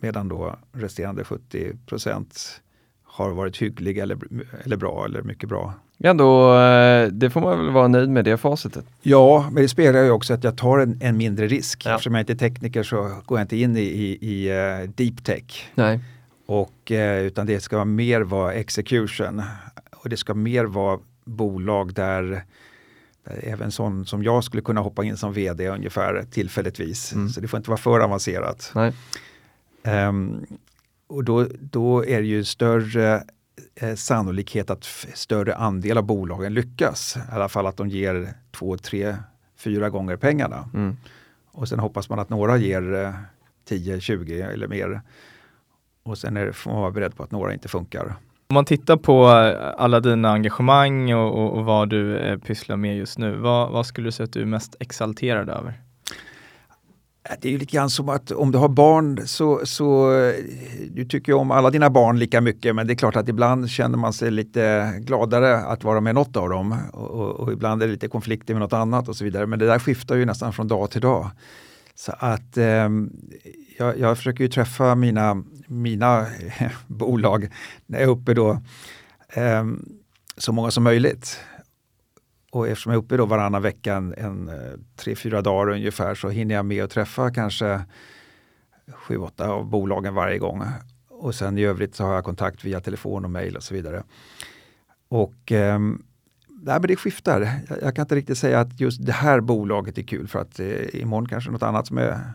Medan 0.00 0.28
då 0.28 0.56
resterande 0.72 1.24
70 1.24 1.76
procent 1.86 2.60
har 3.02 3.30
varit 3.30 3.62
hygglig 3.62 3.98
eller, 3.98 4.18
eller 4.64 4.76
bra 4.76 5.04
eller 5.04 5.22
mycket 5.22 5.48
bra. 5.48 5.74
Ja, 5.96 6.14
då, 6.14 6.58
eh, 6.58 7.08
det 7.08 7.30
får 7.30 7.40
man 7.40 7.58
väl 7.58 7.70
vara 7.70 7.88
nöjd 7.88 8.08
med 8.08 8.24
det 8.24 8.36
facitet. 8.36 8.84
Ja, 9.02 9.48
men 9.52 9.62
det 9.62 9.68
spelar 9.68 10.02
ju 10.02 10.10
också 10.10 10.34
att 10.34 10.44
jag 10.44 10.56
tar 10.56 10.78
en, 10.78 10.98
en 11.00 11.16
mindre 11.16 11.46
risk. 11.46 11.82
Ja. 11.86 11.90
Eftersom 11.90 12.14
jag 12.14 12.22
inte 12.22 12.32
är 12.32 12.36
tekniker 12.36 12.82
så 12.82 12.96
går 13.26 13.38
jag 13.38 13.44
inte 13.44 13.56
in 13.56 13.76
i, 13.76 13.80
i, 13.80 14.18
i 14.20 14.50
uh, 14.50 14.90
deep 14.90 15.24
tech. 15.24 15.70
Nej. 15.74 16.00
Och, 16.46 16.90
uh, 16.90 17.18
utan 17.18 17.46
det 17.46 17.60
ska 17.60 17.84
mer 17.84 18.20
vara 18.20 18.52
execution. 18.52 19.42
Och 19.96 20.08
det 20.08 20.16
ska 20.16 20.34
mer 20.34 20.64
vara 20.64 20.98
bolag 21.28 21.94
där, 21.94 22.44
även 23.24 23.70
sån 23.70 24.06
som 24.06 24.22
jag 24.22 24.44
skulle 24.44 24.62
kunna 24.62 24.80
hoppa 24.80 25.04
in 25.04 25.16
som 25.16 25.32
vd 25.32 25.68
ungefär 25.68 26.26
tillfälligtvis. 26.30 27.12
Mm. 27.12 27.28
Så 27.28 27.40
det 27.40 27.48
får 27.48 27.56
inte 27.56 27.70
vara 27.70 27.78
för 27.78 28.00
avancerat. 28.00 28.72
Um, 29.84 30.46
och 31.06 31.24
då, 31.24 31.46
då 31.60 32.04
är 32.04 32.20
det 32.20 32.26
ju 32.26 32.44
större 32.44 33.24
eh, 33.74 33.94
sannolikhet 33.94 34.70
att 34.70 34.84
större 35.14 35.54
andel 35.54 35.98
av 35.98 36.04
bolagen 36.04 36.54
lyckas. 36.54 37.16
I 37.16 37.20
alla 37.34 37.48
fall 37.48 37.66
att 37.66 37.76
de 37.76 37.88
ger 37.88 38.34
två, 38.50 38.76
tre, 38.76 39.16
fyra 39.56 39.90
gånger 39.90 40.16
pengarna. 40.16 40.70
Mm. 40.74 40.96
Och 41.50 41.68
sen 41.68 41.78
hoppas 41.78 42.08
man 42.08 42.18
att 42.18 42.28
några 42.28 42.56
ger 42.56 42.94
eh, 42.94 43.14
10, 43.64 44.00
20 44.00 44.40
eller 44.40 44.68
mer. 44.68 45.00
Och 46.02 46.18
sen 46.18 46.36
är 46.36 46.52
får 46.52 46.70
man 46.70 46.80
vara 46.80 46.90
beredd 46.90 47.16
på 47.16 47.22
att 47.22 47.30
några 47.30 47.52
inte 47.52 47.68
funkar. 47.68 48.16
Om 48.50 48.54
man 48.54 48.64
tittar 48.64 48.96
på 48.96 49.28
eh, 49.28 49.74
alla 49.76 50.00
dina 50.00 50.30
engagemang 50.30 51.14
och, 51.14 51.38
och, 51.38 51.58
och 51.58 51.64
vad 51.64 51.88
du 51.88 52.18
eh, 52.18 52.38
pysslar 52.38 52.76
med 52.76 52.96
just 52.96 53.18
nu, 53.18 53.36
vad, 53.36 53.72
vad 53.72 53.86
skulle 53.86 54.08
du 54.08 54.12
säga 54.12 54.24
att 54.24 54.32
du 54.32 54.40
är 54.40 54.46
mest 54.46 54.76
exalterad 54.80 55.48
över? 55.48 55.80
Det 57.40 57.48
är 57.48 57.52
ju 57.52 57.58
lite 57.58 57.72
grann 57.72 57.90
som 57.90 58.08
att 58.08 58.30
om 58.30 58.52
du 58.52 58.58
har 58.58 58.68
barn 58.68 59.26
så, 59.26 59.60
så 59.64 60.18
eh, 60.18 60.34
du 60.90 61.04
tycker 61.04 61.32
ju 61.32 61.38
om 61.38 61.50
alla 61.50 61.70
dina 61.70 61.90
barn 61.90 62.18
lika 62.18 62.40
mycket 62.40 62.74
men 62.74 62.86
det 62.86 62.92
är 62.92 62.96
klart 62.96 63.16
att 63.16 63.28
ibland 63.28 63.70
känner 63.70 63.98
man 63.98 64.12
sig 64.12 64.30
lite 64.30 64.94
gladare 65.00 65.56
att 65.56 65.84
vara 65.84 66.00
med 66.00 66.14
något 66.14 66.36
av 66.36 66.48
dem 66.48 66.76
och, 66.92 67.10
och, 67.10 67.30
och 67.40 67.52
ibland 67.52 67.82
är 67.82 67.86
det 67.86 67.92
lite 67.92 68.08
konflikter 68.08 68.54
med 68.54 68.60
något 68.60 68.72
annat 68.72 69.08
och 69.08 69.16
så 69.16 69.24
vidare 69.24 69.46
men 69.46 69.58
det 69.58 69.66
där 69.66 69.78
skiftar 69.78 70.16
ju 70.16 70.24
nästan 70.24 70.52
från 70.52 70.68
dag 70.68 70.90
till 70.90 71.00
dag. 71.00 71.30
Så 71.94 72.12
att 72.18 72.56
eh, 72.56 72.88
jag, 73.78 73.98
jag 73.98 74.16
försöker 74.16 74.44
ju 74.44 74.50
träffa 74.50 74.94
mina, 74.94 75.44
mina 75.68 76.20
eh, 76.20 76.72
bolag 76.86 77.48
när 77.86 77.98
jag 77.98 78.08
är 78.08 78.12
uppe 78.12 78.34
då 78.34 78.60
eh, 79.28 79.64
så 80.36 80.52
många 80.52 80.70
som 80.70 80.84
möjligt. 80.84 81.40
Och 82.50 82.68
eftersom 82.68 82.92
jag 82.92 82.98
är 82.98 83.04
uppe 83.04 83.16
då 83.16 83.26
varannan 83.26 83.62
vecka 83.62 83.94
en, 83.94 84.14
en 84.14 84.48
eh, 84.48 84.78
tre, 84.96 85.16
fyra 85.16 85.42
dagar 85.42 85.72
ungefär 85.72 86.14
så 86.14 86.28
hinner 86.28 86.54
jag 86.54 86.66
med 86.66 86.84
att 86.84 86.90
träffa 86.90 87.30
kanske 87.30 87.84
sju, 88.92 89.16
åtta 89.16 89.48
av 89.48 89.66
bolagen 89.66 90.14
varje 90.14 90.38
gång. 90.38 90.64
Och 91.08 91.34
sen 91.34 91.58
i 91.58 91.62
övrigt 91.62 91.94
så 91.94 92.04
har 92.04 92.14
jag 92.14 92.24
kontakt 92.24 92.64
via 92.64 92.80
telefon 92.80 93.24
och 93.24 93.30
mejl 93.30 93.56
och 93.56 93.62
så 93.62 93.74
vidare. 93.74 94.02
Och 95.08 95.52
eh, 95.52 95.78
nej, 96.48 96.80
men 96.80 96.82
det 96.82 96.96
skiftar. 96.96 97.40
Jag, 97.68 97.82
jag 97.82 97.96
kan 97.96 98.02
inte 98.02 98.14
riktigt 98.14 98.38
säga 98.38 98.60
att 98.60 98.80
just 98.80 99.06
det 99.06 99.12
här 99.12 99.40
bolaget 99.40 99.98
är 99.98 100.02
kul 100.02 100.28
för 100.28 100.38
att 100.38 100.60
eh, 100.60 101.00
imorgon 101.00 101.28
kanske 101.28 101.50
något 101.50 101.62
annat 101.62 101.86
som 101.86 101.98
är 101.98 102.32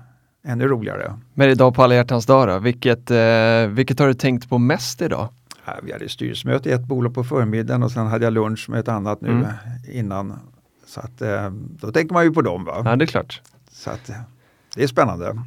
ännu 0.47 0.67
roligare. 0.67 1.13
Men 1.33 1.49
idag 1.49 1.75
på 1.75 1.83
alla 1.83 1.95
hjärtans 1.95 2.25
dag 2.25 2.47
då, 2.47 2.59
vilket, 2.59 3.11
eh, 3.11 3.67
vilket 3.69 3.99
har 3.99 4.07
du 4.07 4.13
tänkt 4.13 4.49
på 4.49 4.57
mest 4.57 5.01
idag? 5.01 5.29
Ja, 5.65 5.73
Vi 5.83 5.91
hade 5.91 6.09
styrelsemöte 6.09 6.69
i 6.69 6.71
ett 6.71 6.85
bolag 6.85 7.13
på 7.15 7.23
förmiddagen 7.23 7.83
och 7.83 7.91
sen 7.91 8.07
hade 8.07 8.23
jag 8.25 8.33
lunch 8.33 8.69
med 8.69 8.79
ett 8.79 8.87
annat 8.87 9.21
nu 9.21 9.29
Mm. 9.31 9.45
innan. 9.91 10.39
Så 10.87 10.99
att 10.99 11.21
eh, 11.21 11.49
då 11.51 11.91
tänker 11.91 12.13
man 12.13 12.23
ju 12.23 12.31
på 12.31 12.41
dem. 12.41 12.63
Va? 12.65 12.81
Ja, 12.85 12.95
det 12.95 13.05
är 13.05 13.07
klart. 13.07 13.41
Så 13.71 13.89
att 13.89 14.11
det 14.75 14.83
är 14.83 14.87
spännande. 14.87 15.39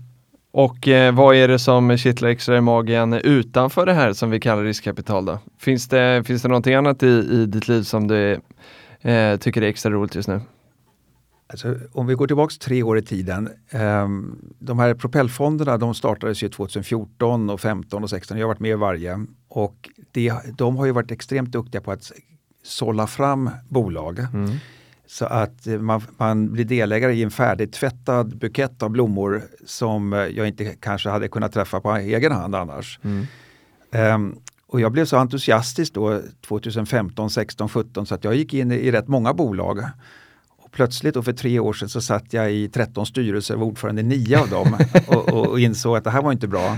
Och 0.52 0.88
eh, 0.88 1.14
vad 1.14 1.34
är 1.36 1.48
det 1.48 1.58
som 1.58 1.96
kittlar 1.96 2.28
extra 2.28 2.56
i 2.56 2.60
magen 2.60 3.12
utanför 3.12 3.86
det 3.86 3.92
här 3.94 4.12
som 4.12 4.30
vi 4.30 4.40
kallar 4.40 4.62
riskkapital 4.62 5.24
då? 5.24 5.38
Finns 5.58 5.88
det, 5.88 6.22
finns 6.26 6.42
det 6.42 6.48
någonting 6.48 6.74
annat 6.74 7.02
i, 7.02 7.06
i 7.08 7.46
ditt 7.46 7.68
liv 7.68 7.82
som 7.82 8.08
du 8.08 8.32
eh, 9.00 9.36
tycker 9.36 9.62
är 9.62 9.66
extra 9.66 9.90
roligt 9.90 10.14
just 10.14 10.28
nu? 10.28 10.40
Alltså, 11.48 11.76
om 11.92 12.06
vi 12.06 12.14
går 12.14 12.26
tillbaks 12.26 12.58
tre 12.58 12.82
år 12.82 12.98
i 12.98 13.02
tiden. 13.02 13.48
ehm, 13.70 14.38
de 14.58 14.78
här 14.78 14.94
propellfonderna 14.94 15.78
de 15.78 15.94
startades 15.94 16.42
ju 16.42 16.48
2014 16.48 17.50
och 17.50 17.60
15 17.60 18.02
och 18.02 18.10
16. 18.10 18.38
Jag 18.38 18.44
har 18.44 18.48
varit 18.48 18.60
med 18.60 18.70
i 18.70 18.74
varje. 18.74 19.26
Och 19.48 19.90
det, 20.12 20.32
de 20.58 20.76
har 20.76 20.86
ju 20.86 20.92
varit 20.92 21.10
extremt 21.10 21.52
duktiga 21.52 21.80
på 21.80 21.92
att 21.92 22.12
sålla 22.62 23.06
fram 23.06 23.50
bolag. 23.68 24.18
Mm. 24.18 24.50
Så 25.06 25.24
att 25.24 25.66
eh, 25.66 25.78
man, 25.78 26.02
man 26.16 26.52
blir 26.52 26.64
delägare 26.64 27.14
i 27.14 27.22
en 27.22 27.30
färdigtvättad 27.30 28.38
bukett 28.38 28.82
av 28.82 28.90
blommor 28.90 29.42
som 29.66 30.12
eh, 30.12 30.18
jag 30.18 30.48
inte 30.48 30.64
kanske 30.64 31.08
hade 31.08 31.28
kunnat 31.28 31.52
träffa 31.52 31.80
på 31.80 31.96
egen 31.96 32.32
hand 32.32 32.54
annars. 32.54 33.00
Mm. 33.02 33.26
Ehm, 33.92 34.34
och 34.66 34.80
jag 34.80 34.92
blev 34.92 35.04
så 35.04 35.16
entusiastisk 35.16 35.94
då 35.94 36.20
2015, 36.46 37.30
16, 37.30 37.68
17 37.68 38.06
så 38.06 38.14
att 38.14 38.24
jag 38.24 38.34
gick 38.34 38.54
in 38.54 38.72
i 38.72 38.90
rätt 38.90 39.08
många 39.08 39.34
bolag. 39.34 39.84
Och 40.76 40.78
plötsligt 40.78 41.14
då 41.14 41.22
för 41.22 41.32
tre 41.32 41.58
år 41.58 41.72
sedan 41.72 41.88
så 41.88 42.00
satt 42.00 42.32
jag 42.32 42.52
i 42.52 42.68
13 42.68 43.06
styrelser 43.06 43.54
och 43.54 43.60
var 43.60 43.66
ordförande 43.66 44.00
i 44.00 44.04
nio 44.04 44.40
av 44.40 44.48
dem 44.48 44.76
och, 45.08 45.28
och, 45.28 45.46
och 45.46 45.60
insåg 45.60 45.96
att 45.96 46.04
det 46.04 46.10
här 46.10 46.22
var 46.22 46.32
inte 46.32 46.48
bra. 46.48 46.76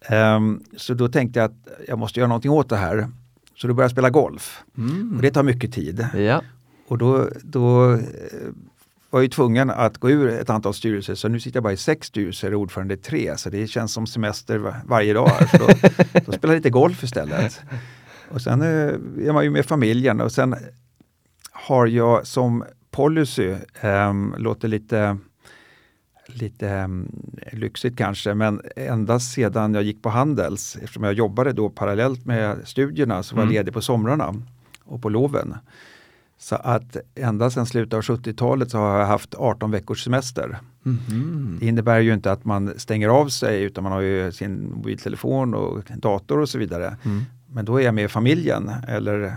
Ehm, 0.00 0.62
så 0.76 0.94
då 0.94 1.08
tänkte 1.08 1.38
jag 1.38 1.50
att 1.50 1.56
jag 1.88 1.98
måste 1.98 2.20
göra 2.20 2.28
någonting 2.28 2.50
åt 2.50 2.68
det 2.68 2.76
här. 2.76 3.08
Så 3.54 3.66
då 3.66 3.74
började 3.74 3.84
jag 3.84 3.90
spela 3.90 4.10
golf. 4.10 4.62
Och 5.16 5.22
det 5.22 5.30
tar 5.30 5.42
mycket 5.42 5.72
tid. 5.72 6.06
Ja, 6.14 6.42
Och 6.88 6.98
då, 6.98 7.28
då 7.42 7.92
eh, 7.92 7.98
var 9.10 9.20
jag 9.20 9.22
ju 9.22 9.28
tvungen 9.28 9.70
att 9.70 9.98
gå 9.98 10.10
ur 10.10 10.28
ett 10.28 10.50
antal 10.50 10.74
styrelser 10.74 11.14
så 11.14 11.28
nu 11.28 11.40
sitter 11.40 11.56
jag 11.56 11.64
bara 11.64 11.72
i 11.72 11.76
sex 11.76 12.06
styrelser 12.06 12.54
och 12.54 12.60
ordförande 12.60 12.94
i 12.94 12.96
tre 12.96 13.36
så 13.36 13.50
det 13.50 13.66
känns 13.66 13.92
som 13.92 14.06
semester 14.06 14.58
var, 14.58 14.74
varje 14.84 15.12
dag. 15.12 15.30
Så 15.50 15.56
då, 15.58 15.66
då 16.26 16.32
spelar 16.32 16.54
jag 16.54 16.58
lite 16.58 16.70
golf 16.70 17.04
istället. 17.04 17.60
Och 18.30 18.42
sen 18.42 18.62
eh, 18.62 18.68
är 19.28 19.32
man 19.32 19.44
ju 19.44 19.50
med 19.50 19.66
familjen 19.66 20.20
och 20.20 20.32
sen 20.32 20.56
har 21.52 21.86
jag 21.86 22.26
som 22.26 22.64
policy, 22.96 23.54
um, 23.82 24.34
låter 24.38 24.68
lite 24.68 25.18
lite 26.28 26.66
um, 26.84 27.08
lyxigt 27.52 27.98
kanske, 27.98 28.34
men 28.34 28.60
ända 28.76 29.20
sedan 29.20 29.74
jag 29.74 29.82
gick 29.82 30.02
på 30.02 30.08
Handels, 30.08 30.76
eftersom 30.76 31.04
jag 31.04 31.12
jobbade 31.12 31.52
då 31.52 31.68
parallellt 31.70 32.26
med 32.26 32.56
studierna, 32.64 33.22
så 33.22 33.34
var 33.36 33.42
jag 33.42 33.46
Mm. 33.46 33.54
ledig 33.54 33.74
på 33.74 33.80
somrarna 33.80 34.34
och 34.84 35.02
på 35.02 35.08
loven. 35.08 35.54
Så 36.38 36.54
att 36.56 36.96
ända 37.14 37.50
sedan 37.50 37.66
slutet 37.66 37.94
av 37.94 38.02
70-talet 38.02 38.70
så 38.70 38.78
har 38.78 38.98
jag 38.98 39.06
haft 39.06 39.34
18 39.34 39.70
veckors 39.70 40.04
semester. 40.04 40.58
Mhm. 40.82 41.56
Det 41.60 41.66
innebär 41.66 42.00
ju 42.00 42.14
inte 42.14 42.32
att 42.32 42.44
man 42.44 42.72
stänger 42.76 43.08
av 43.08 43.28
sig 43.28 43.62
utan 43.62 43.84
man 43.84 43.92
har 43.92 44.00
ju 44.00 44.32
sin 44.32 44.70
mobiltelefon 44.74 45.54
och 45.54 45.82
dator 45.96 46.40
och 46.40 46.48
så 46.48 46.58
vidare. 46.58 46.96
Mm. 47.04 47.22
Men 47.46 47.64
då 47.64 47.80
är 47.80 47.84
jag 47.84 47.94
med 47.94 48.10
familjen 48.10 48.70
eller 48.88 49.32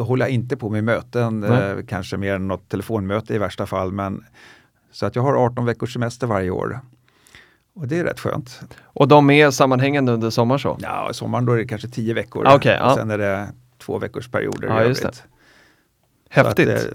då 0.00 0.04
håller 0.04 0.26
jag 0.26 0.32
inte 0.32 0.56
på 0.56 0.70
med 0.70 0.84
möten, 0.84 1.44
eh, 1.44 1.76
kanske 1.88 2.16
mer 2.16 2.34
än 2.34 2.48
något 2.48 2.68
telefonmöte 2.68 3.34
i 3.34 3.38
värsta 3.38 3.66
fall. 3.66 3.92
Men, 3.92 4.24
så 4.92 5.06
att 5.06 5.16
jag 5.16 5.22
har 5.22 5.44
18 5.44 5.64
veckors 5.64 5.92
semester 5.92 6.26
varje 6.26 6.50
år. 6.50 6.80
Och 7.74 7.88
det 7.88 7.98
är 7.98 8.04
rätt 8.04 8.20
skönt. 8.20 8.60
Och 8.82 9.08
de 9.08 9.30
är 9.30 9.50
sammanhängande 9.50 10.12
under 10.12 10.30
sommar 10.30 10.58
så? 10.58 10.78
Ja, 10.80 11.10
i 11.10 11.14
sommaren 11.14 11.44
då 11.44 11.52
är 11.52 11.56
det 11.56 11.64
kanske 11.64 11.88
10 11.88 12.14
veckor. 12.14 12.46
Ah, 12.46 12.60
ja. 12.62 12.90
och 12.90 12.98
sen 12.98 13.10
är 13.10 13.18
det 13.18 13.48
två 13.78 13.98
veckors 13.98 14.28
perioder 14.28 14.68
Ja, 14.68 14.82
i 14.84 14.88
just 14.88 15.04
övrigt. 15.04 15.22
Häftigt. 16.30 16.68
Så 16.68 16.86
att, 16.88 16.92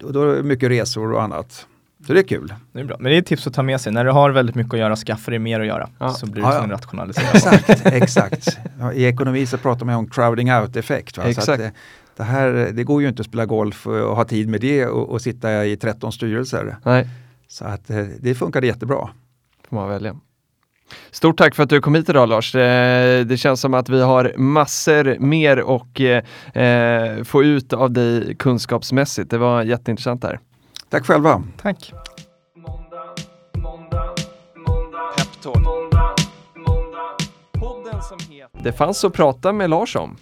eh, 0.00 0.06
och 0.06 0.12
då 0.12 0.22
är 0.30 0.36
det 0.36 0.42
mycket 0.42 0.70
resor 0.70 1.12
och 1.12 1.22
annat. 1.22 1.66
Så 2.06 2.12
det 2.12 2.20
är 2.20 2.24
kul. 2.28 2.54
Det 2.72 2.80
är 2.80 2.84
bra. 2.84 2.96
Men 3.00 3.10
det 3.10 3.16
är 3.16 3.18
ett 3.18 3.26
tips 3.26 3.46
att 3.46 3.54
ta 3.54 3.62
med 3.62 3.80
sig. 3.80 3.92
När 3.92 4.04
du 4.04 4.10
har 4.10 4.30
väldigt 4.30 4.54
mycket 4.54 4.74
att 4.74 4.80
göra, 4.80 4.96
skaffa 4.96 5.30
dig 5.30 5.38
mer 5.38 5.60
att 5.60 5.66
göra. 5.66 5.88
Ja. 5.98 6.10
Så 6.10 6.26
blir 6.26 6.42
Ja, 6.42 6.48
du 6.48 6.54
ja. 6.54 6.58
tvungen 6.60 6.74
att 6.74 6.80
rationalisera. 6.84 7.52
Exakt, 7.56 7.86
exakt. 7.86 8.58
Ja, 8.80 8.92
I 8.92 9.04
ekonomi 9.04 9.46
så 9.46 9.58
pratar 9.58 9.86
man 9.86 9.94
om 9.94 10.10
crowding 10.10 10.52
out-effekt. 10.52 11.18
Exakt. 11.18 11.48
att 11.48 11.72
det, 12.16 12.22
här, 12.22 12.70
det 12.72 12.84
går 12.84 13.02
ju 13.02 13.08
inte 13.08 13.20
att 13.20 13.26
spela 13.26 13.46
golf 13.46 13.86
och, 13.86 14.16
ha 14.16 14.24
tid 14.24 14.48
med 14.48 14.60
det 14.60 14.86
och, 14.86 15.08
och 15.08 15.20
sitta 15.22 15.66
i 15.66 15.76
13 15.76 16.12
styrelser. 16.12 16.76
Nej, 16.82 17.08
Så 17.48 17.64
att 17.64 17.90
eh, 17.90 18.04
det 18.20 18.34
funkade 18.34 18.66
jättebra. 18.66 19.08
får 19.68 19.76
man 19.76 19.88
välja. 19.88 20.16
Stort 21.10 21.38
tack 21.38 21.54
för 21.54 21.62
att 21.62 21.68
du 21.68 21.80
kom 21.80 21.94
hit 21.94 22.08
idag 22.08 22.28
Lars. 22.28 22.52
Det, 22.52 23.40
känns 23.40 23.60
som 23.60 23.74
att 23.74 23.88
vi 23.88 24.02
har 24.02 24.34
massor 24.36 25.16
mer 25.18 25.60
och 25.60 26.00
eh, 26.00 27.22
få 27.24 27.44
ut 27.44 27.72
av 27.72 27.90
dig 27.90 28.34
kunskapsmässigt. 28.34 29.30
Det 29.30 29.38
var 29.38 29.62
jätteintressant 29.62 30.22
där. 30.22 30.40
Tack 30.88 31.06
själva. 31.06 31.42
Tack. 31.62 31.92
Det 38.62 38.72
fanns 38.72 39.04
att 39.04 39.12
prata 39.12 39.52
med 39.52 39.70
Lars 39.70 39.96
om. 39.96 40.16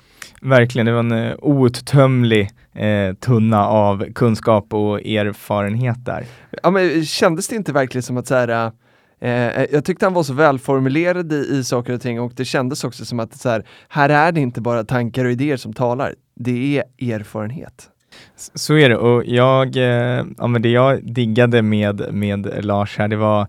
Verkligen, 0.45 0.86
det 0.86 0.92
var 0.92 1.01
en 1.01 1.12
eh, 1.12 1.34
outtömlig 1.38 2.51
eh, 2.74 3.14
tunna 3.14 3.66
av 3.66 4.05
kunskap 4.14 4.74
och 4.74 5.01
erfarenhet 5.01 6.05
där. 6.05 6.24
Ja, 6.62 6.70
men 6.70 7.05
kändes 7.05 7.49
det 7.49 7.57
inte 7.57 7.72
verkligen 7.72 8.03
som 8.03 8.16
att 8.16 8.26
så 8.26 8.34
här, 8.34 8.72
eh, 9.20 9.64
jag 9.72 9.84
tyckte 9.84 10.07
han 10.07 10.12
var 10.14 10.22
så 10.22 10.34
välformulerad 10.34 11.32
i, 11.32 11.36
i 11.36 11.64
saker 11.64 11.92
och 11.92 12.01
ting 12.01 12.20
och 12.20 12.32
det 12.36 12.45
kändes 12.45 12.84
också 12.84 13.05
som 13.05 13.20
att 13.20 13.34
så 13.34 13.49
här, 13.49 13.64
här 13.88 14.09
är 14.09 14.32
det 14.32 14.40
inte 14.40 14.61
bara 14.61 14.84
tankar 14.84 15.24
och 15.24 15.30
idéer 15.30 15.57
som 15.57 15.72
talar, 15.72 16.14
det 16.34 16.78
är 16.78 17.12
erfarenhet. 17.12 17.90
Så 18.36 18.76
är 18.76 18.88
det 18.88 18.97
och 18.97 19.24
jag, 19.24 19.76
eh, 19.76 20.24
ja 20.38 20.47
men 20.47 20.62
det 20.62 20.70
jag 20.70 21.14
diggade 21.14 21.62
med, 21.62 22.14
med 22.14 22.64
Lars 22.64 22.99
här, 22.99 23.09
det 23.09 23.16
var 23.16 23.47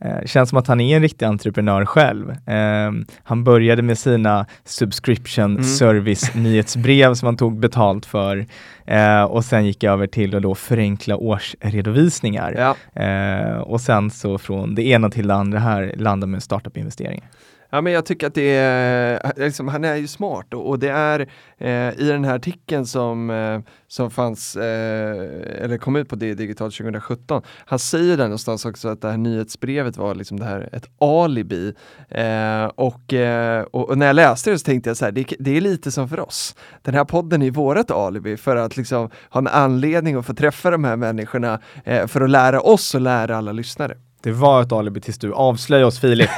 Eh, 0.00 0.24
känns 0.26 0.48
som 0.48 0.58
att 0.58 0.66
han 0.66 0.80
är 0.80 0.96
en 0.96 1.02
riktig 1.02 1.26
entreprenör 1.26 1.84
själv. 1.84 2.30
Eh, 2.30 2.92
han 3.22 3.44
började 3.44 3.82
med 3.82 3.98
sina 3.98 4.46
subscription 4.64 5.44
Mm. 5.44 5.64
service 5.64 6.34
nyhetsbrev 6.34 7.14
som 7.14 7.26
han 7.26 7.36
tog 7.36 7.58
betalt 7.58 8.06
för 8.06 8.46
eh, 8.86 9.22
och 9.22 9.44
sen 9.44 9.66
gick 9.66 9.84
över 9.84 10.06
till 10.06 10.36
att 10.36 10.42
då 10.42 10.54
förenkla 10.54 11.16
årsredovisningar. 11.16 12.54
Ja. 12.58 13.02
Eh, 13.02 13.56
och 13.58 13.80
sen 13.80 14.10
så 14.10 14.38
från 14.38 14.74
det 14.74 14.82
ena 14.82 15.10
till 15.10 15.26
det 15.26 15.34
andra 15.34 15.58
här 15.58 15.94
landade 15.96 16.30
med 16.30 16.42
startup-investeringar. 16.42 17.28
Ja 17.74 17.80
men 17.80 17.92
jag 17.92 18.06
tycker 18.06 18.26
att 18.26 18.34
det 18.34 18.56
är, 18.56 19.20
eh, 19.24 19.44
liksom, 19.44 19.68
han 19.68 19.84
är 19.84 19.96
ju 19.96 20.06
smart 20.06 20.54
och, 20.54 20.68
och 20.68 20.78
det 20.78 20.88
är 20.88 21.20
eh, 21.58 22.00
i 22.00 22.08
den 22.08 22.24
här 22.24 22.34
artikeln 22.34 22.86
som, 22.86 23.30
eh, 23.30 23.60
som 23.88 24.10
fanns, 24.10 24.56
eh, 24.56 25.62
eller 25.64 25.78
kom 25.78 25.96
ut 25.96 26.08
på 26.08 26.16
det 26.16 26.34
digitalt 26.34 26.74
2017, 26.74 27.42
han 27.66 27.78
säger 27.78 28.16
där 28.16 28.24
någonstans 28.24 28.64
också 28.64 28.88
att 28.88 29.00
det 29.00 29.10
här 29.10 29.16
nyhetsbrevet 29.16 29.96
var 29.96 30.14
liksom 30.14 30.40
det 30.40 30.44
här 30.44 30.68
ett 30.72 30.86
alibi. 30.98 31.74
Eh, 32.08 32.64
och, 32.64 33.12
eh, 33.12 33.62
och, 33.62 33.88
och 33.88 33.98
när 33.98 34.06
jag 34.06 34.16
läste 34.16 34.50
det 34.50 34.58
så 34.58 34.64
tänkte 34.64 34.90
jag 34.90 34.96
så 34.96 35.04
här, 35.04 35.12
det, 35.12 35.26
det 35.38 35.56
är 35.56 35.60
lite 35.60 35.92
som 35.92 36.08
för 36.08 36.20
oss. 36.20 36.56
Den 36.82 36.94
här 36.94 37.04
podden 37.04 37.42
är 37.42 37.50
vårt 37.50 37.90
alibi 37.90 38.36
för 38.36 38.56
att 38.56 38.76
liksom 38.76 39.10
ha 39.30 39.38
en 39.38 39.46
anledning 39.48 40.14
att 40.14 40.26
få 40.26 40.34
träffa 40.34 40.70
de 40.70 40.84
här 40.84 40.96
människorna 40.96 41.60
eh, 41.84 42.06
för 42.06 42.20
att 42.20 42.30
lära 42.30 42.60
oss 42.60 42.94
och 42.94 43.00
lära 43.00 43.36
alla 43.36 43.52
lyssnare. 43.52 43.96
Det 44.24 44.32
var 44.32 44.62
ett 44.62 44.72
alibi 44.72 45.00
tills 45.00 45.18
du 45.18 45.32
avslöjade 45.32 45.86
oss 45.86 46.00
Filip. 46.00 46.30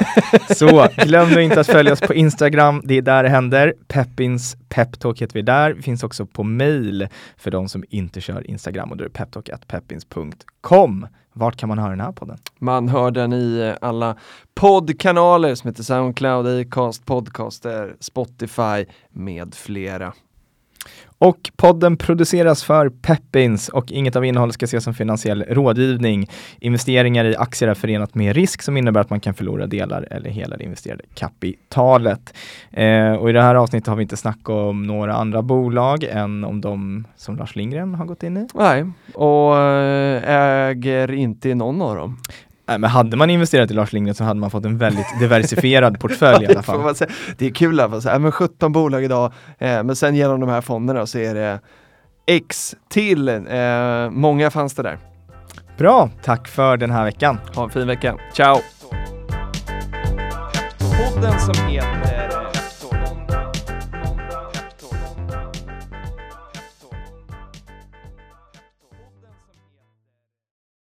Så 0.55 0.87
glöm 0.97 1.29
nu 1.29 1.43
inte 1.43 1.59
att 1.59 1.67
följa 1.67 1.93
oss 1.93 2.01
på 2.01 2.13
Instagram, 2.13 2.81
det 2.83 2.97
är 2.97 3.01
där 3.01 3.23
det 3.23 3.29
händer. 3.29 3.73
Peppins 3.87 4.57
peptalk 4.69 5.21
heter 5.21 5.33
vi 5.33 5.41
där. 5.41 5.73
Vi 5.73 5.81
finns 5.81 6.03
också 6.03 6.25
på 6.25 6.43
mail 6.43 7.07
för 7.37 7.51
de 7.51 7.69
som 7.69 7.83
inte 7.89 8.21
kör 8.21 8.47
Instagram 8.47 8.91
och 8.91 8.97
då 8.97 9.03
är 9.03 9.07
det 9.07 9.13
peptalk.peppins.com. 9.13 11.07
Vart 11.33 11.55
kan 11.55 11.69
man 11.69 11.77
höra 11.77 11.89
den 11.89 11.99
här 11.99 12.11
podden? 12.11 12.37
Man 12.59 12.89
hör 12.89 13.11
den 13.11 13.33
i 13.33 13.59
eh, 13.59 13.87
alla 13.87 14.15
poddkanaler 14.55 15.55
som 15.55 15.67
heter 15.67 15.83
Soundcloud, 15.83 16.61
Acast, 16.61 17.05
Podcaster, 17.05 17.95
Spotify 17.99 18.85
med 19.09 19.55
flera. 19.55 20.13
Och 21.19 21.51
podden 21.55 21.97
produceras 21.97 22.63
för 22.63 22.89
Peppins 22.89 23.69
och 23.69 23.91
inget 23.91 24.15
av 24.15 24.25
innehållet 24.25 24.53
ska 24.53 24.65
ses 24.65 24.83
som 24.83 24.93
finansiell 24.93 25.43
rådgivning. 25.49 26.29
Investeringar 26.59 27.25
i 27.25 27.35
aktier 27.35 27.69
är 27.69 27.73
förenat 27.73 28.15
med 28.15 28.35
risk 28.35 28.61
som 28.61 28.77
innebär 28.77 29.01
att 29.01 29.09
man 29.09 29.19
kan 29.19 29.33
förlora 29.33 29.67
delar 29.67 30.07
eller 30.11 30.29
hela 30.29 30.57
det 30.57 30.63
investerade 30.63 31.03
kapitalet. 31.13 32.33
Eh, 32.71 33.13
och 33.13 33.29
i 33.29 33.33
det 33.33 33.41
här 33.41 33.55
avsnittet 33.55 33.87
har 33.87 33.95
vi 33.95 34.01
inte 34.01 34.17
snackat 34.17 34.49
om 34.49 34.83
några 34.83 35.13
andra 35.13 35.41
bolag 35.41 36.03
än 36.03 36.43
om 36.43 36.61
de 36.61 37.07
som 37.15 37.35
Lars 37.37 37.55
Lindgren 37.55 37.95
har 37.95 38.05
gått 38.05 38.23
in 38.23 38.37
i. 38.37 38.47
Nej, 38.53 38.85
och 39.13 39.57
eh, 39.59 40.29
äger 40.69 41.11
inte 41.11 41.49
i 41.49 41.55
någon 41.55 41.81
av 41.81 41.95
dem. 41.95 42.17
Nej, 42.67 42.79
men 42.79 42.89
hade 42.89 43.17
man 43.17 43.29
investerat 43.29 43.71
i 43.71 43.73
Lars 43.73 43.93
Lindgren 43.93 44.15
så 44.15 44.23
hade 44.23 44.39
man 44.39 44.51
fått 44.51 44.65
en 44.65 44.77
väldigt 44.77 45.19
diversifierad 45.19 45.99
portfölj 45.99 46.45
i 46.45 46.47
alla 46.47 46.63
fall. 46.63 46.95
säga. 46.95 47.11
Det 47.37 47.45
är 47.45 47.51
kul 47.51 47.77
så 48.01 48.09
här, 48.09 48.19
men 48.19 48.31
17 48.31 48.71
bolag 48.71 49.03
idag, 49.03 49.33
eh, 49.57 49.83
men 49.83 49.95
sen 49.95 50.15
genom 50.15 50.39
de 50.39 50.49
här 50.49 50.61
fonderna 50.61 51.05
så 51.05 51.17
är 51.17 51.35
det 51.35 51.59
X 52.25 52.75
till, 52.89 53.27
eh, 53.29 54.09
många 54.11 54.51
fanns 54.51 54.73
det 54.73 54.83
där. 54.83 54.97
Bra, 55.77 56.09
tack 56.23 56.47
för 56.47 56.77
den 56.77 56.91
här 56.91 57.03
veckan. 57.03 57.37
Ha 57.55 57.63
en 57.63 57.69
fin 57.69 57.87
vecka, 57.87 58.17
ciao! 58.33 58.57
Podden 60.79 61.39
som 61.39 61.67
heter 61.67 62.26